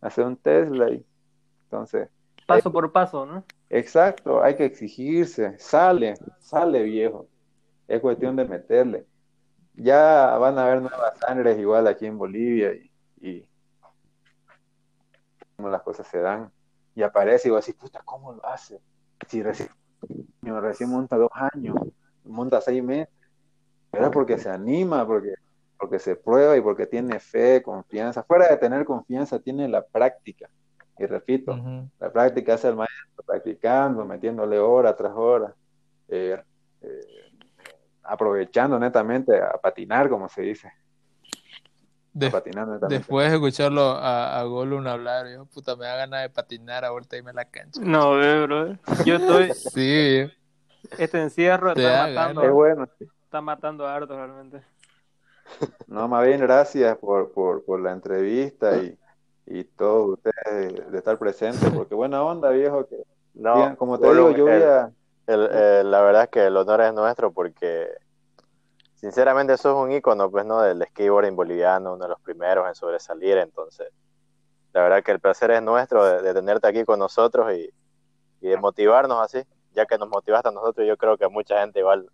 hacer 0.02 0.26
un 0.26 0.36
Tesla 0.36 0.90
y 0.90 1.06
entonces 1.64 2.10
paso 2.48 2.72
por 2.72 2.92
paso, 2.92 3.26
¿no? 3.26 3.44
Exacto, 3.70 4.42
hay 4.42 4.56
que 4.56 4.66
exigirse, 4.66 5.60
sale, 5.60 6.16
sale 6.40 6.82
viejo. 6.84 7.28
Es 7.88 8.00
cuestión 8.00 8.36
de 8.36 8.46
meterle. 8.46 9.06
Ya 9.76 10.38
van 10.38 10.58
a 10.58 10.66
haber 10.66 10.82
nuevas 10.82 11.20
sangres 11.20 11.60
igual 11.60 11.86
aquí 11.88 12.06
en 12.06 12.18
Bolivia 12.18 12.74
y, 12.74 12.92
y 13.22 13.47
las 15.72 15.82
cosas 15.82 16.08
se 16.08 16.20
dan. 16.20 16.52
Y 16.96 17.04
aparece 17.04 17.48
y 17.48 17.52
va 17.52 17.58
a 17.58 17.62
decir, 17.62 17.76
puta, 17.76 18.02
¿cómo 18.04 18.34
lo 18.34 18.46
hace? 18.46 18.80
Si 19.28 19.44
recién, 19.44 19.70
recién 20.42 20.90
monta 20.90 21.18
dos 21.18 21.32
años, 21.34 21.76
monta 22.24 22.60
seis 22.62 22.84
meses, 22.84 23.14
pero 23.92 24.12
porque 24.12 24.38
se 24.38 24.50
anima, 24.50 25.06
porque, 25.06 25.34
porque 25.80 26.00
se 26.00 26.16
prueba 26.16 26.58
y 26.58 26.62
porque 26.62 26.88
tiene 26.88 27.20
fe, 27.20 27.62
confianza. 27.62 28.24
Fuera 28.24 28.48
de 28.48 28.58
tener 28.58 28.86
confianza, 28.86 29.40
tiene 29.40 29.68
la 29.68 29.86
práctica. 29.86 30.50
Y 31.00 31.06
repito, 31.06 31.56
la 32.00 32.12
práctica 32.12 32.56
es 32.56 32.66
el 32.66 32.76
maestro, 32.76 33.24
practicando, 33.26 34.04
metiéndole 34.04 34.58
hora 34.58 34.96
tras 34.96 35.14
hora, 35.16 35.54
eh, 36.08 36.42
eh, 36.82 37.02
aprovechando 38.04 38.80
netamente 38.80 39.40
a 39.40 39.58
patinar, 39.58 40.10
como 40.10 40.28
se 40.28 40.42
dice. 40.42 40.72
Después 42.90 43.30
de 43.30 43.36
escucharlo 43.36 43.92
a, 43.92 44.40
a 44.40 44.44
Golun 44.44 44.88
hablar, 44.88 45.28
yo, 45.30 45.46
puta, 45.46 45.76
me 45.76 45.86
da 45.86 45.98
ganas 45.98 46.22
de 46.22 46.30
patinar 46.30 46.86
ahorita 46.86 47.18
y 47.18 47.22
me 47.22 47.34
la 47.34 47.46
cancha. 47.46 47.82
No, 47.84 48.12
bro. 48.12 48.78
Yo 49.06 49.16
estoy. 49.16 49.54
sí. 49.54 50.30
Este 50.98 51.22
encierro 51.22 51.74
está 51.74 52.08
matando. 52.08 52.44
Es 52.44 52.52
bueno. 52.52 52.88
Está 53.24 53.42
matando 53.42 53.86
a 53.86 53.96
harto 53.96 54.16
realmente. 54.16 54.62
No, 55.88 56.08
más 56.08 56.26
bien, 56.26 56.40
gracias 56.42 56.98
por, 56.98 57.32
por, 57.32 57.64
por 57.64 57.80
la 57.80 57.92
entrevista 57.94 58.76
y 58.78 58.98
y 59.48 59.64
todos 59.64 60.18
ustedes 60.18 60.92
de, 60.92 60.98
estar 60.98 61.18
presentes, 61.18 61.70
porque 61.72 61.96
buena 61.96 62.22
onda, 62.22 62.50
viejo, 62.50 62.86
que 62.86 62.98
no, 63.34 63.76
como 63.78 63.98
te 63.98 64.12
digo, 64.12 64.32
yo 64.32 64.44
voy 64.44 64.62
a... 64.62 64.92
la 65.84 66.02
verdad 66.02 66.24
es 66.24 66.30
que 66.30 66.46
el 66.46 66.58
honor 66.58 66.82
es 66.82 66.94
nuestro 66.94 67.32
porque 67.32 67.88
sinceramente 68.98 69.54
eso 69.54 69.70
es 69.70 69.76
un 69.76 69.92
icono 69.92 70.30
pues 70.30 70.46
no 70.46 70.62
del 70.62 70.84
skateboarding 70.84 71.36
boliviano, 71.36 71.94
uno 71.94 72.04
de 72.04 72.10
los 72.10 72.20
primeros 72.20 72.68
en 72.68 72.76
sobresalir, 72.76 73.38
entonces 73.38 73.90
la 74.74 74.82
verdad 74.82 75.04
que 75.04 75.12
el 75.12 75.20
placer 75.20 75.52
es 75.52 75.62
nuestro 75.62 76.22
de, 76.22 76.34
tenerte 76.34 76.68
aquí 76.68 76.84
con 76.84 77.00
nosotros 77.00 77.54
y, 77.54 77.70
y, 78.42 78.50
de 78.50 78.58
motivarnos 78.58 79.24
así, 79.24 79.48
ya 79.74 79.86
que 79.86 79.98
nos 79.98 80.10
motivaste 80.10 80.50
a 80.50 80.52
nosotros, 80.52 80.86
yo 80.86 80.98
creo 80.98 81.18
que 81.18 81.26
a 81.26 81.30
mucha 81.30 81.62
gente 81.62 81.80
igual 81.80 82.10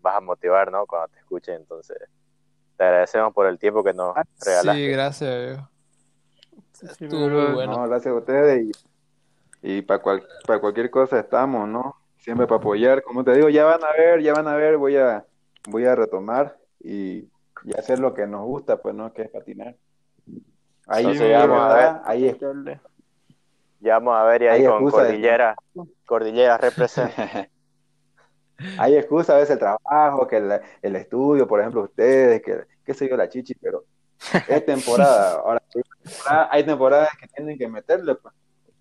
vas 0.00 0.16
a 0.16 0.20
motivar, 0.20 0.72
¿no? 0.72 0.86
Cuando 0.86 1.08
te 1.08 1.18
escuchen, 1.18 1.56
entonces 1.56 1.98
te 2.76 2.84
agradecemos 2.84 3.32
por 3.32 3.46
el 3.46 3.58
tiempo 3.58 3.84
que 3.84 3.92
nos 3.92 4.14
regalaste. 4.44 4.80
Sí, 4.80 4.88
gracias, 4.88 5.40
viejo 5.46 5.72
bueno. 7.54 7.86
gracias 7.86 8.12
a 8.12 8.16
ustedes 8.16 8.72
y, 9.62 9.82
para, 9.82 10.02
para 10.46 10.60
cualquier 10.60 10.90
cosa 10.90 11.20
estamos, 11.20 11.68
¿no? 11.68 11.94
Siempre 12.18 12.46
para 12.46 12.58
apoyar. 12.58 13.02
Como 13.02 13.22
te 13.24 13.32
digo, 13.32 13.48
ya 13.48 13.64
van 13.64 13.82
a 13.84 13.92
ver, 13.92 14.20
ya 14.22 14.32
van 14.32 14.48
a 14.48 14.56
ver, 14.56 14.76
voy 14.76 14.96
a, 14.96 15.24
voy 15.68 15.84
a 15.86 15.94
retomar 15.94 16.58
y, 16.80 17.28
hacer 17.78 18.00
lo 18.00 18.12
que 18.12 18.26
nos 18.26 18.44
gusta, 18.44 18.82
pues, 18.82 18.94
¿no? 18.94 19.12
Que 19.12 19.22
es 19.22 19.30
patinar. 19.30 19.76
Ahí, 20.86 21.16
ya 21.16 21.46
vamos 21.46 21.72
a 21.72 21.74
ver. 21.74 22.00
Ahí 22.04 22.26
es. 22.26 22.36
Ya 23.80 23.94
vamos 23.94 24.16
a 24.16 24.24
ver 24.24 24.42
y 24.42 24.46
ahí, 24.48 24.66
con 24.66 24.90
Cordillera, 24.90 25.56
Cordillera 26.06 26.58
representa. 26.58 27.48
Hay 28.78 28.96
excusa 28.96 29.34
a 29.34 29.38
veces 29.38 29.52
el 29.52 29.58
trabajo, 29.58 30.26
que 30.26 30.36
el, 30.36 30.60
el, 30.82 30.96
estudio, 30.96 31.48
por 31.48 31.60
ejemplo, 31.60 31.82
ustedes, 31.82 32.42
que 32.42 32.64
qué 32.84 32.94
sé 32.94 33.08
yo, 33.08 33.16
la 33.16 33.28
chichi, 33.28 33.54
pero 33.54 33.84
es 34.48 34.64
temporada. 34.64 35.40
Ahora, 35.44 35.62
hay 36.50 36.64
temporadas 36.64 37.10
que 37.20 37.26
tienen 37.28 37.58
que 37.58 37.68
meterle, 37.68 38.14
pues. 38.14 38.34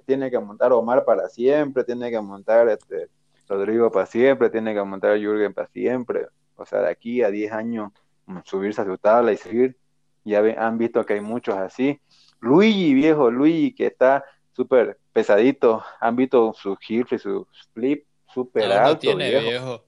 Tiene 0.05 0.29
que 0.29 0.39
montar 0.39 0.73
Omar 0.73 1.05
para 1.05 1.29
siempre, 1.29 1.83
tiene 1.83 2.09
que 2.09 2.19
montar 2.19 2.67
este 2.69 3.07
Rodrigo 3.47 3.91
para 3.91 4.05
siempre, 4.05 4.49
tiene 4.49 4.73
que 4.73 4.83
montar 4.83 5.17
Jürgen 5.17 5.53
para 5.53 5.67
siempre. 5.69 6.27
O 6.61 6.65
sea, 6.65 6.81
de 6.81 6.89
aquí 6.89 7.21
a 7.21 7.29
10 7.29 7.51
años, 7.51 7.91
mm, 8.25 8.39
subirse 8.45 8.81
a 8.81 8.85
su 8.85 8.97
tabla 8.97 9.31
y 9.31 9.37
seguir. 9.37 9.77
Ya 10.23 10.39
han 10.39 10.77
visto 10.77 11.05
que 11.05 11.13
hay 11.13 11.21
muchos 11.21 11.55
así. 11.57 11.99
Luigi, 12.39 12.93
viejo, 12.93 13.31
Luigi, 13.31 13.73
que 13.73 13.87
está 13.87 14.23
súper 14.51 14.99
pesadito. 15.11 15.83
Han 15.99 16.15
visto 16.15 16.53
su 16.53 16.77
y 16.89 17.17
su 17.17 17.47
flip 17.73 18.05
súper 18.27 18.71
alto. 18.71 18.99
tiene, 18.99 19.29
viejo. 19.39 19.83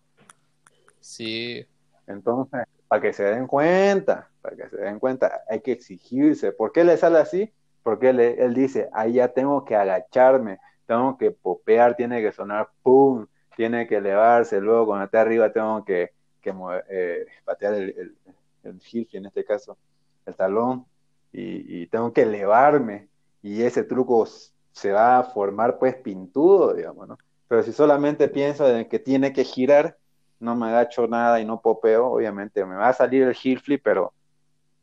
Sí. 0.99 1.65
Entonces, 2.07 2.65
para 2.88 3.01
que 3.01 3.13
se 3.13 3.24
den 3.24 3.47
cuenta, 3.47 4.30
para 4.41 4.55
que 4.55 4.69
se 4.69 4.78
den 4.78 4.99
cuenta, 4.99 5.43
hay 5.49 5.61
que 5.61 5.71
exigirse. 5.71 6.51
¿Por 6.51 6.71
qué 6.71 6.84
le 6.84 6.97
sale 6.97 7.19
así? 7.19 7.51
Porque 7.82 8.09
él, 8.09 8.53
dice, 8.53 8.89
ahí 8.93 9.13
ya 9.13 9.30
tengo 9.30 9.65
que 9.65 9.76
agacharme, 9.76 10.59
tengo 10.86 11.17
que 11.17 11.32
popear, 11.32 11.95
tiene 11.95 12.21
que 12.21 12.32
sonar 12.32 12.69
pum, 12.82 13.28
tiene 13.55 13.88
que 13.88 13.97
elevarse, 13.97 14.61
luego 14.61 14.88
cuando 14.88 15.05
esté 15.05 15.17
arriba 15.17 15.51
tengo 15.51 15.84
que, 15.84 16.11
que 16.43 16.53
eh, 16.89 17.25
patear 17.45 17.73
el, 17.73 17.89
el, 17.97 18.15
el 18.63 19.07
en 19.11 19.25
este 19.25 19.43
caso, 19.43 19.77
el 20.25 20.35
talón, 20.35 20.85
y, 21.31 21.87
tengo 21.87 22.13
que 22.13 22.21
elevarme, 22.21 23.07
y 23.41 23.63
ese 23.63 23.83
truco 23.83 24.27
se 24.71 24.91
va 24.91 25.17
a 25.17 25.23
formar 25.23 25.79
pues 25.79 25.95
pintudo, 25.95 26.73
digamos, 26.75 27.07
¿no? 27.07 27.17
Pero 27.47 27.63
si 27.63 27.73
solamente 27.73 28.27
pienso 28.27 28.67
en 28.67 28.87
que 28.87 28.99
tiene 28.99 29.33
que 29.33 29.43
girar, 29.43 29.97
no 30.39 30.55
me 30.55 30.67
agacho 30.67 31.07
nada 31.07 31.39
y 31.39 31.45
no 31.45 31.61
popeo, 31.61 32.07
obviamente 32.07 32.63
me 32.65 32.75
va 32.75 32.89
a 32.89 32.93
salir 32.93 33.23
el 33.23 33.35
heel 33.41 33.59
flip, 33.59 33.81
pero, 33.83 34.13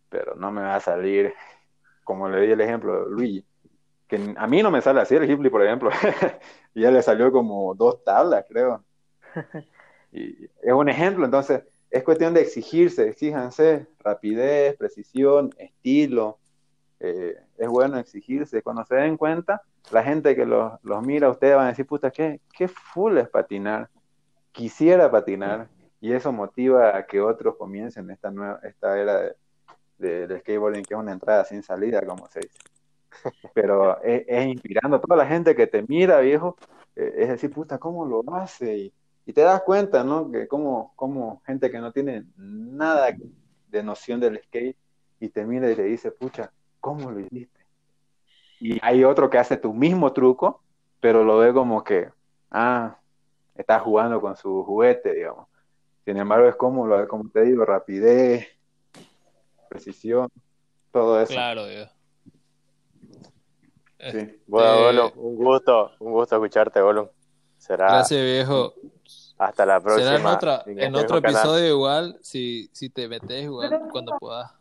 pero 0.09 0.35
no 0.35 0.51
me 0.51 0.63
va 0.63 0.77
a 0.77 0.81
salir, 0.81 1.33
como 2.03 2.29
le 2.29 2.41
di 2.41 2.53
el 2.53 2.61
ejemplo 2.61 3.05
de 3.05 3.11
Luigi, 3.11 3.45
que 4.09 4.35
a 4.37 4.47
mí 4.49 4.63
no 4.63 4.71
me 4.71 4.83
sale 4.83 5.01
así 5.01 5.15
el 5.15 5.25
heel 5.25 5.39
flip, 5.39 5.53
por 5.53 5.65
ejemplo, 5.65 5.91
y 6.75 6.81
ya 6.83 6.91
le 6.91 7.03
salió 7.03 7.31
como 7.31 7.75
dos 7.75 8.03
tablas, 8.03 8.45
creo. 8.49 8.85
Y 10.13 10.45
es 10.45 10.73
un 10.73 10.89
ejemplo, 10.89 11.25
entonces 11.25 11.63
es 11.91 12.03
cuestión 12.05 12.35
de 12.35 12.43
exigirse, 12.43 13.09
exíjanse 13.09 13.87
rapidez, 13.99 14.77
precisión, 14.77 15.51
estilo. 15.59 16.39
Eh, 17.01 17.37
es 17.57 17.69
bueno 17.69 17.99
exigirse. 17.99 18.63
Cuando 18.63 18.85
se 18.85 18.95
den 18.95 19.17
cuenta, 19.17 19.63
la 19.91 20.03
gente 20.03 20.37
que 20.37 20.47
los, 20.47 20.73
los 20.83 21.03
mira, 21.03 21.31
ustedes 21.31 21.57
van 21.57 21.67
a 21.67 21.71
decir, 21.71 21.87
puta, 21.87 22.11
qué, 22.11 22.41
qué 22.57 22.69
full 22.69 23.19
es 23.19 23.29
patinar. 23.29 23.89
Quisiera 24.53 25.11
patinar 25.11 25.69
y 26.01 26.13
eso 26.13 26.33
motiva 26.33 26.97
a 26.97 27.07
que 27.07 27.21
otros 27.21 27.57
comiencen 27.57 28.11
esta 28.11 28.31
nueva 28.31 28.61
esta 28.63 28.99
era 28.99 29.35
de, 29.99 30.39
skateboarding 30.41 30.85
que 30.85 30.95
es 30.95 31.01
una 31.01 31.13
entrada 31.13 31.45
sin 31.45 31.63
salida 31.63 32.03
como 32.07 32.27
se 32.29 32.41
dice. 32.41 32.59
Pero 33.55 34.01
es, 34.03 34.47
inspirando 34.47 34.97
a 34.97 35.01
toda 35.01 35.17
la 35.17 35.27
gente 35.27 35.55
que 35.55 35.67
te 35.67 35.83
mira 35.83 36.21
viejo. 36.21 36.57
Eh, 36.97 37.15
es 37.19 37.29
decir 37.29 37.53
puta 37.53 37.79
cómo 37.79 38.05
lo 38.05 38.23
hace 38.35 38.93
te 39.33 39.43
das 39.43 39.63
cuenta 39.63 40.05
no 40.05 40.31
que 40.31 40.49
como 40.49 40.93
como 40.97 41.43
gente 41.47 41.71
que 41.71 41.79
no 41.79 41.93
tiene 41.93 42.25
nada 42.37 43.15
de 43.69 43.83
noción 43.83 44.21
del 44.21 44.41
skate 44.43 44.77
y 45.21 45.29
te 45.29 45.45
mira 45.45 45.71
y 45.71 45.77
te 45.77 45.85
dice 45.85 46.11
pucha 46.11 46.53
cómo 46.81 47.11
lo 47.11 47.21
hiciste 47.21 47.61
y 48.61 48.79
hay 48.83 49.05
otro 49.05 49.31
que 49.31 49.39
hace 49.39 49.57
tu 49.57 49.73
mismo 49.73 50.13
truco 50.13 50.63
pero 51.01 51.25
lo 51.25 51.39
ve 51.39 51.53
como 51.53 51.85
que 51.85 52.09
ah 52.51 52.97
está 53.61 53.79
jugando 53.79 54.21
con 54.21 54.37
su 54.37 54.65
juguete, 54.65 55.15
digamos. 55.15 55.47
Sin 56.05 56.17
embargo, 56.17 56.49
es 56.49 56.57
como, 56.57 56.89
como 57.07 57.31
te 57.31 57.43
digo, 57.43 57.65
rapidez, 57.65 58.49
precisión, 59.69 60.29
todo 60.91 61.21
eso. 61.21 61.33
Claro, 61.33 61.67
Dios. 61.67 61.89
Sí. 63.99 64.19
Este, 64.19 64.41
bueno, 64.47 65.13
un 65.15 65.37
gusto, 65.37 65.93
un 66.01 66.13
gusto 66.13 66.37
escucharte, 66.37 66.81
Bolo. 66.81 67.13
Será. 67.59 67.87
Gracias, 67.87 68.23
viejo. 68.23 68.73
Hasta 69.41 69.65
la 69.65 69.81
próxima. 69.81 70.07
Será 70.07 70.21
en, 70.21 70.27
otra, 70.27 70.63
en, 70.67 70.95
otro 70.95 71.17
episodio 71.17 71.67
igual, 71.67 72.19
si, 72.21 72.69
si 72.75 72.91
te 72.91 73.09
metes 73.09 73.45
igual, 73.45 73.89
cuando 73.91 74.19
puedas. 74.19 74.53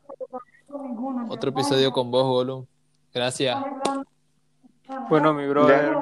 Otro 1.27 1.49
episodio 1.49 1.91
con 1.91 2.09
vos, 2.09 2.23
Bolo. 2.23 2.65
Gracias. 3.13 3.57
Bueno, 5.09 5.33
mi 5.33 5.45
brother, 5.47 5.97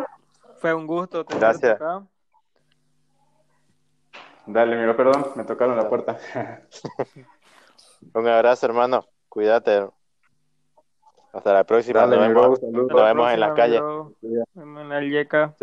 fue 0.57 0.75
un 0.75 0.85
gusto. 0.85 1.25
Gracias. 1.27 1.75
Acá. 1.75 2.05
Dale, 4.45 4.75
mira, 4.75 4.95
perdón, 4.95 5.25
me 5.33 5.43
tocaron 5.43 5.75
la 5.75 5.89
puerta. 5.89 6.19
Un 8.13 8.27
abrazo, 8.27 8.67
hermano. 8.67 9.07
Cuídate. 9.27 9.89
Hasta 11.33 11.51
la 11.51 11.63
próxima. 11.63 12.05
nos, 12.05 12.61
vemos, 12.61 13.31
en 13.31 13.39
la 13.39 13.55
calle. 13.55 13.81
En 14.55 14.89
la 14.89 15.01
yeca. 15.01 15.55